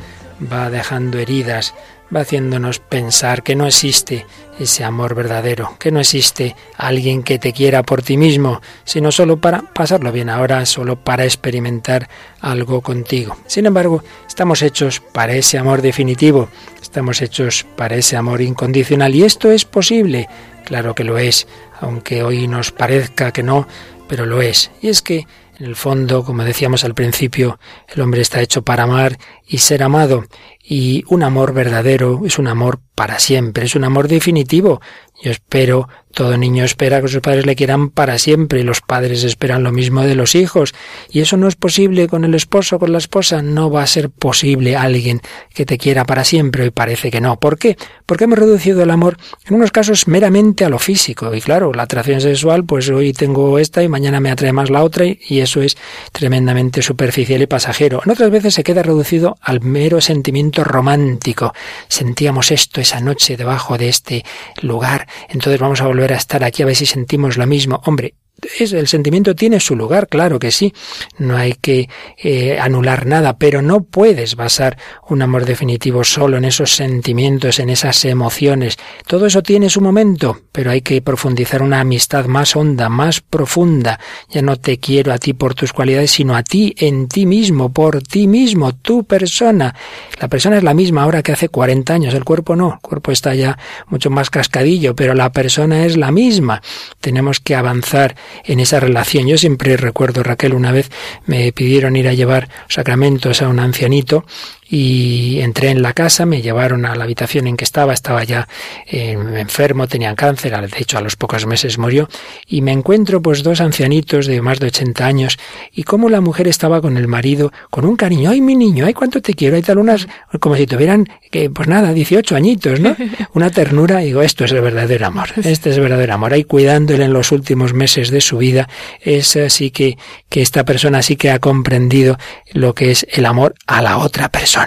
va 0.51 0.69
dejando 0.69 1.17
heridas, 1.19 1.73
va 2.13 2.21
haciéndonos 2.21 2.79
pensar 2.79 3.43
que 3.43 3.55
no 3.55 3.65
existe 3.65 4.25
ese 4.59 4.83
amor 4.83 5.15
verdadero, 5.15 5.75
que 5.79 5.91
no 5.91 5.99
existe 5.99 6.55
alguien 6.77 7.23
que 7.23 7.39
te 7.39 7.53
quiera 7.53 7.83
por 7.83 8.03
ti 8.03 8.17
mismo, 8.17 8.61
sino 8.83 9.11
solo 9.11 9.37
para 9.37 9.61
pasarlo 9.61 10.11
bien 10.11 10.29
ahora, 10.29 10.65
solo 10.65 10.97
para 10.97 11.23
experimentar 11.23 12.09
algo 12.39 12.81
contigo. 12.81 13.37
Sin 13.47 13.65
embargo, 13.65 14.03
estamos 14.27 14.61
hechos 14.61 14.99
para 14.99 15.33
ese 15.33 15.57
amor 15.57 15.81
definitivo, 15.81 16.49
estamos 16.81 17.21
hechos 17.21 17.65
para 17.75 17.95
ese 17.95 18.17
amor 18.17 18.41
incondicional 18.41 19.15
y 19.15 19.23
esto 19.23 19.51
es 19.51 19.65
posible, 19.65 20.27
claro 20.65 20.93
que 20.93 21.03
lo 21.03 21.17
es, 21.17 21.47
aunque 21.79 22.23
hoy 22.23 22.47
nos 22.47 22.71
parezca 22.71 23.31
que 23.31 23.43
no, 23.43 23.67
pero 24.07 24.25
lo 24.25 24.41
es. 24.41 24.71
Y 24.81 24.89
es 24.89 25.01
que 25.01 25.25
en 25.61 25.67
el 25.67 25.75
fondo, 25.75 26.25
como 26.25 26.43
decíamos 26.43 26.83
al 26.83 26.95
principio, 26.95 27.59
el 27.87 28.01
hombre 28.01 28.21
está 28.21 28.41
hecho 28.41 28.63
para 28.63 28.83
amar 28.83 29.17
y 29.47 29.59
ser 29.59 29.83
amado. 29.83 30.25
Y 30.73 31.03
un 31.09 31.21
amor 31.21 31.51
verdadero 31.51 32.21
es 32.25 32.39
un 32.39 32.47
amor 32.47 32.79
para 32.95 33.19
siempre, 33.19 33.65
es 33.65 33.75
un 33.75 33.83
amor 33.83 34.07
definitivo. 34.07 34.79
Yo 35.21 35.31
espero, 35.31 35.89
todo 36.13 36.37
niño 36.37 36.63
espera 36.63 37.01
que 37.01 37.07
sus 37.07 37.21
padres 37.21 37.45
le 37.45 37.55
quieran 37.55 37.89
para 37.89 38.17
siempre 38.17 38.59
y 38.59 38.63
los 38.63 38.81
padres 38.81 39.23
esperan 39.23 39.63
lo 39.63 39.71
mismo 39.71 40.01
de 40.01 40.15
los 40.15 40.33
hijos. 40.33 40.73
Y 41.11 41.19
eso 41.19 41.37
no 41.37 41.47
es 41.47 41.55
posible 41.55 42.07
con 42.07 42.25
el 42.25 42.33
esposo, 42.33 42.79
con 42.79 42.91
la 42.91 42.97
esposa. 42.97 43.41
No 43.41 43.69
va 43.69 43.83
a 43.83 43.87
ser 43.87 44.09
posible 44.09 44.75
alguien 44.75 45.21
que 45.53 45.65
te 45.65 45.77
quiera 45.77 46.05
para 46.05 46.23
siempre. 46.23 46.65
y 46.65 46.69
parece 46.71 47.11
que 47.11 47.21
no. 47.21 47.39
¿Por 47.39 47.59
qué? 47.59 47.77
Porque 48.05 48.23
hemos 48.23 48.39
reducido 48.39 48.81
el 48.81 48.89
amor 48.89 49.17
en 49.45 49.55
unos 49.55 49.71
casos 49.71 50.07
meramente 50.07 50.65
a 50.65 50.69
lo 50.69 50.79
físico. 50.79 51.33
Y 51.35 51.41
claro, 51.41 51.71
la 51.73 51.83
atracción 51.83 52.21
sexual, 52.21 52.65
pues 52.65 52.89
hoy 52.89 53.13
tengo 53.13 53.59
esta 53.59 53.83
y 53.83 53.89
mañana 53.89 54.19
me 54.19 54.31
atrae 54.31 54.53
más 54.53 54.69
la 54.69 54.83
otra 54.83 55.05
y 55.05 55.39
eso 55.39 55.61
es 55.61 55.77
tremendamente 56.11 56.81
superficial 56.81 57.41
y 57.41 57.47
pasajero. 57.47 58.01
En 58.05 58.11
otras 58.11 58.31
veces 58.31 58.55
se 58.55 58.63
queda 58.63 58.81
reducido 58.81 59.37
al 59.41 59.61
mero 59.61 60.01
sentimiento 60.01 60.60
romántico. 60.63 61.53
Sentíamos 61.87 62.51
esto, 62.51 62.81
esa 62.81 62.99
noche 62.99 63.37
debajo 63.37 63.77
de 63.77 63.89
este 63.89 64.25
lugar, 64.61 65.07
entonces 65.29 65.59
vamos 65.59 65.81
a 65.81 65.87
volver 65.87 66.13
a 66.13 66.17
estar 66.17 66.43
aquí 66.43 66.63
a 66.63 66.65
ver 66.65 66.75
si 66.75 66.85
sentimos 66.85 67.37
lo 67.37 67.47
mismo. 67.47 67.81
Hombre, 67.85 68.15
es, 68.59 68.73
el 68.73 68.87
sentimiento 68.87 69.35
tiene 69.35 69.59
su 69.59 69.75
lugar, 69.75 70.07
claro 70.07 70.39
que 70.39 70.51
sí, 70.51 70.73
no 71.17 71.37
hay 71.37 71.53
que 71.53 71.89
eh, 72.17 72.59
anular 72.59 73.05
nada, 73.05 73.37
pero 73.37 73.61
no 73.61 73.83
puedes 73.83 74.35
basar 74.35 74.77
un 75.07 75.21
amor 75.21 75.45
definitivo 75.45 76.03
solo 76.03 76.37
en 76.37 76.45
esos 76.45 76.75
sentimientos, 76.75 77.59
en 77.59 77.69
esas 77.69 78.03
emociones. 78.05 78.77
Todo 79.05 79.25
eso 79.25 79.43
tiene 79.43 79.69
su 79.69 79.81
momento, 79.81 80.41
pero 80.51 80.71
hay 80.71 80.81
que 80.81 81.01
profundizar 81.01 81.61
una 81.61 81.81
amistad 81.81 82.25
más 82.25 82.55
honda, 82.55 82.89
más 82.89 83.21
profunda. 83.21 83.99
Ya 84.29 84.41
no 84.41 84.57
te 84.57 84.79
quiero 84.79 85.13
a 85.13 85.17
ti 85.17 85.33
por 85.33 85.53
tus 85.53 85.73
cualidades, 85.73 86.11
sino 86.11 86.35
a 86.35 86.43
ti 86.43 86.73
en 86.77 87.07
ti 87.07 87.25
mismo, 87.25 87.71
por 87.71 88.01
ti 88.01 88.27
mismo, 88.27 88.73
tu 88.73 89.03
persona. 89.03 89.75
La 90.19 90.27
persona 90.27 90.57
es 90.57 90.63
la 90.63 90.73
misma 90.73 91.03
ahora 91.03 91.23
que 91.23 91.31
hace 91.31 91.49
40 91.49 91.93
años, 91.93 92.13
el 92.13 92.23
cuerpo 92.23 92.55
no, 92.55 92.73
el 92.73 92.79
cuerpo 92.79 93.11
está 93.11 93.35
ya 93.35 93.57
mucho 93.87 94.09
más 94.09 94.29
cascadillo, 94.29 94.95
pero 94.95 95.13
la 95.13 95.31
persona 95.31 95.85
es 95.85 95.97
la 95.97 96.11
misma. 96.11 96.61
Tenemos 96.99 97.39
que 97.39 97.55
avanzar 97.55 98.15
en 98.45 98.59
esa 98.59 98.79
relación. 98.79 99.27
Yo 99.27 99.37
siempre 99.37 99.77
recuerdo, 99.77 100.23
Raquel, 100.23 100.53
una 100.53 100.71
vez 100.71 100.89
me 101.25 101.51
pidieron 101.51 101.95
ir 101.95 102.07
a 102.07 102.13
llevar 102.13 102.49
sacramentos 102.67 103.41
a 103.41 103.49
un 103.49 103.59
ancianito 103.59 104.25
y 104.71 105.41
entré 105.41 105.69
en 105.69 105.81
la 105.81 105.91
casa, 105.91 106.25
me 106.25 106.41
llevaron 106.41 106.85
a 106.85 106.95
la 106.95 107.03
habitación 107.03 107.45
en 107.45 107.57
que 107.57 107.65
estaba, 107.65 107.93
estaba 107.93 108.23
ya 108.23 108.47
eh, 108.87 109.17
enfermo, 109.35 109.85
tenía 109.87 110.15
cáncer, 110.15 110.57
de 110.69 110.79
hecho 110.79 110.97
a 110.97 111.01
los 111.01 111.17
pocos 111.17 111.45
meses 111.45 111.77
murió, 111.77 112.07
y 112.47 112.61
me 112.61 112.71
encuentro 112.71 113.21
pues 113.21 113.43
dos 113.43 113.59
ancianitos 113.59 114.27
de 114.27 114.41
más 114.41 114.61
de 114.61 114.67
80 114.67 115.05
años 115.05 115.37
y 115.73 115.83
como 115.83 116.07
la 116.07 116.21
mujer 116.21 116.47
estaba 116.47 116.79
con 116.79 116.95
el 116.95 117.09
marido 117.09 117.51
con 117.69 117.83
un 117.83 117.97
cariño, 117.97 118.29
ay 118.29 118.39
mi 118.39 118.55
niño, 118.55 118.85
ay 118.85 118.93
cuánto 118.93 119.21
te 119.21 119.33
quiero, 119.33 119.57
hay 119.57 119.61
tal 119.61 119.77
unas, 119.77 120.07
como 120.39 120.55
si 120.55 120.65
tuvieran, 120.65 121.05
que 121.31 121.49
pues 121.49 121.67
nada, 121.67 121.91
18 121.91 122.33
añitos, 122.37 122.79
¿no? 122.79 122.95
Una 123.33 123.49
ternura, 123.49 123.99
digo, 123.99 124.21
esto 124.21 124.45
es 124.45 124.53
el 124.53 124.61
verdadero 124.61 125.05
amor, 125.05 125.29
este 125.43 125.71
es 125.71 125.75
el 125.75 125.81
verdadero 125.81 126.13
amor, 126.13 126.31
ahí 126.31 126.45
cuidándole 126.45 127.03
en 127.03 127.13
los 127.13 127.33
últimos 127.33 127.73
meses 127.73 128.09
de 128.09 128.21
su 128.21 128.37
vida, 128.37 128.69
es 129.01 129.35
así 129.35 129.69
que, 129.71 129.97
que 130.29 130.41
esta 130.41 130.63
persona 130.63 131.01
sí 131.01 131.17
que 131.17 131.29
ha 131.29 131.39
comprendido 131.39 132.17
lo 132.53 132.73
que 132.73 132.91
es 132.91 133.05
el 133.11 133.25
amor 133.25 133.55
a 133.67 133.81
la 133.81 133.97
otra 133.97 134.29
persona. 134.29 134.60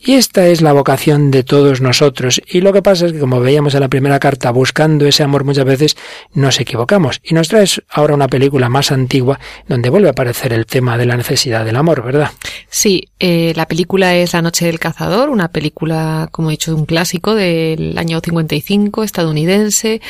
Y 0.00 0.14
esta 0.14 0.46
es 0.48 0.60
la 0.60 0.72
vocación 0.72 1.30
de 1.30 1.42
todos 1.42 1.80
nosotros. 1.80 2.40
Y 2.46 2.60
lo 2.60 2.72
que 2.72 2.82
pasa 2.82 3.06
es 3.06 3.12
que, 3.12 3.18
como 3.18 3.40
veíamos 3.40 3.74
en 3.74 3.80
la 3.80 3.88
primera 3.88 4.18
carta, 4.18 4.50
buscando 4.50 5.06
ese 5.06 5.22
amor 5.22 5.44
muchas 5.44 5.64
veces 5.64 5.96
nos 6.32 6.60
equivocamos. 6.60 7.20
Y 7.22 7.34
nos 7.34 7.48
traes 7.48 7.82
ahora 7.88 8.14
una 8.14 8.28
película 8.28 8.68
más 8.68 8.92
antigua 8.92 9.38
donde 9.68 9.90
vuelve 9.90 10.08
a 10.08 10.12
aparecer 10.12 10.52
el 10.52 10.66
tema 10.66 10.98
de 10.98 11.06
la 11.06 11.16
necesidad 11.16 11.64
del 11.64 11.76
amor, 11.76 12.02
¿verdad? 12.02 12.30
Sí, 12.68 13.08
eh, 13.18 13.52
la 13.56 13.66
película 13.66 14.14
es 14.14 14.32
La 14.32 14.42
Noche 14.42 14.66
del 14.66 14.78
Cazador, 14.78 15.28
una 15.30 15.48
película, 15.48 16.28
como 16.30 16.50
he 16.50 16.52
dicho, 16.52 16.74
un 16.74 16.86
clásico 16.86 17.34
del 17.34 17.96
año 17.98 18.20
55, 18.20 19.02
estadounidense. 19.02 20.00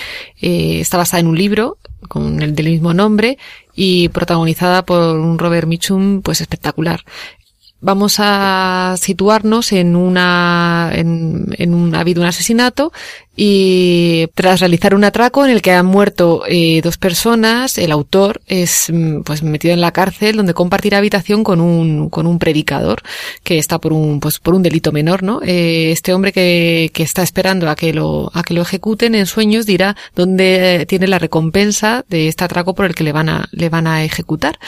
Eh, 0.41 0.81
está 0.81 0.97
basada 0.97 1.21
en 1.21 1.29
un 1.29 1.39
libro 1.39 1.79
con 2.09 2.43
el 2.43 2.55
del 2.55 2.67
mismo 2.67 2.93
nombre 2.93 3.39
y 3.75 4.09
protagonizada 4.11 4.85
por 4.85 5.17
un 5.19 5.39
Robert 5.39 5.67
Mitchum 5.67 6.23
pues 6.23 6.41
espectacular 6.41 7.01
vamos 7.85 8.17
a 8.19 8.97
situarnos 8.99 9.73
en 9.73 9.95
una, 9.95 10.91
en, 10.95 11.55
en 11.59 11.75
un, 11.75 11.95
ha 11.95 12.01
habido 12.01 12.23
un 12.23 12.29
asesinato 12.29 12.93
y 13.37 14.29
tras 14.35 14.61
realizar 14.61 14.95
un 14.95 15.05
atraco 15.05 15.45
en 15.45 15.51
el 15.51 15.61
que 15.61 15.73
han 15.73 15.87
muerto 15.87 16.45
eh, 16.47 16.81
dos 16.83 16.99
personas, 16.99 17.79
el 17.79 17.91
autor 17.91 18.41
es 18.47 18.87
mm, 18.93 19.23
pues 19.23 19.43
metido 19.43 19.75
en 19.75 19.81
la 19.81 19.93
cárcel 19.93 20.37
donde 20.37 20.55
compartirá 20.55 20.99
habitación 20.99 21.43
con 21.43 21.61
un 21.61 22.11
con 22.11 22.27
un 22.27 22.39
predicador 22.39 23.03
que 23.43 23.59
está 23.59 23.79
por 23.79 23.93
un 23.93 24.21
pues 24.21 24.39
por 24.39 24.55
un 24.55 24.63
delito 24.63 24.93
menor, 24.93 25.23
¿no? 25.23 25.41
Eh, 25.43 25.91
este 25.91 26.15
hombre 26.15 26.33
que, 26.33 26.91
que 26.93 27.03
está 27.03 27.23
esperando 27.23 27.69
a 27.69 27.77
que 27.77 27.93
lo 27.93 28.31
a 28.35 28.43
que 28.45 28.55
lo 28.55 28.63
ejecuten 28.63 29.15
en 29.15 29.27
sueños 29.27 29.67
dirá 29.67 29.97
dónde 30.15 30.87
tiene 30.89 31.09
la 31.09 31.19
recompensa 31.19 32.05
de 32.09 32.29
este 32.29 32.45
atraco 32.45 32.75
por 32.75 32.87
el 32.87 32.95
que 32.95 33.05
le 33.05 33.13
van 33.13 33.29
a 33.29 33.49
le 33.51 33.69
van 33.69 33.87
a 33.87 34.05
ejecutar. 34.05 34.59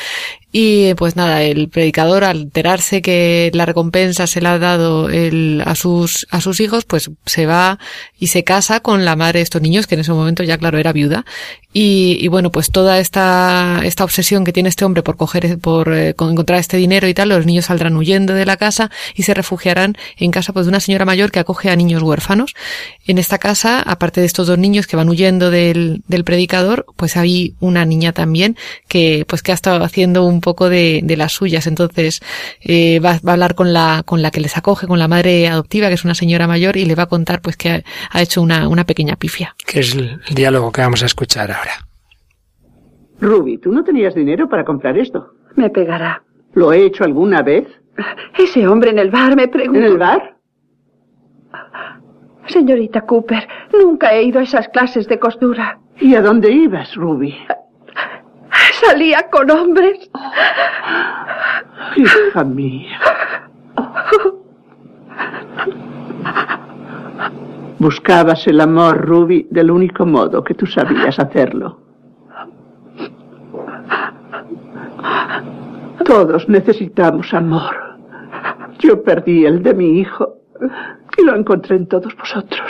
Y 0.58 0.94
pues 0.94 1.16
nada, 1.16 1.42
el 1.42 1.68
predicador 1.68 2.24
al 2.24 2.40
enterarse 2.42 3.02
que 3.02 3.50
la 3.52 3.66
recompensa 3.66 4.26
se 4.26 4.40
la 4.40 4.54
ha 4.54 4.58
dado 4.58 5.10
el, 5.10 5.62
a 5.66 5.74
sus 5.74 6.26
a 6.30 6.40
sus 6.40 6.60
hijos, 6.60 6.86
pues 6.86 7.10
se 7.26 7.44
va 7.44 7.78
y 8.18 8.28
se 8.28 8.42
casa 8.56 8.80
con 8.80 9.04
la 9.04 9.16
madre 9.16 9.40
de 9.40 9.42
estos 9.42 9.60
niños, 9.60 9.86
que 9.86 9.96
en 9.96 10.00
ese 10.00 10.12
momento 10.12 10.42
ya 10.42 10.56
claro 10.56 10.78
era 10.78 10.92
viuda, 10.92 11.24
y, 11.78 12.16
y, 12.22 12.28
bueno, 12.28 12.50
pues 12.50 12.70
toda 12.70 12.98
esta, 13.00 13.82
esta 13.84 14.02
obsesión 14.02 14.46
que 14.46 14.52
tiene 14.54 14.70
este 14.70 14.86
hombre 14.86 15.02
por 15.02 15.18
coger, 15.18 15.58
por 15.58 15.92
eh, 15.92 16.14
encontrar 16.18 16.58
este 16.58 16.78
dinero 16.78 17.06
y 17.06 17.12
tal, 17.12 17.28
los 17.28 17.44
niños 17.44 17.66
saldrán 17.66 17.94
huyendo 17.98 18.32
de 18.32 18.46
la 18.46 18.56
casa 18.56 18.90
y 19.14 19.24
se 19.24 19.34
refugiarán 19.34 19.94
en 20.16 20.30
casa 20.30 20.54
pues 20.54 20.64
de 20.64 20.70
una 20.70 20.80
señora 20.80 21.04
mayor 21.04 21.30
que 21.30 21.38
acoge 21.38 21.68
a 21.68 21.76
niños 21.76 22.02
huérfanos. 22.02 22.54
En 23.06 23.18
esta 23.18 23.36
casa, 23.36 23.82
aparte 23.82 24.22
de 24.22 24.26
estos 24.26 24.46
dos 24.46 24.56
niños 24.56 24.86
que 24.86 24.96
van 24.96 25.10
huyendo 25.10 25.50
del, 25.50 26.02
del 26.08 26.24
predicador, 26.24 26.86
pues 26.96 27.14
hay 27.18 27.52
una 27.60 27.84
niña 27.84 28.12
también 28.12 28.56
que, 28.88 29.26
pues 29.28 29.42
que 29.42 29.52
ha 29.52 29.54
estado 29.54 29.84
haciendo 29.84 30.24
un 30.24 30.40
poco 30.40 30.70
de, 30.70 31.02
de 31.04 31.16
las 31.18 31.32
suyas. 31.32 31.66
Entonces, 31.66 32.20
eh, 32.62 33.00
va, 33.00 33.20
va, 33.22 33.32
a 33.32 33.34
hablar 33.34 33.54
con 33.54 33.74
la, 33.74 34.02
con 34.02 34.22
la 34.22 34.30
que 34.30 34.40
les 34.40 34.56
acoge, 34.56 34.86
con 34.86 34.98
la 34.98 35.08
madre 35.08 35.46
adoptiva, 35.48 35.88
que 35.88 35.94
es 35.94 36.04
una 36.06 36.14
señora 36.14 36.46
mayor, 36.46 36.78
y 36.78 36.86
le 36.86 36.94
va 36.94 37.02
a 37.02 37.06
contar 37.06 37.42
pues 37.42 37.58
que 37.58 37.68
ha, 37.68 37.82
ha 38.10 38.22
hecho 38.22 38.40
una, 38.46 38.68
una 38.68 38.84
pequeña 38.84 39.16
pifia. 39.16 39.54
Que 39.66 39.80
es 39.80 39.94
el 39.94 40.20
diálogo 40.34 40.70
que 40.72 40.80
vamos 40.80 41.02
a 41.02 41.06
escuchar 41.06 41.50
ahora. 41.50 41.72
Ruby, 43.20 43.58
tú 43.58 43.72
no 43.72 43.82
tenías 43.82 44.14
dinero 44.14 44.48
para 44.48 44.64
comprar 44.64 44.96
esto. 44.96 45.32
Me 45.56 45.68
pegará. 45.70 46.22
¿Lo 46.54 46.72
he 46.72 46.84
hecho 46.84 47.04
alguna 47.04 47.42
vez? 47.42 47.66
Ese 48.38 48.66
hombre 48.68 48.90
en 48.90 48.98
el 48.98 49.10
bar 49.10 49.36
me 49.36 49.48
preguntó. 49.48 49.78
¿En 49.80 49.84
el 49.84 49.98
bar? 49.98 50.36
Señorita 52.48 53.00
Cooper, 53.02 53.48
nunca 53.72 54.12
he 54.12 54.22
ido 54.22 54.38
a 54.38 54.42
esas 54.44 54.68
clases 54.68 55.08
de 55.08 55.18
costura. 55.18 55.78
¿Y 56.00 56.14
a 56.14 56.22
dónde 56.22 56.50
ibas, 56.52 56.94
Ruby? 56.94 57.34
Salía 58.84 59.28
con 59.30 59.50
hombres. 59.50 60.10
Hija 61.96 62.44
mía. 62.44 62.98
Buscabas 67.78 68.46
el 68.46 68.60
amor, 68.60 69.06
Ruby, 69.06 69.46
del 69.50 69.70
único 69.70 70.06
modo 70.06 70.42
que 70.42 70.54
tú 70.54 70.66
sabías 70.66 71.18
hacerlo. 71.18 71.78
Todos 76.04 76.48
necesitamos 76.48 77.34
amor. 77.34 77.76
Yo 78.78 79.02
perdí 79.02 79.44
el 79.44 79.62
de 79.62 79.74
mi 79.74 79.98
hijo 80.00 80.36
y 81.18 81.24
lo 81.24 81.34
encontré 81.36 81.76
en 81.76 81.86
todos 81.86 82.16
vosotros. 82.16 82.65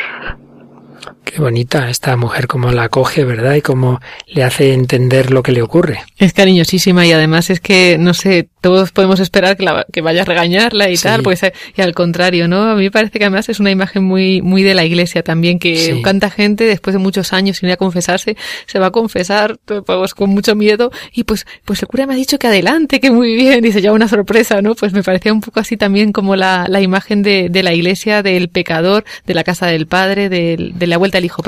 Qué 1.37 1.43
bonita 1.43 1.91
esta 1.91 2.16
mujer, 2.16 2.47
como 2.47 2.72
la 2.72 2.84
acoge, 2.84 3.22
¿verdad? 3.26 3.57
Y 3.57 3.61
cómo 3.61 4.01
le 4.26 4.43
hace 4.43 4.72
entender 4.72 5.30
lo 5.30 5.43
que 5.43 5.53
le 5.53 5.61
ocurre. 5.61 6.01
Es 6.16 6.32
cariñosísima 6.32 7.05
y 7.05 7.12
además 7.12 7.51
es 7.51 7.61
que, 7.61 7.99
no 7.99 8.14
sé, 8.14 8.49
todos 8.62 8.91
podemos 8.91 9.20
esperar 9.20 9.59
que, 9.59 9.62
la, 9.62 9.84
que 9.93 10.01
vaya 10.01 10.22
a 10.22 10.24
regañarla 10.24 10.89
y 10.89 10.97
sí. 10.97 11.03
tal, 11.03 11.22
pues, 11.22 11.43
y 11.76 11.82
al 11.82 11.93
contrario, 11.93 12.49
¿no? 12.49 12.70
A 12.70 12.74
mí 12.74 12.84
me 12.84 12.91
parece 12.91 13.18
que 13.18 13.26
además 13.26 13.51
es 13.51 13.61
una 13.61 13.70
imagen 13.70 14.03
muy, 14.03 14.41
muy 14.41 14.62
de 14.62 14.74
la 14.74 14.87
iglesia 14.87 15.22
también, 15.22 15.59
que 15.59 15.76
sí. 15.76 16.03
tanta 16.03 16.30
gente 16.30 16.64
después 16.64 16.95
de 16.95 17.01
muchos 17.01 17.34
años 17.34 17.59
sin 17.59 17.68
ir 17.68 17.74
a 17.74 17.76
confesarse, 17.76 18.34
se 18.64 18.78
va 18.78 18.87
a 18.87 18.91
confesar 18.91 19.59
pues, 19.66 20.14
con 20.14 20.30
mucho 20.30 20.55
miedo 20.55 20.91
y 21.12 21.24
pues, 21.24 21.47
pues 21.66 21.82
el 21.82 21.89
cura 21.89 22.07
me 22.07 22.14
ha 22.14 22.16
dicho 22.16 22.39
que 22.39 22.47
adelante, 22.47 22.99
que 22.99 23.11
muy 23.11 23.37
bien, 23.37 23.62
y 23.62 23.72
se 23.72 23.82
lleva 23.82 23.95
una 23.95 24.09
sorpresa, 24.09 24.62
¿no? 24.62 24.74
Pues 24.74 24.95
me 24.95 25.03
parecía 25.03 25.34
un 25.34 25.43
poco 25.43 25.61
así 25.61 25.76
también 25.76 26.12
como 26.12 26.34
la, 26.34 26.64
la 26.66 26.80
imagen 26.80 27.22
de, 27.22 27.51
de 27.51 27.62
la 27.62 27.74
iglesia, 27.74 28.22
del 28.22 28.49
pecador, 28.49 29.05
de 29.26 29.34
la 29.34 29.45
casa 29.45 29.66
del 29.66 29.87
padre, 29.87 30.30
de, 30.30 30.72
de 30.74 30.87
la 30.87 30.97
vuelta 30.97 31.18
al 31.18 31.26
hijo. 31.27 31.43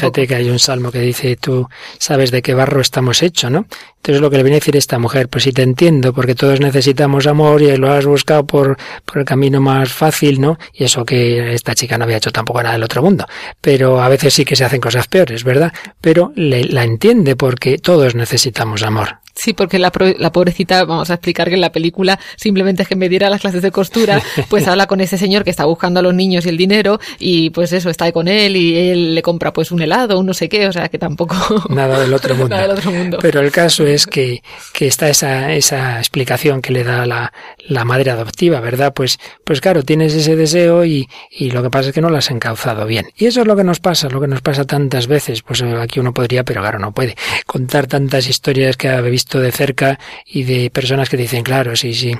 Fíjate 0.00 0.26
que 0.26 0.34
hay 0.34 0.50
un 0.50 0.58
salmo 0.58 0.90
que 0.90 1.00
dice, 1.00 1.36
tú 1.36 1.68
sabes 1.98 2.30
de 2.30 2.42
qué 2.42 2.54
barro 2.54 2.80
estamos 2.80 3.22
hechos, 3.22 3.50
¿no? 3.50 3.66
Entonces 3.96 4.20
lo 4.20 4.30
que 4.30 4.36
le 4.36 4.42
viene 4.42 4.56
a 4.56 4.60
decir 4.60 4.76
esta 4.76 4.98
mujer, 4.98 5.28
pues 5.28 5.44
sí 5.44 5.52
te 5.52 5.62
entiendo, 5.62 6.12
porque 6.12 6.34
todos 6.34 6.60
necesitamos 6.60 7.26
amor 7.26 7.62
y 7.62 7.74
lo 7.76 7.90
has 7.90 8.04
buscado 8.04 8.44
por, 8.46 8.76
por 9.04 9.18
el 9.18 9.24
camino 9.24 9.60
más 9.60 9.92
fácil, 9.92 10.40
¿no? 10.40 10.58
Y 10.74 10.84
eso 10.84 11.04
que 11.04 11.54
esta 11.54 11.74
chica 11.74 11.96
no 11.96 12.04
había 12.04 12.18
hecho 12.18 12.30
tampoco 12.30 12.62
nada 12.62 12.74
del 12.74 12.82
otro 12.82 13.02
mundo. 13.02 13.26
Pero 13.60 14.02
a 14.02 14.08
veces 14.08 14.34
sí 14.34 14.44
que 14.44 14.56
se 14.56 14.64
hacen 14.64 14.80
cosas 14.80 15.08
peores, 15.08 15.42
¿verdad? 15.42 15.72
Pero 16.00 16.32
le, 16.36 16.64
la 16.64 16.84
entiende 16.84 17.34
porque 17.34 17.78
todos 17.78 18.14
necesitamos 18.14 18.82
amor. 18.82 19.23
Sí, 19.34 19.52
porque 19.52 19.78
la, 19.78 19.92
la, 20.18 20.32
pobrecita, 20.32 20.84
vamos 20.84 21.10
a 21.10 21.14
explicar 21.14 21.48
que 21.48 21.54
en 21.54 21.60
la 21.60 21.72
película 21.72 22.20
simplemente 22.36 22.82
es 22.82 22.88
que 22.88 22.94
me 22.94 23.08
diera 23.08 23.28
las 23.28 23.40
clases 23.40 23.62
de 23.62 23.72
costura, 23.72 24.22
pues 24.48 24.68
habla 24.68 24.86
con 24.86 25.00
ese 25.00 25.18
señor 25.18 25.42
que 25.42 25.50
está 25.50 25.64
buscando 25.64 26.00
a 26.00 26.02
los 26.02 26.14
niños 26.14 26.46
y 26.46 26.50
el 26.50 26.56
dinero 26.56 27.00
y 27.18 27.50
pues 27.50 27.72
eso, 27.72 27.90
está 27.90 28.10
con 28.12 28.28
él 28.28 28.56
y 28.56 28.76
él 28.76 29.14
le 29.14 29.22
compra 29.22 29.52
pues 29.52 29.72
un 29.72 29.82
helado, 29.82 30.20
un 30.20 30.26
no 30.26 30.34
sé 30.34 30.48
qué, 30.48 30.68
o 30.68 30.72
sea 30.72 30.88
que 30.88 30.98
tampoco... 30.98 31.36
Nada 31.68 31.98
del 31.98 32.14
otro 32.14 32.34
mundo. 32.36 32.54
Nada 32.54 32.68
del 32.68 32.78
otro 32.78 32.92
mundo. 32.92 33.18
Pero 33.20 33.40
el 33.40 33.50
caso 33.50 33.84
es 33.86 34.06
que, 34.06 34.42
que 34.72 34.86
está 34.86 35.08
esa, 35.08 35.52
esa 35.52 35.98
explicación 35.98 36.62
que 36.62 36.72
le 36.72 36.84
da 36.84 37.04
la, 37.04 37.32
la 37.66 37.84
madre 37.84 38.12
adoptiva, 38.12 38.60
¿verdad? 38.60 38.92
Pues, 38.94 39.18
pues 39.42 39.60
claro, 39.60 39.82
tienes 39.82 40.14
ese 40.14 40.36
deseo 40.36 40.84
y, 40.84 41.08
y 41.30 41.50
lo 41.50 41.62
que 41.62 41.70
pasa 41.70 41.88
es 41.88 41.94
que 41.94 42.00
no 42.00 42.08
lo 42.08 42.18
has 42.18 42.30
encauzado 42.30 42.86
bien. 42.86 43.06
Y 43.16 43.26
eso 43.26 43.40
es 43.40 43.46
lo 43.48 43.56
que 43.56 43.64
nos 43.64 43.80
pasa, 43.80 44.08
lo 44.08 44.20
que 44.20 44.28
nos 44.28 44.42
pasa 44.42 44.64
tantas 44.64 45.08
veces. 45.08 45.42
Pues 45.42 45.60
aquí 45.62 45.98
uno 45.98 46.14
podría, 46.14 46.44
pero 46.44 46.60
claro, 46.60 46.78
no 46.78 46.92
puede 46.92 47.16
contar 47.46 47.88
tantas 47.88 48.28
historias 48.28 48.76
que 48.76 48.88
ha 48.88 49.00
visto 49.00 49.23
de 49.32 49.52
cerca 49.52 49.98
y 50.26 50.44
de 50.44 50.70
personas 50.70 51.08
que 51.08 51.16
dicen, 51.16 51.42
claro, 51.42 51.76
sí, 51.76 51.94
sí, 51.94 52.16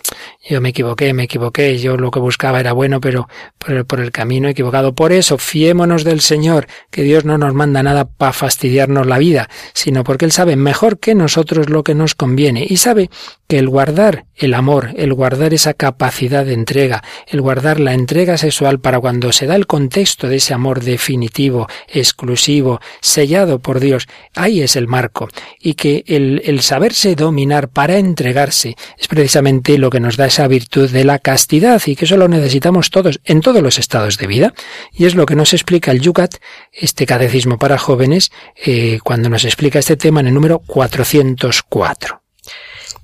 yo 0.48 0.60
me 0.60 0.70
equivoqué, 0.70 1.12
me 1.12 1.24
equivoqué, 1.24 1.78
yo 1.78 1.96
lo 1.96 2.10
que 2.10 2.18
buscaba 2.18 2.60
era 2.60 2.72
bueno, 2.72 3.00
pero 3.00 3.28
por 3.58 3.72
el, 3.72 3.84
por 3.84 4.00
el 4.00 4.10
camino 4.10 4.48
equivocado. 4.48 4.94
Por 4.94 5.12
eso, 5.12 5.38
fiémonos 5.38 6.04
del 6.04 6.20
Señor, 6.20 6.66
que 6.90 7.02
Dios 7.02 7.24
no 7.24 7.38
nos 7.38 7.54
manda 7.54 7.82
nada 7.82 8.04
para 8.04 8.32
fastidiarnos 8.32 9.06
la 9.06 9.18
vida, 9.18 9.48
sino 9.72 10.04
porque 10.04 10.24
Él 10.24 10.32
sabe 10.32 10.56
mejor 10.56 10.98
que 10.98 11.14
nosotros 11.14 11.70
lo 11.70 11.82
que 11.82 11.94
nos 11.94 12.14
conviene 12.14 12.66
y 12.68 12.76
sabe 12.78 13.10
que 13.46 13.58
el 13.58 13.68
guardar 13.68 14.26
el 14.36 14.54
amor, 14.54 14.94
el 14.96 15.12
guardar 15.12 15.52
esa 15.52 15.74
capacidad 15.74 16.46
de 16.46 16.54
entrega, 16.54 17.04
el 17.26 17.42
guardar 17.42 17.80
la 17.80 17.92
entrega 17.92 18.38
sexual 18.38 18.80
para 18.80 18.98
cuando 18.98 19.30
se 19.32 19.46
da 19.46 19.56
el 19.56 19.66
contexto 19.66 20.28
de 20.28 20.36
ese 20.36 20.54
amor 20.54 20.82
definitivo, 20.82 21.68
exclusivo, 21.88 22.80
sellado 23.02 23.58
por 23.58 23.78
Dios, 23.78 24.08
ahí 24.34 24.62
es 24.62 24.74
el 24.76 24.88
marco. 24.88 25.28
Y 25.60 25.74
que 25.74 26.02
el, 26.06 26.40
el 26.46 26.60
saber 26.60 26.94
dejarse 26.94 27.16
dominar, 27.16 27.70
para 27.70 27.98
entregarse, 27.98 28.76
es 28.96 29.08
precisamente 29.08 29.78
lo 29.78 29.90
que 29.90 29.98
nos 29.98 30.16
da 30.16 30.26
esa 30.26 30.46
virtud 30.46 30.88
de 30.90 31.04
la 31.04 31.18
castidad 31.18 31.82
y 31.86 31.96
que 31.96 32.04
eso 32.04 32.16
lo 32.16 32.28
necesitamos 32.28 32.90
todos, 32.90 33.20
en 33.24 33.40
todos 33.40 33.62
los 33.62 33.80
estados 33.80 34.16
de 34.16 34.28
vida. 34.28 34.54
Y 34.92 35.06
es 35.06 35.16
lo 35.16 35.26
que 35.26 35.34
nos 35.34 35.52
explica 35.52 35.90
el 35.90 36.00
Yucat, 36.00 36.36
este 36.72 37.04
catecismo 37.04 37.58
para 37.58 37.78
jóvenes, 37.78 38.30
eh, 38.64 39.00
cuando 39.02 39.28
nos 39.28 39.44
explica 39.44 39.80
este 39.80 39.96
tema 39.96 40.20
en 40.20 40.28
el 40.28 40.34
número 40.34 40.60
404. 40.60 42.22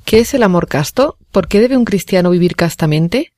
¿Qué 0.04 0.20
es 0.20 0.34
el 0.34 0.44
amor 0.44 0.68
casto? 0.68 1.16
¿Por 1.30 1.48
qué 1.48 1.60
debe 1.60 1.76
un 1.76 1.84
cristiano 1.84 2.30
vivir 2.30 2.56
castamente? 2.56 3.32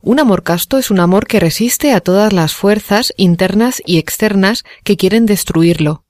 Un 0.00 0.20
amor 0.20 0.42
casto 0.42 0.78
es 0.78 0.90
un 0.90 1.00
amor 1.00 1.26
que 1.26 1.40
resiste 1.40 1.92
a 1.92 2.00
todas 2.00 2.32
las 2.32 2.54
fuerzas 2.54 3.12
internas 3.16 3.82
y 3.86 3.98
externas 3.98 4.64
que 4.84 4.96
quieren 4.96 5.26
destruirlo. 5.26 6.04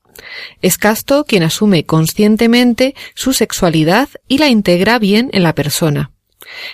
Es 0.62 0.78
casto 0.78 1.24
quien 1.24 1.42
asume 1.42 1.84
conscientemente 1.84 2.94
su 3.14 3.32
sexualidad 3.32 4.08
y 4.28 4.38
la 4.38 4.48
integra 4.48 4.98
bien 4.98 5.30
en 5.32 5.42
la 5.42 5.54
persona. 5.54 6.12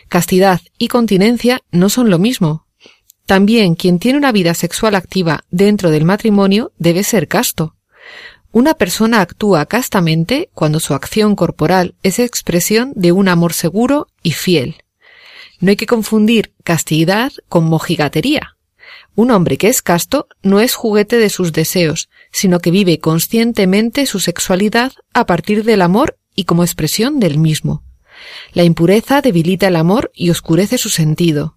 Castidad 0.08 0.60
y 0.78 0.88
continencia 0.88 1.60
no 1.70 1.88
son 1.88 2.10
lo 2.10 2.18
mismo. 2.18 2.66
También 3.26 3.74
quien 3.74 3.98
tiene 3.98 4.18
una 4.18 4.32
vida 4.32 4.54
sexual 4.54 4.94
activa 4.94 5.44
dentro 5.50 5.90
del 5.90 6.04
matrimonio 6.04 6.72
debe 6.78 7.02
ser 7.02 7.28
casto. 7.28 7.76
Una 8.52 8.74
persona 8.74 9.22
actúa 9.22 9.64
castamente 9.64 10.50
cuando 10.52 10.78
su 10.78 10.92
acción 10.92 11.36
corporal 11.36 11.94
es 12.02 12.18
expresión 12.18 12.92
de 12.94 13.10
un 13.10 13.28
amor 13.28 13.54
seguro 13.54 14.08
y 14.22 14.32
fiel. 14.32 14.76
No 15.58 15.70
hay 15.70 15.76
que 15.76 15.86
confundir 15.86 16.52
castidad 16.62 17.32
con 17.48 17.64
mojigatería. 17.64 18.58
Un 19.14 19.30
hombre 19.30 19.56
que 19.56 19.68
es 19.68 19.80
casto 19.80 20.28
no 20.42 20.60
es 20.60 20.74
juguete 20.74 21.16
de 21.16 21.30
sus 21.30 21.54
deseos, 21.54 22.10
sino 22.30 22.60
que 22.60 22.70
vive 22.70 22.98
conscientemente 22.98 24.04
su 24.04 24.20
sexualidad 24.20 24.92
a 25.14 25.24
partir 25.24 25.64
del 25.64 25.80
amor 25.80 26.18
y 26.34 26.44
como 26.44 26.62
expresión 26.62 27.20
del 27.20 27.38
mismo. 27.38 27.82
La 28.52 28.64
impureza 28.64 29.22
debilita 29.22 29.68
el 29.68 29.76
amor 29.76 30.10
y 30.14 30.28
oscurece 30.28 30.76
su 30.76 30.90
sentido. 30.90 31.56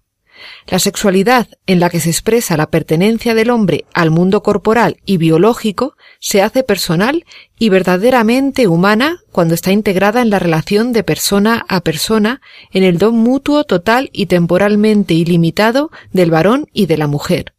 La 0.66 0.78
sexualidad 0.78 1.48
en 1.66 1.80
la 1.80 1.90
que 1.90 2.00
se 2.00 2.10
expresa 2.10 2.56
la 2.56 2.70
pertenencia 2.70 3.34
del 3.34 3.50
hombre 3.50 3.84
al 3.94 4.10
mundo 4.10 4.42
corporal 4.42 4.98
y 5.04 5.16
biológico 5.16 5.96
se 6.18 6.42
hace 6.42 6.62
personal 6.62 7.24
y 7.58 7.68
verdaderamente 7.68 8.66
humana 8.66 9.20
cuando 9.32 9.54
está 9.54 9.72
integrada 9.72 10.22
en 10.22 10.30
la 10.30 10.38
relación 10.38 10.92
de 10.92 11.04
persona 11.04 11.64
a 11.68 11.80
persona 11.80 12.40
en 12.72 12.82
el 12.82 12.98
don 12.98 13.14
mutuo 13.16 13.64
total 13.64 14.10
y 14.12 14.26
temporalmente 14.26 15.14
ilimitado 15.14 15.90
del 16.12 16.30
varón 16.30 16.68
y 16.72 16.86
de 16.86 16.96
la 16.96 17.06
mujer. 17.06 17.54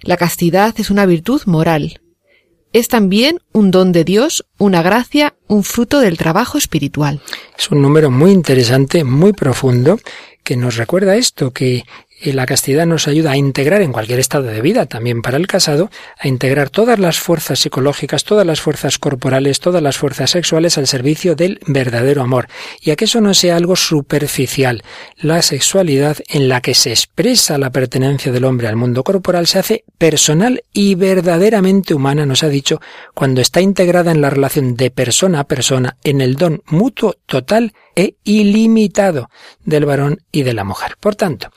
La 0.00 0.16
castidad 0.16 0.74
es 0.78 0.90
una 0.90 1.06
virtud 1.06 1.42
moral. 1.46 2.00
Es 2.72 2.88
también 2.88 3.38
un 3.52 3.70
don 3.70 3.92
de 3.92 4.04
Dios, 4.04 4.44
una 4.58 4.82
gracia, 4.82 5.34
un 5.46 5.62
fruto 5.62 6.00
del 6.00 6.18
trabajo 6.18 6.58
espiritual. 6.58 7.20
Es 7.56 7.70
un 7.70 7.80
número 7.80 8.10
muy 8.10 8.32
interesante, 8.32 9.04
muy 9.04 9.32
profundo, 9.32 9.98
que 10.42 10.56
nos 10.56 10.76
recuerda 10.76 11.16
esto, 11.16 11.52
que 11.52 11.84
la 12.32 12.46
castidad 12.46 12.86
nos 12.86 13.08
ayuda 13.08 13.32
a 13.32 13.36
integrar 13.36 13.82
en 13.82 13.92
cualquier 13.92 14.18
estado 14.18 14.44
de 14.44 14.60
vida, 14.60 14.86
también 14.86 15.22
para 15.22 15.36
el 15.36 15.46
casado, 15.46 15.90
a 16.18 16.28
integrar 16.28 16.70
todas 16.70 16.98
las 16.98 17.18
fuerzas 17.18 17.58
psicológicas, 17.58 18.24
todas 18.24 18.46
las 18.46 18.60
fuerzas 18.60 18.98
corporales, 18.98 19.60
todas 19.60 19.82
las 19.82 19.98
fuerzas 19.98 20.30
sexuales 20.30 20.78
al 20.78 20.86
servicio 20.86 21.34
del 21.34 21.60
verdadero 21.66 22.22
amor, 22.22 22.48
y 22.80 22.90
a 22.90 22.96
que 22.96 23.04
eso 23.04 23.20
no 23.20 23.34
sea 23.34 23.56
algo 23.56 23.76
superficial. 23.76 24.82
La 25.16 25.42
sexualidad 25.42 26.18
en 26.28 26.48
la 26.48 26.60
que 26.60 26.74
se 26.74 26.90
expresa 26.90 27.58
la 27.58 27.70
pertenencia 27.70 28.32
del 28.32 28.44
hombre 28.44 28.68
al 28.68 28.76
mundo 28.76 29.04
corporal 29.04 29.46
se 29.46 29.58
hace 29.58 29.84
personal 29.98 30.62
y 30.72 30.94
verdaderamente 30.94 31.94
humana, 31.94 32.26
nos 32.26 32.42
ha 32.42 32.48
dicho, 32.48 32.80
cuando 33.14 33.40
está 33.40 33.60
integrada 33.60 34.12
en 34.12 34.20
la 34.20 34.30
relación 34.30 34.76
de 34.76 34.90
persona 34.90 35.40
a 35.40 35.44
persona, 35.44 35.96
en 36.04 36.20
el 36.20 36.36
don 36.36 36.62
mutuo 36.66 37.14
total 37.26 37.72
e 37.96 38.16
ilimitado 38.24 39.30
del 39.64 39.84
varón 39.84 40.20
y 40.32 40.42
de 40.42 40.54
la 40.54 40.64
mujer. 40.64 40.96
Por 40.98 41.14
tanto, 41.14 41.50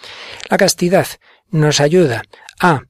la 0.49 0.57
castidad 0.58 1.08
nos 1.49 1.80
ayuda. 1.80 2.24
A 2.60 2.82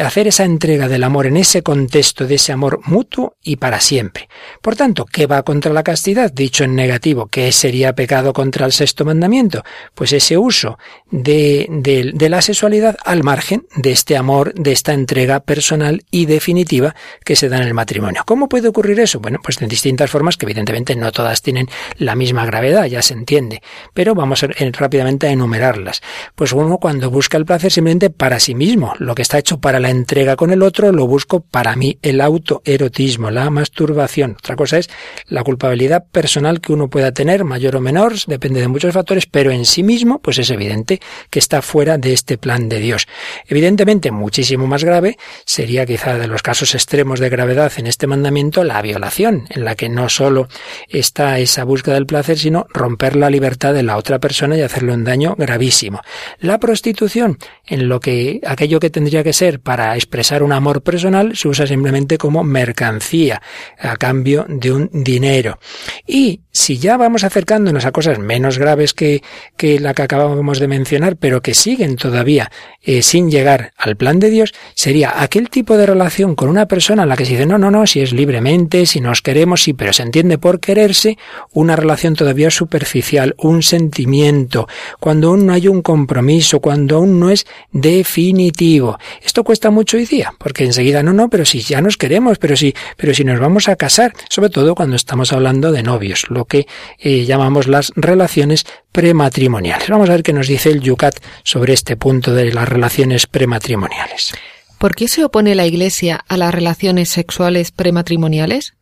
hacer 0.00 0.26
esa 0.28 0.44
entrega 0.44 0.88
del 0.88 1.04
amor 1.04 1.26
en 1.26 1.36
ese 1.36 1.62
contexto 1.62 2.26
de 2.26 2.36
ese 2.36 2.52
amor 2.52 2.80
mutuo 2.84 3.36
y 3.42 3.56
para 3.56 3.80
siempre. 3.80 4.28
Por 4.60 4.76
tanto, 4.76 5.04
¿qué 5.04 5.26
va 5.26 5.42
contra 5.42 5.72
la 5.72 5.82
castidad? 5.82 6.32
Dicho 6.32 6.64
en 6.64 6.74
negativo, 6.74 7.26
¿qué 7.26 7.52
sería 7.52 7.94
pecado 7.94 8.32
contra 8.32 8.66
el 8.66 8.72
sexto 8.72 9.04
mandamiento? 9.04 9.62
Pues 9.94 10.12
ese 10.12 10.36
uso 10.38 10.78
de, 11.10 11.66
de, 11.70 12.28
la 12.28 12.42
sexualidad 12.42 12.96
al 13.04 13.22
margen 13.22 13.66
de 13.76 13.92
este 13.92 14.16
amor, 14.16 14.54
de 14.54 14.72
esta 14.72 14.92
entrega 14.92 15.40
personal 15.40 16.04
y 16.10 16.26
definitiva 16.26 16.94
que 17.24 17.36
se 17.36 17.48
da 17.48 17.58
en 17.58 17.68
el 17.68 17.74
matrimonio. 17.74 18.22
¿Cómo 18.26 18.48
puede 18.48 18.68
ocurrir 18.68 18.98
eso? 19.00 19.20
Bueno, 19.20 19.38
pues 19.42 19.60
en 19.60 19.68
distintas 19.68 20.10
formas 20.10 20.36
que 20.36 20.46
evidentemente 20.46 20.96
no 20.96 21.12
todas 21.12 21.42
tienen 21.42 21.68
la 21.98 22.14
misma 22.14 22.46
gravedad, 22.46 22.86
ya 22.86 23.02
se 23.02 23.14
entiende, 23.14 23.62
pero 23.92 24.14
vamos 24.14 24.42
a, 24.42 24.48
rápidamente 24.72 25.28
a 25.28 25.30
enumerarlas. 25.30 26.02
Pues 26.34 26.52
uno 26.52 26.78
cuando 26.78 27.10
busca 27.10 27.36
el 27.36 27.44
placer 27.44 27.70
simplemente 27.70 28.10
para 28.10 28.40
sí 28.40 28.54
mismo, 28.54 28.94
lo 28.98 29.14
que 29.14 29.22
está 29.22 29.38
hecho 29.38 29.60
para 29.60 29.78
la 29.84 29.90
entrega 29.90 30.34
con 30.36 30.50
el 30.50 30.62
otro, 30.62 30.92
lo 30.92 31.06
busco 31.06 31.40
para 31.40 31.76
mí, 31.76 31.98
el 32.00 32.22
autoerotismo, 32.22 33.30
la 33.30 33.50
masturbación. 33.50 34.36
Otra 34.38 34.56
cosa 34.56 34.78
es 34.78 34.88
la 35.26 35.44
culpabilidad 35.44 36.06
personal 36.10 36.62
que 36.62 36.72
uno 36.72 36.88
pueda 36.88 37.12
tener, 37.12 37.44
mayor 37.44 37.76
o 37.76 37.82
menor, 37.82 38.14
depende 38.26 38.62
de 38.62 38.68
muchos 38.68 38.94
factores, 38.94 39.26
pero 39.26 39.50
en 39.50 39.66
sí 39.66 39.82
mismo, 39.82 40.20
pues 40.20 40.38
es 40.38 40.48
evidente 40.48 41.02
que 41.28 41.38
está 41.38 41.60
fuera 41.60 41.98
de 41.98 42.14
este 42.14 42.38
plan 42.38 42.70
de 42.70 42.78
Dios. 42.78 43.06
Evidentemente, 43.46 44.10
muchísimo 44.10 44.66
más 44.66 44.84
grave 44.84 45.18
sería 45.44 45.84
quizá 45.84 46.16
de 46.16 46.28
los 46.28 46.40
casos 46.40 46.74
extremos 46.74 47.20
de 47.20 47.28
gravedad 47.28 47.70
en 47.76 47.86
este 47.86 48.06
mandamiento 48.06 48.64
la 48.64 48.80
violación, 48.80 49.44
en 49.50 49.66
la 49.66 49.74
que 49.74 49.90
no 49.90 50.08
solo 50.08 50.48
está 50.88 51.38
esa 51.40 51.64
búsqueda 51.64 51.96
del 51.96 52.06
placer, 52.06 52.38
sino 52.38 52.66
romper 52.70 53.16
la 53.16 53.28
libertad 53.28 53.74
de 53.74 53.82
la 53.82 53.98
otra 53.98 54.18
persona 54.18 54.56
y 54.56 54.62
hacerle 54.62 54.94
un 54.94 55.04
daño 55.04 55.34
gravísimo. 55.36 56.00
La 56.38 56.58
prostitución, 56.58 57.36
en 57.66 57.90
lo 57.90 58.00
que 58.00 58.40
aquello 58.46 58.80
que 58.80 58.88
tendría 58.88 59.22
que 59.22 59.34
ser 59.34 59.60
para 59.60 59.73
para 59.74 59.96
expresar 59.96 60.44
un 60.44 60.52
amor 60.52 60.84
personal 60.84 61.36
se 61.36 61.48
usa 61.48 61.66
simplemente 61.66 62.16
como 62.16 62.44
mercancía 62.44 63.42
a 63.76 63.96
cambio 63.96 64.46
de 64.48 64.70
un 64.70 64.88
dinero. 64.92 65.58
Y 66.06 66.42
si 66.52 66.78
ya 66.78 66.96
vamos 66.96 67.24
acercándonos 67.24 67.84
a 67.84 67.90
cosas 67.90 68.20
menos 68.20 68.60
graves 68.60 68.94
que, 68.94 69.24
que 69.56 69.80
la 69.80 69.92
que 69.92 70.02
acabamos 70.02 70.60
de 70.60 70.68
mencionar, 70.68 71.16
pero 71.16 71.42
que 71.42 71.52
siguen 71.54 71.96
todavía 71.96 72.52
eh, 72.82 73.02
sin 73.02 73.32
llegar 73.32 73.72
al 73.76 73.96
plan 73.96 74.20
de 74.20 74.30
Dios, 74.30 74.54
sería 74.76 75.20
aquel 75.20 75.50
tipo 75.50 75.76
de 75.76 75.86
relación 75.86 76.36
con 76.36 76.48
una 76.48 76.68
persona 76.68 77.02
a 77.02 77.06
la 77.06 77.16
que 77.16 77.24
se 77.24 77.32
dice, 77.32 77.46
no, 77.46 77.58
no, 77.58 77.72
no, 77.72 77.84
si 77.88 78.00
es 78.00 78.12
libremente, 78.12 78.86
si 78.86 79.00
nos 79.00 79.22
queremos, 79.22 79.64
sí, 79.64 79.72
pero 79.72 79.92
se 79.92 80.04
entiende 80.04 80.38
por 80.38 80.60
quererse, 80.60 81.18
una 81.52 81.74
relación 81.74 82.14
todavía 82.14 82.52
superficial, 82.52 83.34
un 83.38 83.64
sentimiento, 83.64 84.68
cuando 85.00 85.30
aún 85.30 85.46
no 85.46 85.52
hay 85.52 85.66
un 85.66 85.82
compromiso, 85.82 86.60
cuando 86.60 86.98
aún 86.98 87.18
no 87.18 87.30
es 87.30 87.46
definitivo. 87.72 88.96
Esto 89.20 89.42
cuesta 89.42 89.63
mucho 89.70 89.96
hoy 89.96 90.06
día, 90.06 90.34
porque 90.38 90.64
enseguida 90.64 91.02
no, 91.02 91.12
no, 91.12 91.28
pero 91.28 91.44
si 91.44 91.60
ya 91.60 91.80
nos 91.80 91.96
queremos, 91.96 92.38
pero 92.38 92.56
si, 92.56 92.74
pero 92.96 93.14
si 93.14 93.24
nos 93.24 93.40
vamos 93.40 93.68
a 93.68 93.76
casar, 93.76 94.12
sobre 94.28 94.50
todo 94.50 94.74
cuando 94.74 94.96
estamos 94.96 95.32
hablando 95.32 95.72
de 95.72 95.82
novios, 95.82 96.26
lo 96.28 96.44
que 96.44 96.66
eh, 96.98 97.24
llamamos 97.24 97.66
las 97.66 97.92
relaciones 97.96 98.66
prematrimoniales. 98.92 99.88
Vamos 99.88 100.08
a 100.08 100.12
ver 100.12 100.22
qué 100.22 100.32
nos 100.32 100.48
dice 100.48 100.70
el 100.70 100.80
Yucat 100.80 101.16
sobre 101.42 101.72
este 101.72 101.96
punto 101.96 102.34
de 102.34 102.52
las 102.52 102.68
relaciones 102.68 103.26
prematrimoniales. 103.26 104.32
¿Por 104.78 104.94
qué 104.94 105.08
se 105.08 105.24
opone 105.24 105.54
la 105.54 105.66
Iglesia 105.66 106.24
a 106.28 106.36
las 106.36 106.54
relaciones 106.54 107.08
sexuales 107.08 107.70
prematrimoniales? 107.70 108.74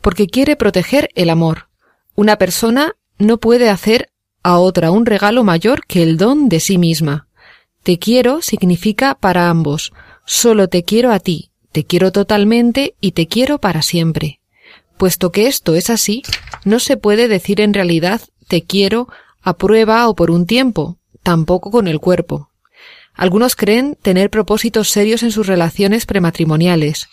Porque 0.00 0.26
quiere 0.26 0.56
proteger 0.56 1.10
el 1.14 1.30
amor. 1.30 1.68
Una 2.14 2.36
persona 2.36 2.94
no 3.18 3.38
puede 3.38 3.70
hacer 3.70 4.10
a 4.42 4.58
otra 4.58 4.90
un 4.90 5.06
regalo 5.06 5.44
mayor 5.44 5.86
que 5.86 6.02
el 6.02 6.16
don 6.16 6.48
de 6.48 6.60
sí 6.60 6.78
misma. 6.78 7.28
Te 7.82 7.98
quiero 7.98 8.42
significa 8.42 9.14
para 9.14 9.48
ambos, 9.48 9.92
Solo 10.26 10.68
te 10.68 10.82
quiero 10.82 11.12
a 11.12 11.20
ti, 11.20 11.50
te 11.70 11.84
quiero 11.84 12.10
totalmente 12.10 12.96
y 13.00 13.12
te 13.12 13.28
quiero 13.28 13.58
para 13.58 13.82
siempre. 13.82 14.40
Puesto 14.98 15.30
que 15.30 15.46
esto 15.46 15.76
es 15.76 15.88
así, 15.88 16.24
no 16.64 16.80
se 16.80 16.96
puede 16.96 17.28
decir 17.28 17.60
en 17.60 17.72
realidad 17.72 18.20
te 18.48 18.62
quiero 18.62 19.08
a 19.40 19.56
prueba 19.56 20.08
o 20.08 20.16
por 20.16 20.32
un 20.32 20.44
tiempo, 20.44 20.98
tampoco 21.22 21.70
con 21.70 21.86
el 21.86 22.00
cuerpo. 22.00 22.50
Algunos 23.14 23.54
creen 23.54 23.96
tener 24.02 24.28
propósitos 24.28 24.90
serios 24.90 25.22
en 25.22 25.30
sus 25.30 25.46
relaciones 25.46 26.06
prematrimoniales, 26.06 27.08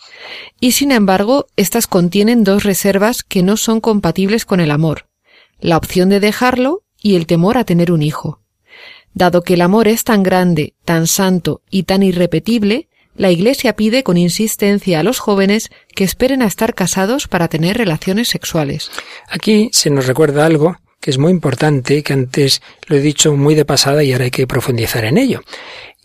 y 0.60 0.72
sin 0.72 0.90
embargo, 0.90 1.46
éstas 1.56 1.86
contienen 1.86 2.42
dos 2.42 2.64
reservas 2.64 3.22
que 3.22 3.42
no 3.42 3.56
son 3.56 3.80
compatibles 3.80 4.44
con 4.44 4.58
el 4.60 4.72
amor, 4.72 5.06
la 5.60 5.76
opción 5.76 6.08
de 6.08 6.20
dejarlo 6.20 6.82
y 7.00 7.14
el 7.14 7.26
temor 7.26 7.58
a 7.58 7.64
tener 7.64 7.92
un 7.92 8.02
hijo. 8.02 8.40
Dado 9.14 9.42
que 9.42 9.54
el 9.54 9.60
amor 9.60 9.86
es 9.86 10.02
tan 10.02 10.24
grande, 10.24 10.74
tan 10.84 11.06
santo 11.06 11.62
y 11.70 11.84
tan 11.84 12.02
irrepetible, 12.02 12.88
la 13.16 13.30
Iglesia 13.30 13.76
pide 13.76 14.02
con 14.02 14.16
insistencia 14.16 15.00
a 15.00 15.02
los 15.02 15.18
jóvenes 15.18 15.70
que 15.94 16.04
esperen 16.04 16.42
a 16.42 16.46
estar 16.46 16.74
casados 16.74 17.28
para 17.28 17.48
tener 17.48 17.76
relaciones 17.76 18.28
sexuales. 18.28 18.90
Aquí 19.28 19.70
se 19.72 19.90
nos 19.90 20.06
recuerda 20.06 20.46
algo 20.46 20.76
que 21.00 21.10
es 21.10 21.18
muy 21.18 21.30
importante, 21.30 22.02
que 22.02 22.14
antes 22.14 22.62
lo 22.86 22.96
he 22.96 23.00
dicho 23.00 23.34
muy 23.34 23.54
de 23.54 23.66
pasada 23.66 24.02
y 24.02 24.12
ahora 24.12 24.24
hay 24.24 24.30
que 24.30 24.46
profundizar 24.46 25.04
en 25.04 25.18
ello. 25.18 25.42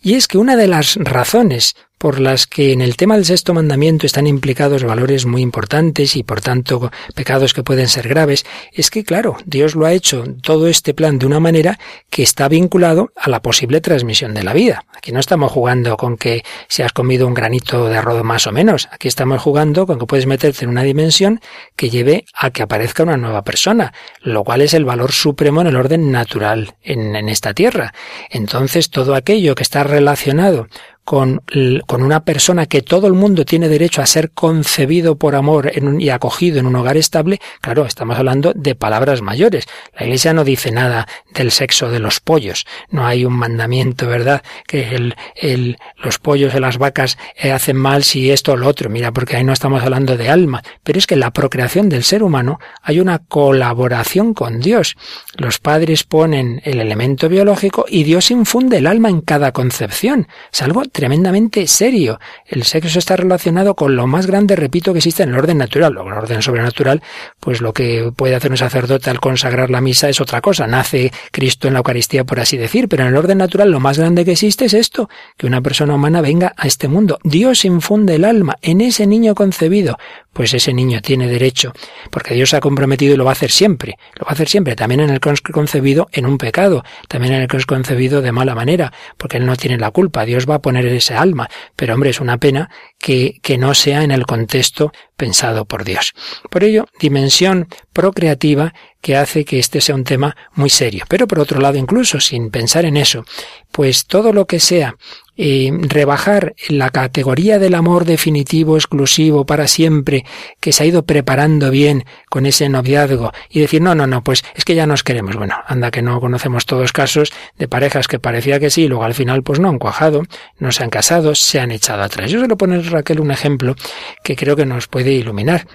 Y 0.02 0.16
es 0.16 0.28
que 0.28 0.38
una 0.38 0.58
de 0.58 0.68
las 0.68 0.96
razones 0.96 1.76
por 2.00 2.20
las 2.20 2.48
que 2.48 2.72
en 2.72 2.82
el 2.82 2.96
tema 2.96 3.16
del 3.16 3.26
sexto 3.26 3.54
mandamiento 3.54 4.08
están 4.08 4.26
implicados 4.26 4.84
valores 4.84 5.26
muy 5.26 5.42
importantes 5.42 6.16
y 6.16 6.24
por 6.24 6.40
tanto 6.40 6.92
pecados 7.14 7.54
que 7.54 7.62
pueden 7.62 7.90
ser 7.90 8.08
graves, 8.08 8.46
es 8.72 8.90
que 8.90 9.04
claro, 9.04 9.36
Dios 9.46 9.76
lo 9.76 9.86
ha 9.86 9.92
hecho 9.92 10.24
todo 10.42 10.68
este 10.68 10.94
plan 10.94 11.20
de 11.20 11.26
una 11.26 11.42
manera 11.42 11.78
que 12.10 12.24
está 12.24 12.48
vinculado 12.48 13.12
a 13.18 13.30
la 13.30 13.42
posible 13.42 13.82
transmisión 13.82 14.34
de 14.34 14.44
la 14.44 14.54
vida. 14.54 14.86
Aquí 14.96 15.12
no 15.12 15.20
estamos 15.20 15.52
jugando 15.52 15.98
con 15.98 16.18
que 16.18 16.44
si 16.70 16.82
has 16.84 16.94
comido 16.94 17.28
un 17.28 17.34
granito 17.34 17.90
de 17.90 17.98
arroz 17.98 18.24
más 18.24 18.48
o 18.48 18.54
menos, 18.54 18.88
aquí 18.92 19.10
estamos 19.10 19.42
jugando 19.42 19.86
con 19.86 20.00
que 20.00 20.06
puedes 20.06 20.26
meterte 20.26 20.64
en 20.64 20.72
una 20.72 20.84
dimensión 20.84 21.42
que 21.76 21.90
lleve 21.90 22.26
a 22.34 22.52
que 22.52 22.64
aparezca 22.64 23.04
una 23.04 23.18
nueva 23.18 23.44
persona, 23.44 23.94
lo 24.22 24.46
cual 24.46 24.62
es 24.62 24.74
el 24.74 24.86
valor 24.86 25.12
supremo 25.12 25.60
en 25.60 25.68
el 25.68 25.76
orden 25.76 26.12
natural 26.12 26.76
en, 26.82 27.18
en 27.18 27.28
esta 27.28 27.54
tierra. 27.54 27.94
Entonces 28.30 28.90
todo 28.90 29.16
aquello 29.16 29.54
que 29.54 29.64
está 29.64 29.84
relacionado 29.84 30.68
con, 31.10 31.42
con, 31.88 32.04
una 32.04 32.24
persona 32.24 32.68
que 32.68 32.84
todo 32.84 33.08
el 33.08 33.14
mundo 33.14 33.44
tiene 33.44 33.68
derecho 33.68 34.04
a 34.04 34.06
ser 34.06 34.30
concebido 34.30 35.16
por 35.16 35.34
amor 35.34 35.72
en 35.74 36.00
y 36.00 36.12
acogido 36.12 36.60
en 36.60 36.68
un 36.68 36.76
hogar 36.76 36.98
estable, 36.98 37.42
claro, 37.62 37.88
estamos 37.88 38.16
hablando 38.20 38.54
de 38.54 38.76
palabras 38.76 39.24
mayores. 39.24 39.66
La 39.98 40.06
Iglesia 40.06 40.36
no 40.36 40.44
dice 40.44 40.70
nada 40.70 41.08
del 41.34 41.50
sexo 41.50 41.90
de 41.90 41.98
los 41.98 42.20
pollos. 42.20 42.68
No 42.92 43.08
hay 43.08 43.26
un 43.26 43.34
mandamiento, 43.34 44.06
¿verdad? 44.06 44.44
Que 44.68 44.94
el, 44.94 45.16
el, 45.36 45.78
los 45.98 46.20
pollos 46.20 46.54
y 46.54 46.60
las 46.60 46.78
vacas 46.78 47.18
eh, 47.36 47.52
hacen 47.52 47.78
mal 47.78 48.04
si 48.04 48.30
esto 48.30 48.52
o 48.52 48.56
lo 48.56 48.68
otro. 48.68 48.92
Mira, 48.92 49.12
porque 49.12 49.36
ahí 49.36 49.44
no 49.44 49.54
estamos 49.54 49.82
hablando 49.82 50.16
de 50.16 50.30
alma. 50.30 50.62
Pero 50.84 51.00
es 51.00 51.08
que 51.08 51.16
en 51.16 51.22
la 51.22 51.32
procreación 51.32 51.90
del 51.90 52.04
ser 52.04 52.22
humano 52.22 52.60
hay 52.84 53.00
una 53.00 53.18
colaboración 53.18 54.36
con 54.36 54.60
Dios. 54.60 54.96
Los 55.38 55.58
padres 55.58 56.04
ponen 56.04 56.62
el 56.66 56.80
elemento 56.80 57.30
biológico 57.30 57.86
y 57.90 58.04
Dios 58.04 58.30
infunde 58.30 58.78
el 58.78 58.86
alma 58.86 59.10
en 59.10 59.22
cada 59.22 59.54
concepción. 59.54 60.28
Es 60.54 60.62
algo 60.62 60.84
tremendamente 61.00 61.66
serio. 61.66 62.20
El 62.46 62.66
sexo 62.66 63.00
está 63.00 63.16
relacionado 63.16 63.74
con 63.74 63.96
lo 63.96 64.06
más 64.06 64.28
grande, 64.28 64.58
repito, 64.58 64.92
que 64.92 64.98
existe 64.98 65.24
en 65.24 65.30
el 65.30 65.36
orden 65.36 65.58
natural. 65.58 65.96
En 65.98 66.08
el 66.08 66.14
orden 66.14 66.42
sobrenatural, 66.42 67.02
pues 67.40 67.62
lo 67.62 67.72
que 67.72 68.12
puede 68.14 68.36
hacer 68.36 68.52
un 68.52 68.58
sacerdote 68.58 69.10
al 69.10 69.22
consagrar 69.22 69.70
la 69.70 69.80
misa 69.80 70.10
es 70.10 70.20
otra 70.20 70.42
cosa. 70.42 70.68
Nace 70.68 71.14
Cristo 71.32 71.70
en 71.70 71.76
la 71.76 71.80
Eucaristía, 71.80 72.26
por 72.26 72.42
así 72.42 72.58
decir. 72.58 72.90
Pero 72.90 73.04
en 73.04 73.10
el 73.10 73.16
orden 73.16 73.38
natural, 73.38 73.72
lo 73.72 73.80
más 73.80 73.98
grande 73.98 74.26
que 74.26 74.34
existe 74.34 74.66
es 74.66 74.74
esto, 74.74 75.10
que 75.38 75.48
una 75.48 75.62
persona 75.62 75.96
humana 75.96 76.20
venga 76.20 76.54
a 76.58 76.68
este 76.68 76.90
mundo. 76.90 77.18
Dios 77.24 77.64
infunde 77.64 78.16
el 78.16 78.26
alma 78.26 78.58
en 78.62 78.82
ese 78.82 79.08
niño 79.08 79.36
concebido 79.36 79.98
pues 80.34 80.54
ese 80.54 80.74
niño 80.74 81.02
tiene 81.02 81.28
derecho, 81.28 81.74
porque 82.12 82.34
Dios 82.34 82.54
ha 82.54 82.60
comprometido 82.60 83.14
y 83.14 83.18
lo 83.18 83.26
va 83.26 83.32
a 83.32 83.34
hacer 83.34 83.52
siempre, 83.52 83.98
lo 84.16 84.26
va 84.26 84.32
a 84.32 84.34
hacer 84.34 84.48
siempre, 84.48 84.76
también 84.76 85.02
en 85.02 85.10
el 85.10 85.20
concebido 85.20 86.08
en 86.12 86.26
un 86.26 86.38
pecado, 86.38 86.84
también 87.08 87.34
en 87.34 87.42
el 87.42 87.48
que 87.48 87.60
concebido 87.66 88.22
de 88.22 88.32
mala 88.32 88.56
manera, 88.56 88.94
porque 89.18 89.38
Él 89.38 89.46
no 89.46 89.56
tiene 89.56 89.78
la 89.78 89.92
culpa, 89.92 90.26
Dios 90.26 90.50
va 90.50 90.56
a 90.56 90.62
poner 90.62 90.86
ese 90.86 91.14
alma, 91.14 91.50
pero 91.76 91.94
hombre, 91.94 92.10
es 92.12 92.20
una 92.20 92.38
pena 92.38 92.70
que, 92.98 93.40
que 93.42 93.58
no 93.58 93.74
sea 93.74 94.04
en 94.04 94.12
el 94.12 94.26
contexto 94.26 94.92
pensado 95.16 95.66
por 95.66 95.84
Dios. 95.84 96.14
Por 96.50 96.64
ello, 96.64 96.88
dimensión 97.00 97.68
procreativa 97.94 98.74
que 99.02 99.16
hace 99.16 99.46
que 99.46 99.60
este 99.60 99.82
sea 99.82 99.96
un 99.96 100.04
tema 100.04 100.36
muy 100.54 100.70
serio. 100.70 101.06
Pero 101.08 101.28
por 101.28 101.40
otro 101.40 101.60
lado, 101.60 101.78
incluso 101.78 102.20
sin 102.20 102.50
pensar 102.50 102.86
en 102.86 102.98
eso, 102.98 103.26
pues 103.72 104.06
todo 104.06 104.34
lo 104.34 104.46
que 104.46 104.60
sea 104.60 104.96
eh, 105.42 105.72
rebajar 105.74 106.54
la 106.68 106.90
categoría 106.90 107.60
del 107.60 107.74
amor 107.74 108.04
definitivo, 108.04 108.76
exclusivo, 108.76 109.46
para 109.46 109.70
siempre, 109.70 110.26
que 110.60 110.74
se 110.74 110.84
ha 110.84 110.86
ido 110.86 111.06
preparando 111.06 111.72
bien 111.72 112.04
con 112.30 112.46
ese 112.46 112.68
noviazgo, 112.68 113.32
y 113.50 113.62
decir, 113.62 113.82
no, 113.82 113.96
no, 113.96 114.06
no, 114.06 114.22
pues 114.22 114.44
es 114.54 114.66
que 114.66 114.76
ya 114.76 114.86
nos 114.86 115.02
queremos. 115.02 115.38
Bueno, 115.38 115.56
anda 115.66 115.92
que 115.92 116.02
no 116.02 116.20
conocemos 116.20 116.66
todos 116.66 116.92
casos 116.92 117.32
de 117.58 117.70
parejas 117.70 118.10
que 118.10 118.20
parecía 118.20 118.60
que 118.60 118.70
sí, 118.70 118.84
y 118.84 118.88
luego 118.90 119.06
al 119.06 119.14
final 119.14 119.42
pues 119.42 119.62
no 119.62 119.70
han 119.70 119.80
cuajado, 119.80 120.24
no 120.58 120.74
se 120.74 120.84
han 120.84 120.90
casado, 120.90 121.34
se 121.36 121.62
han 121.62 121.72
echado 121.72 122.04
atrás. 122.04 122.30
Yo 122.30 122.42
se 122.42 122.48
lo 122.48 122.58
pone 122.58 122.82
Raquel 122.82 123.22
un 123.22 123.32
ejemplo 123.32 123.76
que 124.22 124.36
creo 124.36 124.58
que 124.58 124.66
nos 124.66 124.90
puede 124.90 125.14
iluminar. 125.14 125.66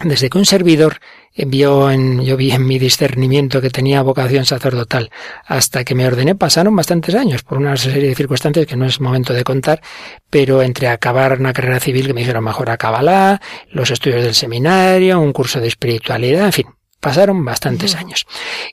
Desde 0.00 0.28
que 0.28 0.38
un 0.38 0.44
servidor 0.44 0.98
vio 1.36 1.90
en, 1.90 2.24
yo 2.24 2.36
vi 2.36 2.50
en 2.50 2.66
mi 2.66 2.78
discernimiento 2.78 3.60
que 3.60 3.70
tenía 3.70 4.02
vocación 4.02 4.44
sacerdotal 4.44 5.10
hasta 5.46 5.84
que 5.84 5.94
me 5.94 6.06
ordené 6.06 6.34
pasaron 6.34 6.74
bastantes 6.74 7.14
años 7.14 7.42
por 7.42 7.58
una 7.58 7.76
serie 7.76 8.08
de 8.08 8.14
circunstancias 8.14 8.66
que 8.66 8.76
no 8.76 8.86
es 8.86 9.00
momento 9.00 9.32
de 9.32 9.44
contar, 9.44 9.80
pero 10.30 10.62
entre 10.62 10.88
acabar 10.88 11.38
una 11.38 11.52
carrera 11.52 11.80
civil 11.80 12.06
que 12.06 12.14
me 12.14 12.20
dijeron 12.20 12.44
mejor 12.44 12.70
acábala, 12.70 13.40
los 13.70 13.90
estudios 13.90 14.22
del 14.22 14.34
seminario, 14.34 15.20
un 15.20 15.32
curso 15.32 15.60
de 15.60 15.68
espiritualidad, 15.68 16.46
en 16.46 16.52
fin, 16.52 16.66
Pasaron 17.04 17.44
bastantes 17.44 17.96
años. 17.96 18.24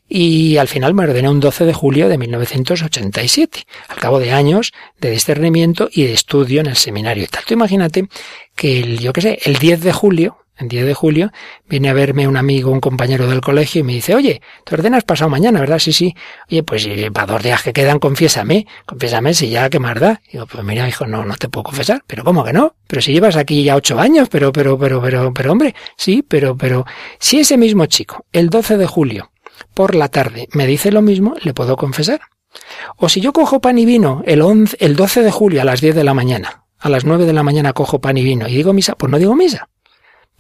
Y 0.08 0.56
al 0.56 0.70
final 0.70 0.94
me 0.94 1.04
ordené 1.04 1.28
un 1.28 1.42
12 1.42 1.66
de 1.66 1.74
julio 1.74 2.08
de 2.08 2.18
1987, 2.18 3.66
al 3.90 3.98
cabo 3.98 4.20
de 4.20 4.32
años 4.32 4.72
de 5.02 5.12
discernimiento 5.12 5.90
y 5.92 6.04
de 6.04 6.14
estudio 6.14 6.62
en 6.62 6.68
el 6.68 6.78
seminario 6.78 7.26
y 7.26 7.28
tal. 7.28 7.44
Tú 7.44 7.56
imagínate 7.56 8.08
que 8.56 8.80
el, 8.80 9.00
yo 9.00 9.12
qué 9.12 9.20
sé, 9.20 9.40
el 9.44 9.58
10 9.58 9.82
de 9.82 9.92
julio 9.92 10.41
el 10.58 10.68
10 10.68 10.86
de 10.86 10.94
julio, 10.94 11.32
viene 11.68 11.90
a 11.90 11.94
verme 11.94 12.28
un 12.28 12.38
amigo, 12.38 12.72
un 12.72 12.80
compañero 12.80 13.28
del 13.28 13.42
colegio 13.42 13.82
y 13.82 13.84
me 13.84 13.94
dice, 13.94 14.16
oye, 14.16 14.42
te 14.64 14.76
ordenas 14.76 15.04
pasado 15.04 15.30
mañana, 15.30 15.60
¿verdad? 15.60 15.80
Sí, 15.80 15.94
sí. 15.94 16.16
Oye, 16.50 16.64
pues 16.64 16.88
para 17.14 17.34
dos 17.34 17.44
días 17.44 17.64
que 17.64 17.74
quedan, 17.74 18.00
confiésame, 18.00 18.68
confiésame 18.86 19.34
si 19.34 19.50
ya, 19.50 19.70
¿qué 19.70 19.80
más 19.80 20.00
da? 20.00 20.22
Digo, 20.32 20.46
pues 20.46 20.64
mira, 20.64 20.88
hijo, 20.88 21.08
no, 21.08 21.26
no 21.26 21.36
te 21.36 21.50
puedo 21.50 21.64
confesar. 21.64 22.04
¿Pero 22.08 22.24
cómo 22.24 22.44
que 22.44 22.54
no? 22.54 22.76
Pero 22.88 23.02
si 23.02 23.14
llevas 23.14 23.36
aquí 23.36 23.64
ya 23.64 23.76
ocho 23.76 24.00
años, 24.00 24.30
pero, 24.30 24.52
pero, 24.52 24.78
pero, 24.78 25.02
pero, 25.02 25.34
pero, 25.34 25.52
hombre, 25.52 25.76
sí, 25.98 26.24
pero, 26.28 26.56
pero, 26.56 26.86
si 27.20 27.40
ese 27.40 27.58
mismo 27.58 27.86
chico, 27.88 28.26
el 28.32 28.50
12 28.50 28.78
de 28.78 28.88
julio, 28.88 29.32
por 29.74 29.96
la 29.96 30.10
tarde, 30.10 30.48
me 30.54 30.68
dice 30.68 30.92
lo 30.92 31.02
mismo, 31.02 31.36
¿le 31.42 31.54
puedo 31.54 31.76
confesar? 31.78 32.22
O 32.98 33.10
si 33.10 33.22
yo 33.22 33.34
cojo 33.34 33.62
pan 33.62 33.78
y 33.78 33.86
vino 33.86 34.24
el, 34.26 34.42
11, 34.42 34.78
el 34.80 34.96
12 34.96 35.24
de 35.24 35.32
julio 35.32 35.62
a 35.62 35.66
las 35.66 35.82
10 35.82 35.96
de 35.96 36.04
la 36.04 36.14
mañana, 36.14 36.66
a 36.80 36.90
las 36.90 37.06
9 37.06 37.26
de 37.26 37.34
la 37.34 37.44
mañana 37.44 37.74
cojo 37.74 38.02
pan 38.02 38.18
y 38.18 38.24
vino 38.24 38.48
y 38.48 38.56
digo 38.56 38.74
misa, 38.74 38.96
pues 38.96 39.12
no 39.12 39.18
digo 39.18 39.36
misa. 39.36 39.70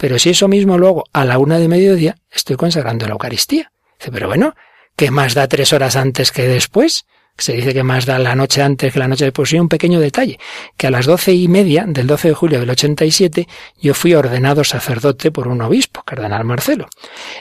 Pero 0.01 0.17
si 0.17 0.31
eso 0.31 0.47
mismo 0.47 0.79
luego 0.79 1.03
a 1.13 1.25
la 1.25 1.37
una 1.37 1.59
de 1.59 1.67
mediodía 1.67 2.15
estoy 2.31 2.55
consagrando 2.55 3.05
la 3.05 3.11
Eucaristía. 3.11 3.71
Dice, 3.99 4.11
pero 4.11 4.27
bueno, 4.27 4.55
¿qué 4.95 5.11
más 5.11 5.35
da 5.35 5.47
tres 5.47 5.73
horas 5.73 5.95
antes 5.95 6.31
que 6.31 6.47
después? 6.47 7.05
Se 7.37 7.53
dice 7.53 7.71
que 7.71 7.83
más 7.83 8.07
da 8.07 8.17
la 8.17 8.33
noche 8.33 8.63
antes 8.63 8.91
que 8.91 8.97
la 8.97 9.07
noche 9.07 9.25
después. 9.25 9.53
Y 9.53 9.59
un 9.59 9.69
pequeño 9.69 9.99
detalle, 9.99 10.39
que 10.75 10.87
a 10.87 10.89
las 10.89 11.05
doce 11.05 11.33
y 11.33 11.47
media 11.47 11.85
del 11.87 12.07
12 12.07 12.29
de 12.29 12.33
julio 12.33 12.59
del 12.59 12.71
87 12.71 13.47
yo 13.79 13.93
fui 13.93 14.15
ordenado 14.15 14.63
sacerdote 14.63 15.31
por 15.31 15.47
un 15.47 15.61
obispo, 15.61 16.01
cardenal 16.01 16.45
Marcelo. 16.45 16.87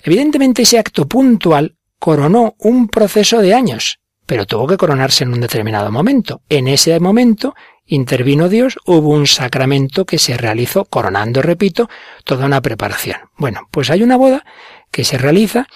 Evidentemente 0.04 0.60
ese 0.60 0.78
acto 0.78 1.08
puntual 1.08 1.76
coronó 1.98 2.56
un 2.58 2.88
proceso 2.88 3.40
de 3.40 3.54
años, 3.54 4.00
pero 4.26 4.44
tuvo 4.44 4.66
que 4.66 4.76
coronarse 4.76 5.24
en 5.24 5.32
un 5.32 5.40
determinado 5.40 5.90
momento. 5.90 6.42
En 6.50 6.68
ese 6.68 7.00
momento 7.00 7.54
intervino 7.90 8.48
Dios, 8.48 8.78
hubo 8.86 9.10
un 9.10 9.26
sacramento 9.26 10.06
que 10.06 10.18
se 10.18 10.36
realizó, 10.36 10.86
coronando, 10.86 11.42
repito, 11.42 11.90
toda 12.24 12.46
una 12.46 12.62
preparación. 12.62 13.18
Bueno, 13.36 13.68
pues 13.70 13.90
hay 13.90 14.02
una 14.02 14.16
boda 14.16 14.44
que 14.90 15.04
se 15.04 15.18
realiza, 15.18 15.66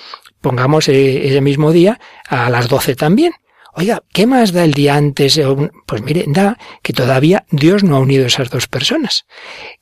pongamos 0.41 0.89
eh, 0.89 1.29
ese 1.29 1.41
mismo 1.41 1.73
día, 1.73 2.01
a 2.29 2.49
las 2.51 2.69
doce 2.69 2.95
también. 2.95 3.33
Oiga, 3.77 4.05
¿qué 4.13 4.27
más 4.29 4.53
da 4.53 4.63
el 4.63 4.73
día 4.73 4.95
antes? 4.95 5.41
Pues 5.87 6.03
mire, 6.03 6.25
da 6.29 6.57
que 6.83 6.93
todavía 6.93 7.45
Dios 7.51 7.83
no 7.83 7.97
ha 7.97 8.01
unido 8.01 8.25
esas 8.25 8.49
dos 8.49 8.69
personas. 8.69 9.27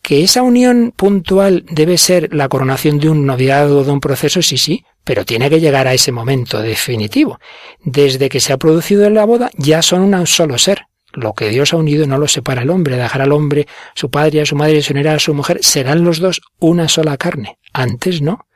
Que 0.00 0.24
esa 0.24 0.42
unión 0.42 0.94
puntual 0.96 1.66
debe 1.70 1.98
ser 1.98 2.34
la 2.34 2.48
coronación 2.48 2.98
de 2.98 3.10
un 3.10 3.26
noviado, 3.26 3.84
de 3.84 3.90
un 3.90 4.00
proceso, 4.00 4.40
sí, 4.40 4.56
sí, 4.56 4.86
pero 5.04 5.26
tiene 5.26 5.50
que 5.50 5.60
llegar 5.60 5.86
a 5.86 5.92
ese 5.92 6.10
momento 6.10 6.62
definitivo. 6.62 7.38
Desde 7.84 8.30
que 8.30 8.40
se 8.40 8.54
ha 8.54 8.56
producido 8.56 9.08
la 9.10 9.26
boda, 9.26 9.50
ya 9.58 9.82
son 9.82 10.14
un 10.14 10.26
solo 10.26 10.56
ser. 10.56 10.86
Lo 11.12 11.34
que 11.34 11.48
Dios 11.48 11.72
ha 11.72 11.76
unido 11.76 12.06
no 12.06 12.18
lo 12.18 12.28
separa 12.28 12.62
el 12.62 12.70
hombre, 12.70 12.96
dejar 12.96 13.22
al 13.22 13.32
hombre, 13.32 13.66
su 13.94 14.10
padre 14.10 14.40
a 14.40 14.46
su 14.46 14.56
madre 14.56 14.78
y 14.78 14.82
se 14.82 15.08
a 15.08 15.18
su 15.18 15.34
mujer, 15.34 15.58
serán 15.62 16.04
los 16.04 16.18
dos 16.18 16.40
una 16.58 16.88
sola 16.88 17.16
carne. 17.16 17.58
Antes 17.72 18.22
no. 18.22 18.46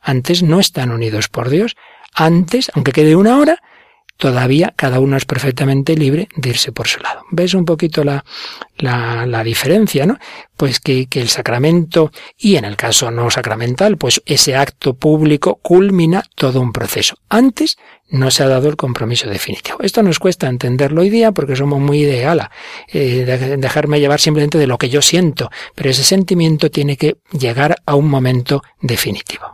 Antes 0.00 0.42
no 0.42 0.60
están 0.60 0.90
unidos 0.90 1.28
por 1.28 1.50
Dios. 1.50 1.76
Antes, 2.14 2.70
aunque 2.74 2.92
quede 2.92 3.16
una 3.16 3.38
hora, 3.38 3.60
todavía 4.16 4.72
cada 4.76 5.00
uno 5.00 5.16
es 5.16 5.24
perfectamente 5.24 5.94
libre 5.96 6.28
de 6.36 6.50
irse 6.50 6.72
por 6.72 6.88
su 6.88 7.00
lado. 7.00 7.22
¿Ves 7.30 7.54
un 7.54 7.64
poquito 7.64 8.04
la, 8.04 8.24
la, 8.78 9.26
la 9.26 9.44
diferencia, 9.44 10.06
no? 10.06 10.18
Pues 10.56 10.80
que, 10.80 11.06
que, 11.06 11.20
el 11.20 11.28
sacramento, 11.28 12.10
y 12.38 12.56
en 12.56 12.64
el 12.64 12.76
caso 12.76 13.10
no 13.10 13.30
sacramental, 13.30 13.96
pues 13.98 14.22
ese 14.24 14.56
acto 14.56 14.94
público 14.94 15.56
culmina 15.56 16.24
todo 16.34 16.60
un 16.60 16.72
proceso. 16.72 17.16
Antes 17.28 17.76
no 18.08 18.30
se 18.30 18.42
ha 18.42 18.48
dado 18.48 18.68
el 18.68 18.76
compromiso 18.76 19.28
definitivo. 19.28 19.78
Esto 19.80 20.02
nos 20.02 20.18
cuesta 20.18 20.48
entenderlo 20.48 21.02
hoy 21.02 21.10
día 21.10 21.32
porque 21.32 21.56
somos 21.56 21.80
muy 21.80 22.02
de 22.02 22.26
eh, 22.92 23.56
dejarme 23.58 24.00
llevar 24.00 24.20
simplemente 24.20 24.58
de 24.58 24.66
lo 24.66 24.78
que 24.78 24.88
yo 24.88 25.02
siento, 25.02 25.50
pero 25.74 25.90
ese 25.90 26.04
sentimiento 26.04 26.70
tiene 26.70 26.96
que 26.96 27.16
llegar 27.32 27.76
a 27.84 27.94
un 27.94 28.08
momento 28.08 28.62
definitivo. 28.80 29.46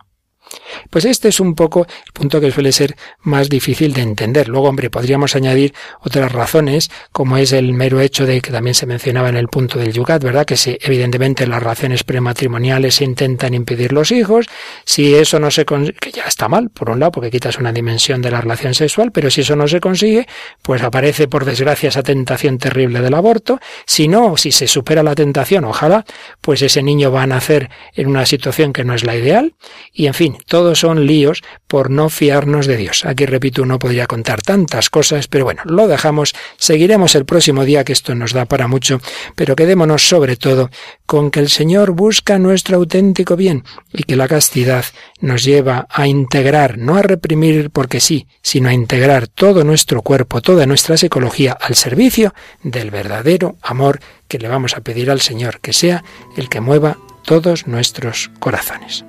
Pues 0.91 1.05
este 1.05 1.29
es 1.29 1.41
un 1.41 1.55
poco 1.55 1.87
el 2.07 2.13
punto 2.13 2.41
que 2.41 2.51
suele 2.51 2.73
ser 2.73 2.97
más 3.21 3.49
difícil 3.49 3.93
de 3.93 4.03
entender. 4.03 4.49
Luego, 4.49 4.69
hombre, 4.69 4.91
podríamos 4.91 5.37
añadir 5.37 5.75
otras 6.01 6.33
razones, 6.33 6.91
como 7.13 7.37
es 7.37 7.53
el 7.53 7.73
mero 7.73 8.01
hecho 8.01 8.27
de 8.27 8.41
que 8.41 8.51
también 8.51 8.75
se 8.75 8.87
mencionaba 8.87 9.29
en 9.29 9.37
el 9.37 9.49
punto 9.49 9.79
del 9.79 9.93
Yucat, 9.93 10.23
¿verdad? 10.23 10.47
Que 10.47 10.57
si 10.57 10.79
evidentemente 10.81 11.47
las 11.47 11.63
relaciones 11.63 12.05
prematrimoniales 12.05 12.97
se 12.97 13.05
intentan 13.05 13.55
impedir 13.55 13.93
los 13.93 14.11
hijos, 14.13 14.47
si 14.85 15.15
eso 15.15 15.39
no 15.39 15.51
se 15.51 15.65
consigue, 15.65 15.99
que 15.99 16.13
ya 16.13 16.25
está 16.25 16.49
mal, 16.49 16.71
por 16.71 16.91
un 16.91 17.01
lado, 17.01 17.13
porque 17.13 17.31
quitas 17.31 17.59
una 17.59 17.73
dimensión 17.73 18.23
de 18.23 18.31
la 18.31 18.41
relación 18.41 18.75
sexual, 18.75 19.13
pero 19.13 19.31
si 19.31 19.43
eso 19.43 19.57
no 19.57 19.69
se 19.69 19.81
consigue, 19.81 20.27
pues 20.63 20.83
aparece 20.83 21.29
por 21.29 21.45
desgracia 21.45 21.89
esa 21.89 22.03
tentación 22.03 22.59
terrible 22.59 23.01
del 23.01 23.15
aborto. 23.15 23.61
Si 23.87 24.09
no, 24.09 24.37
si 24.37 24.53
se 24.53 24.67
supera 24.67 25.03
la 25.03 25.15
tentación, 25.15 25.65
ojalá, 25.65 26.05
pues 26.41 26.63
ese 26.63 26.83
niño 26.83 27.11
va 27.11 27.23
a 27.23 27.27
nacer 27.27 27.71
en 27.95 28.09
una 28.09 28.27
situación 28.27 28.73
que 28.73 28.85
no 28.85 28.95
es 28.95 29.05
la 29.05 29.17
ideal. 29.17 29.55
Y 29.93 30.07
en 30.07 30.15
fin, 30.15 30.39
todos 30.63 30.79
son 30.79 31.09
líos 31.09 31.43
por 31.67 31.91
no 31.91 32.09
fiarnos 32.09 32.69
de 32.69 32.77
Dios. 32.77 33.05
Aquí 33.05 33.27
repito, 33.27 33.67
no 33.67 33.81
podría 33.81 34.07
contar 34.07 34.43
tantas 34.43 34.91
cosas, 34.91 35.27
pero 35.27 35.45
bueno, 35.45 35.63
lo 35.65 35.89
dejamos. 35.89 36.35
Seguiremos 36.57 37.17
el 37.17 37.25
próximo 37.25 37.65
día, 37.65 37.83
que 37.83 37.93
esto 37.93 38.15
nos 38.15 38.33
da 38.33 38.45
para 38.45 38.69
mucho, 38.69 39.01
pero 39.35 39.57
quedémonos 39.57 40.07
sobre 40.09 40.37
todo 40.37 40.71
con 41.05 41.33
que 41.33 41.41
el 41.41 41.49
Señor 41.49 41.91
busca 41.91 42.39
nuestro 42.39 42.77
auténtico 42.77 43.35
bien 43.35 43.65
y 43.93 44.05
que 44.05 44.15
la 44.15 44.29
castidad 44.29 44.85
nos 45.21 45.43
lleva 45.43 45.89
a 45.91 46.07
integrar, 46.07 46.79
no 46.79 46.95
a 46.95 47.03
reprimir 47.03 47.71
porque 47.71 47.99
sí, 47.99 48.29
sino 48.41 48.69
a 48.69 48.73
integrar 48.73 49.27
todo 49.27 49.65
nuestro 49.65 50.03
cuerpo, 50.03 50.43
toda 50.43 50.65
nuestra 50.65 50.97
psicología 50.97 51.59
al 51.61 51.75
servicio 51.75 52.35
del 52.63 52.93
verdadero 52.93 53.57
amor 53.63 53.99
que 54.29 54.39
le 54.39 54.47
vamos 54.47 54.77
a 54.77 54.83
pedir 54.83 55.11
al 55.11 55.23
Señor, 55.23 55.59
que 55.59 55.73
sea 55.73 56.05
el 56.37 56.49
que 56.49 56.61
mueva 56.61 56.99
todos 57.25 57.67
nuestros 57.67 58.31
corazones. 58.39 59.05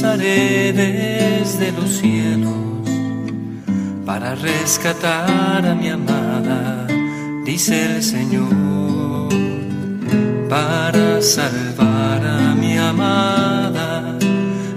Desde 0.00 1.70
los 1.72 1.98
cielos 1.98 2.54
para 4.06 4.34
rescatar 4.34 5.66
a 5.66 5.74
mi 5.74 5.90
amada, 5.90 6.86
dice 7.44 7.96
el 7.96 8.02
Señor, 8.02 9.28
para 10.48 11.20
salvar 11.20 12.24
a 12.24 12.54
mi 12.54 12.78
amada 12.78 14.16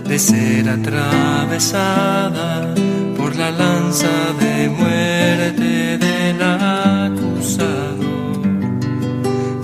de 0.06 0.20
ser 0.20 0.68
atravesada 0.68 2.76
por 3.16 3.38
la 3.38 3.52
lanza 3.52 4.12
de 4.42 4.68
muerte 4.68 5.98
del 5.98 6.42
acusado. 6.42 8.04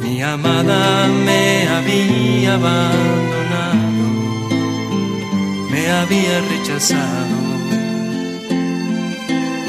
Mi 0.02 0.22
amada 0.22 1.10
me 1.26 1.68
había 1.68 2.54
abandonado 2.54 3.41
había 5.90 6.42
rechazado 6.42 7.38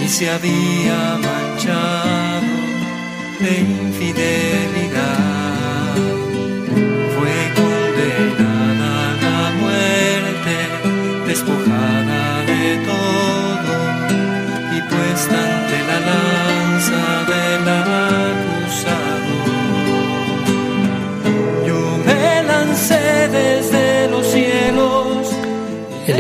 y 0.05 0.09
se 0.09 0.31
había 0.31 1.19
manchado 1.19 2.43
de 3.41 3.61
infidelidad. 3.61 4.82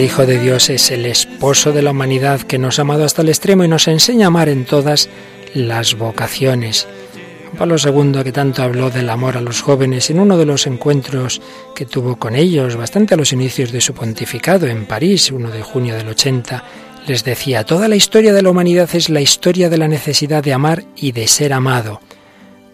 Hijo 0.02 0.26
de 0.26 0.40
Dios 0.40 0.68
es 0.68 0.90
el 0.90 1.06
esposo 1.06 1.70
de 1.70 1.80
la 1.80 1.92
humanidad 1.92 2.40
que 2.42 2.58
nos 2.58 2.78
ha 2.78 2.82
amado 2.82 3.04
hasta 3.04 3.22
el 3.22 3.28
extremo 3.28 3.62
y 3.62 3.68
nos 3.68 3.86
enseña 3.86 4.26
a 4.26 4.28
amar 4.28 4.48
en 4.48 4.64
todas 4.64 5.08
las 5.54 5.94
vocaciones. 5.94 6.88
Pablo 7.56 7.76
II, 7.76 8.24
que 8.24 8.32
tanto 8.32 8.64
habló 8.64 8.90
del 8.90 9.08
amor 9.08 9.36
a 9.36 9.40
los 9.40 9.62
jóvenes, 9.62 10.10
en 10.10 10.18
uno 10.18 10.36
de 10.36 10.44
los 10.44 10.66
encuentros 10.66 11.40
que 11.76 11.86
tuvo 11.86 12.16
con 12.16 12.34
ellos, 12.34 12.74
bastante 12.74 13.14
a 13.14 13.16
los 13.16 13.32
inicios 13.32 13.70
de 13.70 13.80
su 13.80 13.94
pontificado 13.94 14.66
en 14.66 14.86
París, 14.86 15.30
1 15.30 15.50
de 15.52 15.62
junio 15.62 15.94
del 15.94 16.08
80, 16.08 16.64
les 17.06 17.22
decía, 17.22 17.64
toda 17.64 17.86
la 17.86 17.94
historia 17.94 18.32
de 18.32 18.42
la 18.42 18.50
humanidad 18.50 18.90
es 18.94 19.08
la 19.08 19.20
historia 19.20 19.70
de 19.70 19.78
la 19.78 19.86
necesidad 19.86 20.42
de 20.42 20.52
amar 20.52 20.82
y 20.96 21.12
de 21.12 21.28
ser 21.28 21.52
amado. 21.52 22.00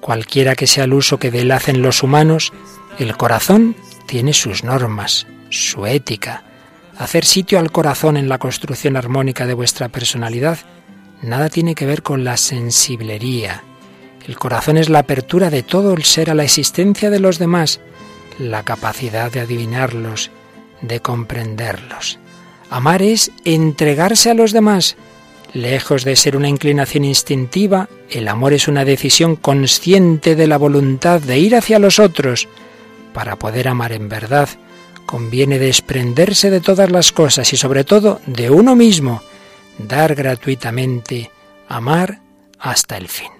Cualquiera 0.00 0.56
que 0.56 0.66
sea 0.66 0.84
el 0.84 0.94
uso 0.94 1.18
que 1.18 1.30
de 1.30 1.42
él 1.42 1.50
hacen 1.50 1.82
los 1.82 2.02
humanos, 2.02 2.54
el 2.98 3.18
corazón 3.18 3.76
tiene 4.06 4.32
sus 4.32 4.64
normas, 4.64 5.26
su 5.50 5.84
ética, 5.84 6.47
hacer 6.98 7.24
sitio 7.24 7.58
al 7.58 7.70
corazón 7.70 8.16
en 8.16 8.28
la 8.28 8.38
construcción 8.38 8.96
armónica 8.96 9.46
de 9.46 9.54
vuestra 9.54 9.88
personalidad 9.88 10.58
nada 11.22 11.48
tiene 11.48 11.74
que 11.74 11.86
ver 11.86 12.02
con 12.02 12.24
la 12.24 12.36
sensiblería. 12.36 13.62
El 14.26 14.38
corazón 14.38 14.76
es 14.76 14.88
la 14.88 15.00
apertura 15.00 15.48
de 15.48 15.62
todo 15.62 15.94
el 15.94 16.04
ser 16.04 16.30
a 16.30 16.34
la 16.34 16.44
existencia 16.44 17.08
de 17.10 17.20
los 17.20 17.38
demás, 17.38 17.80
la 18.38 18.62
capacidad 18.62 19.32
de 19.32 19.40
adivinarlos, 19.40 20.30
de 20.82 21.00
comprenderlos. 21.00 22.18
Amar 22.70 23.00
es 23.02 23.32
entregarse 23.44 24.30
a 24.30 24.34
los 24.34 24.52
demás. 24.52 24.96
Lejos 25.54 26.04
de 26.04 26.14
ser 26.14 26.36
una 26.36 26.48
inclinación 26.48 27.04
instintiva, 27.04 27.88
el 28.10 28.28
amor 28.28 28.52
es 28.52 28.68
una 28.68 28.84
decisión 28.84 29.36
consciente 29.36 30.36
de 30.36 30.46
la 30.46 30.58
voluntad 30.58 31.22
de 31.22 31.38
ir 31.38 31.56
hacia 31.56 31.78
los 31.78 31.98
otros. 31.98 32.48
Para 33.14 33.36
poder 33.36 33.68
amar 33.68 33.92
en 33.92 34.10
verdad, 34.10 34.48
conviene 35.08 35.58
desprenderse 35.58 36.50
de 36.50 36.60
todas 36.60 36.90
las 36.90 37.12
cosas 37.12 37.50
y 37.54 37.56
sobre 37.56 37.82
todo 37.82 38.20
de 38.26 38.50
uno 38.50 38.76
mismo, 38.76 39.22
dar 39.78 40.14
gratuitamente, 40.14 41.30
amar 41.66 42.20
hasta 42.58 42.98
el 42.98 43.08
fin. 43.08 43.30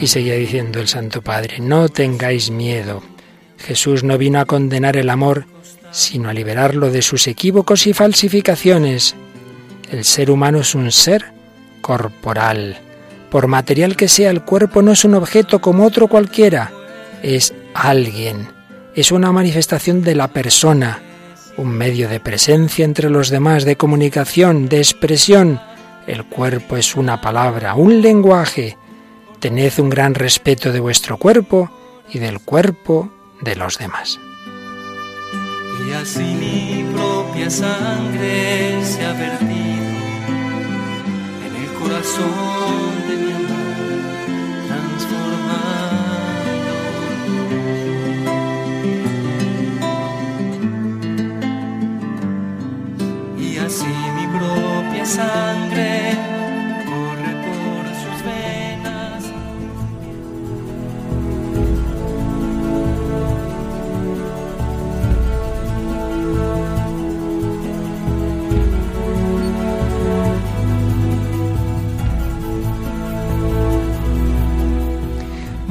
Y 0.00 0.06
seguía 0.06 0.34
diciendo 0.34 0.78
el 0.78 0.86
Santo 0.86 1.22
Padre, 1.22 1.58
no 1.58 1.88
tengáis 1.88 2.52
miedo 2.52 3.02
Jesús 3.58 4.04
no 4.04 4.16
vino 4.16 4.40
a 4.40 4.46
condenar 4.46 4.96
el 4.96 5.10
amor, 5.10 5.46
sino 5.90 6.28
a 6.28 6.32
liberarlo 6.32 6.90
de 6.90 7.02
sus 7.02 7.26
equívocos 7.26 7.86
y 7.86 7.92
falsificaciones. 7.92 9.14
El 9.90 10.04
ser 10.04 10.30
humano 10.30 10.60
es 10.60 10.74
un 10.74 10.90
ser 10.92 11.32
corporal. 11.80 12.78
Por 13.30 13.46
material 13.46 13.96
que 13.96 14.08
sea, 14.08 14.30
el 14.30 14.42
cuerpo 14.42 14.80
no 14.82 14.92
es 14.92 15.04
un 15.04 15.14
objeto 15.14 15.60
como 15.60 15.84
otro 15.84 16.08
cualquiera, 16.08 16.72
es 17.22 17.52
alguien, 17.74 18.48
es 18.94 19.12
una 19.12 19.32
manifestación 19.32 20.02
de 20.02 20.14
la 20.14 20.28
persona, 20.28 21.02
un 21.56 21.68
medio 21.68 22.08
de 22.08 22.20
presencia 22.20 22.84
entre 22.84 23.10
los 23.10 23.28
demás, 23.28 23.64
de 23.64 23.76
comunicación, 23.76 24.68
de 24.68 24.78
expresión. 24.78 25.60
El 26.06 26.24
cuerpo 26.24 26.76
es 26.76 26.94
una 26.96 27.20
palabra, 27.20 27.74
un 27.74 28.00
lenguaje. 28.00 28.78
Tened 29.40 29.78
un 29.78 29.90
gran 29.90 30.14
respeto 30.14 30.72
de 30.72 30.80
vuestro 30.80 31.16
cuerpo 31.18 31.70
y 32.10 32.18
del 32.18 32.40
cuerpo 32.40 33.12
de 33.40 33.56
los 33.56 33.78
demás. 33.78 34.20
Y 35.86 35.92
así 35.92 36.24
mi 36.24 36.84
propia 36.92 37.48
sangre 37.50 38.84
se 38.84 39.04
ha 39.06 39.12
vertido 39.12 39.58
en 41.46 41.56
el 41.62 41.68
corazón 41.80 43.08
de 43.08 43.16
mi 43.16 43.32
amor 43.32 44.68
transformado. 44.68 45.67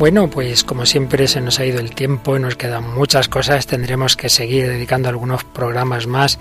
Bueno, 0.08 0.30
pues 0.30 0.64
como 0.64 0.86
siempre 0.86 1.28
se 1.28 1.42
nos 1.42 1.60
ha 1.60 1.66
ido 1.66 1.82
el 1.82 1.94
tiempo 1.94 2.38
y 2.38 2.40
nos 2.40 2.56
quedan 2.56 2.96
muchas 2.96 3.28
cosas. 3.28 3.68
Tendremos 3.68 4.16
que 4.16 4.30
seguir 4.30 4.66
dedicando 4.66 5.10
algunos 5.10 5.44
programas 5.44 6.08
más 6.08 6.40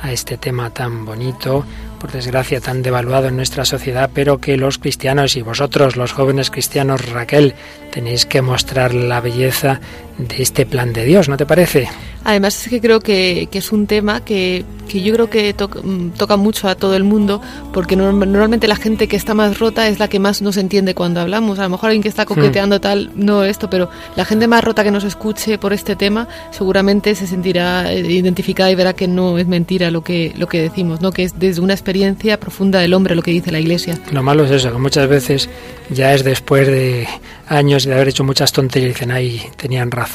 a 0.00 0.12
este 0.12 0.38
tema 0.38 0.70
tan 0.70 1.04
bonito. 1.04 1.64
por 1.98 2.12
desgracia 2.12 2.60
tan 2.60 2.80
devaluado 2.80 3.26
en 3.26 3.34
nuestra 3.34 3.64
sociedad, 3.64 4.08
pero 4.14 4.38
que 4.38 4.56
los 4.56 4.78
cristianos 4.78 5.34
y 5.34 5.42
vosotros, 5.42 5.96
los 5.96 6.12
jóvenes 6.12 6.48
cristianos, 6.48 7.10
Raquel, 7.10 7.56
tenéis 7.90 8.24
que 8.24 8.40
mostrar 8.40 8.94
la 8.94 9.20
belleza 9.20 9.80
de 10.18 10.42
este 10.42 10.66
plan 10.66 10.92
de 10.92 11.04
Dios, 11.04 11.28
¿no 11.28 11.36
te 11.36 11.46
parece? 11.46 11.88
Además 12.24 12.60
es 12.62 12.68
que 12.68 12.80
creo 12.80 13.00
que, 13.00 13.48
es 13.50 13.72
un 13.72 13.86
tema 13.86 14.24
que, 14.24 14.64
yo 14.92 15.14
creo 15.14 15.30
que 15.30 15.54
mm, 15.54 16.10
toca 16.10 16.36
mucho 16.36 16.68
a 16.68 16.74
todo 16.74 16.94
el 16.94 17.04
mundo, 17.04 17.40
porque 17.72 17.96
normalmente 17.96 18.68
la 18.68 18.76
gente 18.76 19.08
que 19.08 19.16
está 19.16 19.34
más 19.34 19.58
rota 19.58 19.88
es 19.88 19.98
la 19.98 20.08
que 20.08 20.18
más 20.18 20.42
nos 20.42 20.56
entiende 20.56 20.94
cuando 20.94 21.20
hablamos. 21.20 21.58
A 21.58 21.62
lo 21.62 21.70
mejor 21.70 21.90
alguien 21.90 22.02
que 22.02 22.08
está 22.08 22.24
hmm. 22.24 22.26
coqueteando 22.26 22.80
tal, 22.80 23.12
no 23.14 23.44
esto, 23.44 23.70
pero 23.70 23.88
la 24.16 24.24
gente 24.24 24.46
más 24.46 24.62
rota 24.62 24.84
que 24.84 24.90
nos 24.90 25.04
escuche 25.04 25.58
por 25.58 25.72
este 25.72 25.96
tema 25.96 26.28
seguramente 26.50 27.14
se 27.14 27.26
sentirá 27.26 27.90
eh, 27.92 28.00
identificada 28.00 28.70
y 28.70 28.74
verá 28.74 28.92
que 28.92 29.08
no 29.08 29.38
es 29.38 29.46
mentira 29.46 29.90
lo 29.90 30.02
que, 30.02 30.34
lo 30.36 30.48
que 30.48 30.60
decimos, 30.60 31.00
¿no? 31.00 31.12
que 31.12 31.22
es 31.24 31.38
desde 31.38 31.60
una 31.60 31.72
experiencia 31.72 32.38
profunda 32.38 32.80
del 32.80 32.94
hombre 32.94 33.14
lo 33.14 33.22
que 33.22 33.30
dice 33.30 33.50
la 33.50 33.60
Iglesia. 33.60 33.98
Lo 34.12 34.22
malo 34.22 34.44
es 34.44 34.50
eso, 34.50 34.72
que 34.72 34.78
muchas 34.78 35.08
veces 35.08 35.48
ya 35.90 36.12
es 36.12 36.24
después 36.24 36.66
de 36.66 37.08
años 37.48 37.84
de 37.84 37.94
haber 37.94 38.08
hecho 38.08 38.24
muchas 38.24 38.52
tonterías 38.52 38.90
y 38.90 38.92
dicen, 38.92 39.10
ay, 39.10 39.42
tenían 39.56 39.90
razón. 39.90 40.07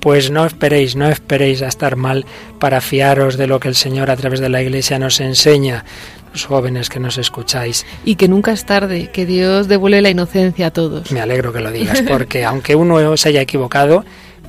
Pues 0.00 0.30
no 0.30 0.46
esperéis, 0.46 0.96
no 0.96 1.08
esperéis 1.08 1.62
a 1.62 1.68
estar 1.68 1.96
mal 1.96 2.24
para 2.58 2.80
fiaros 2.80 3.36
de 3.36 3.46
lo 3.46 3.60
que 3.60 3.68
el 3.68 3.74
Señor 3.74 4.10
a 4.10 4.16
través 4.16 4.40
de 4.40 4.48
la 4.48 4.62
Iglesia 4.62 4.98
nos 4.98 5.20
enseña 5.20 5.84
los 6.32 6.44
jóvenes 6.44 6.88
que 6.88 7.00
nos 7.00 7.18
escucháis. 7.18 7.86
Y 8.04 8.16
que 8.16 8.28
nunca 8.28 8.52
es 8.52 8.64
tarde, 8.64 9.10
que 9.12 9.26
Dios 9.26 9.68
devuelve 9.68 10.02
la 10.02 10.10
inocencia 10.10 10.68
a 10.68 10.70
todos. 10.70 11.10
Me 11.10 11.20
alegro 11.20 11.52
que 11.52 11.60
lo 11.60 11.70
digas, 11.70 12.02
porque 12.08 12.44
aunque 12.44 12.74
uno 12.74 13.16
se 13.16 13.30
haya 13.30 13.40
equivocado, 13.40 14.04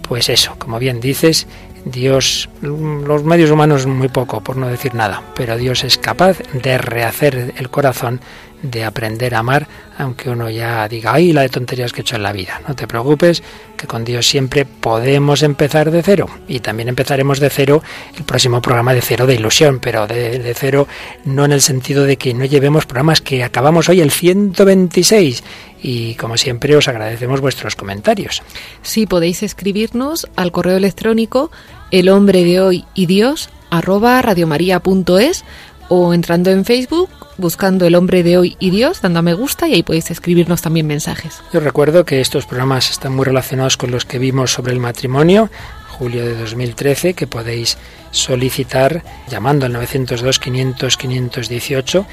pues 0.08 0.30
eso, 0.30 0.56
como 0.58 0.80
bien 0.80 1.00
dices, 1.00 1.47
Dios, 1.86 2.50
los 2.62 3.24
medios 3.24 3.52
humanos 3.52 3.86
muy 3.86 4.10
poco, 4.10 4.41
por 4.41 4.58
no 4.58 4.68
decir 4.68 4.95
nada, 4.95 5.24
pero 5.36 5.58
Dios 5.58 5.84
es 5.84 5.97
capaz 5.97 6.39
de 6.54 6.78
rehacer 6.78 7.54
el 7.58 7.70
corazón 7.70 8.20
de 8.62 8.84
aprender 8.84 9.36
a 9.36 9.39
amar, 9.39 9.68
aunque 9.97 10.30
uno 10.30 10.49
ya 10.49 10.88
diga, 10.88 11.14
ay, 11.14 11.34
la 11.34 11.41
de 11.41 11.49
tonterías 11.49 11.93
que 11.93 12.01
he 12.01 12.03
hecho 12.03 12.16
en 12.16 12.24
la 12.24 12.34
vida. 12.34 12.62
No 12.68 12.76
te 12.76 12.88
preocupes, 12.88 13.43
que 13.78 13.88
con 13.88 14.03
Dios 14.03 14.28
siempre 14.28 14.66
podemos 14.66 15.43
empezar 15.43 15.91
de 15.91 16.03
cero. 16.03 16.28
Y 16.47 16.60
también 16.60 16.89
empezaremos 16.89 17.39
de 17.39 17.49
cero 17.49 17.82
el 18.18 18.24
próximo 18.24 18.62
programa 18.62 18.93
de 18.93 19.01
cero 19.01 19.26
de 19.26 19.36
ilusión, 19.36 19.80
pero 19.80 20.07
de, 20.07 20.39
de 20.39 20.53
cero 20.53 20.88
no 21.26 21.45
en 21.45 21.51
el 21.51 21.62
sentido 21.62 22.03
de 22.03 22.18
que 22.18 22.34
no 22.34 22.45
llevemos 22.45 22.86
programas 22.86 23.22
que 23.22 23.43
acabamos 23.43 23.89
hoy 23.89 24.01
el 24.01 24.12
126. 24.12 25.43
Y 25.82 26.16
como 26.16 26.38
siempre 26.38 26.76
os 26.76 26.88
agradecemos 26.88 27.39
vuestros 27.39 27.76
comentarios. 27.76 28.43
Sí, 28.82 29.05
podéis 29.05 29.43
escribirnos 29.43 30.28
al 30.36 30.51
correo 30.51 30.76
electrónico 30.76 31.51
el 31.91 32.10
hombre 32.10 32.43
de 32.43 32.60
hoy 32.60 32.86
y 32.93 33.05
Dios 33.05 33.49
arroba 33.70 34.22
radiomaria.es 34.22 35.45
o 35.90 36.14
entrando 36.14 36.52
en 36.52 36.64
Facebook, 36.64 37.10
buscando 37.38 37.86
El 37.86 37.96
hombre 37.96 38.24
de 38.24 38.38
hoy 38.38 38.56
y 38.60 38.70
Dios, 38.70 39.02
dando 39.02 39.20
a 39.20 39.22
me 39.22 39.34
gusta 39.34 39.68
y 39.68 39.74
ahí 39.74 39.84
podéis 39.84 40.10
escribirnos 40.12 40.62
también 40.62 40.88
mensajes. 40.88 41.42
Yo 41.52 41.60
recuerdo 41.60 42.06
que 42.06 42.22
estos 42.22 42.46
programas 42.46 42.90
están 42.92 43.16
muy 43.16 43.26
relacionados 43.26 43.76
con 43.76 43.92
los 43.92 44.06
que 44.06 44.20
vimos 44.20 44.52
sobre 44.52 44.72
el 44.72 44.80
matrimonio, 44.80 45.50
julio 45.90 46.26
de 46.26 46.36
2013, 46.36 47.14
que 47.14 47.28
podéis 47.28 47.78
solicitar 48.12 49.04
llamando 49.30 49.66
al 49.66 49.74
902 49.74 50.40
500 50.40 50.98
518 50.98 52.06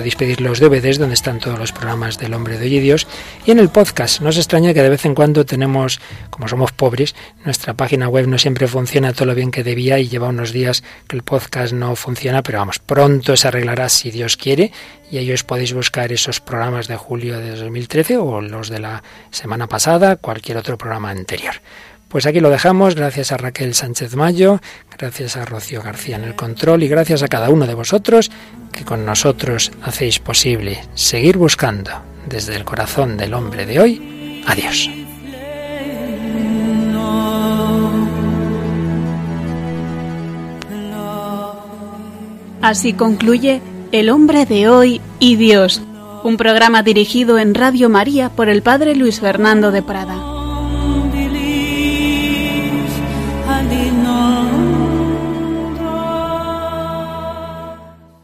Podéis 0.00 0.16
pedir 0.16 0.40
los 0.40 0.60
DVDs 0.60 0.98
donde 0.98 1.12
están 1.12 1.40
todos 1.40 1.58
los 1.58 1.72
programas 1.72 2.16
del 2.16 2.32
Hombre 2.32 2.56
de 2.56 2.64
Hoy 2.64 2.76
y 2.76 2.80
Dios. 2.80 3.06
Y 3.44 3.50
en 3.50 3.58
el 3.58 3.68
podcast, 3.68 4.22
no 4.22 4.30
os 4.30 4.38
extraña 4.38 4.72
que 4.72 4.82
de 4.82 4.88
vez 4.88 5.04
en 5.04 5.14
cuando 5.14 5.44
tenemos, 5.44 6.00
como 6.30 6.48
somos 6.48 6.72
pobres, 6.72 7.14
nuestra 7.44 7.74
página 7.74 8.08
web 8.08 8.26
no 8.26 8.38
siempre 8.38 8.66
funciona 8.66 9.12
todo 9.12 9.26
lo 9.26 9.34
bien 9.34 9.50
que 9.50 9.62
debía 9.62 9.98
y 9.98 10.08
lleva 10.08 10.28
unos 10.28 10.52
días 10.52 10.82
que 11.06 11.16
el 11.16 11.22
podcast 11.22 11.74
no 11.74 11.96
funciona, 11.96 12.42
pero 12.42 12.60
vamos, 12.60 12.78
pronto 12.78 13.36
se 13.36 13.48
arreglará 13.48 13.90
si 13.90 14.10
Dios 14.10 14.38
quiere 14.38 14.72
y 15.10 15.18
ahí 15.18 15.30
os 15.32 15.44
podéis 15.44 15.74
buscar 15.74 16.10
esos 16.12 16.40
programas 16.40 16.88
de 16.88 16.96
julio 16.96 17.38
de 17.38 17.56
2013 17.56 18.16
o 18.16 18.40
los 18.40 18.70
de 18.70 18.80
la 18.80 19.02
semana 19.30 19.66
pasada, 19.66 20.16
cualquier 20.16 20.56
otro 20.56 20.78
programa 20.78 21.10
anterior. 21.10 21.56
Pues 22.10 22.26
aquí 22.26 22.40
lo 22.40 22.50
dejamos, 22.50 22.96
gracias 22.96 23.30
a 23.30 23.36
Raquel 23.36 23.72
Sánchez 23.72 24.16
Mayo, 24.16 24.58
gracias 24.98 25.36
a 25.36 25.44
Rocío 25.44 25.80
García 25.80 26.16
en 26.16 26.24
el 26.24 26.34
control 26.34 26.82
y 26.82 26.88
gracias 26.88 27.22
a 27.22 27.28
cada 27.28 27.50
uno 27.50 27.68
de 27.68 27.74
vosotros 27.74 28.32
que 28.72 28.84
con 28.84 29.06
nosotros 29.06 29.70
hacéis 29.80 30.18
posible 30.18 30.82
seguir 30.94 31.36
buscando 31.36 31.92
desde 32.28 32.56
el 32.56 32.64
corazón 32.64 33.16
del 33.16 33.32
hombre 33.32 33.64
de 33.64 33.78
hoy. 33.78 34.42
Adiós. 34.44 34.90
Así 42.60 42.92
concluye 42.92 43.62
El 43.92 44.10
hombre 44.10 44.46
de 44.46 44.68
hoy 44.68 45.00
y 45.20 45.36
Dios, 45.36 45.80
un 46.24 46.36
programa 46.36 46.82
dirigido 46.82 47.38
en 47.38 47.54
Radio 47.54 47.88
María 47.88 48.30
por 48.30 48.48
el 48.48 48.62
Padre 48.62 48.96
Luis 48.96 49.20
Fernando 49.20 49.70
de 49.70 49.82
Prada. 49.82 50.29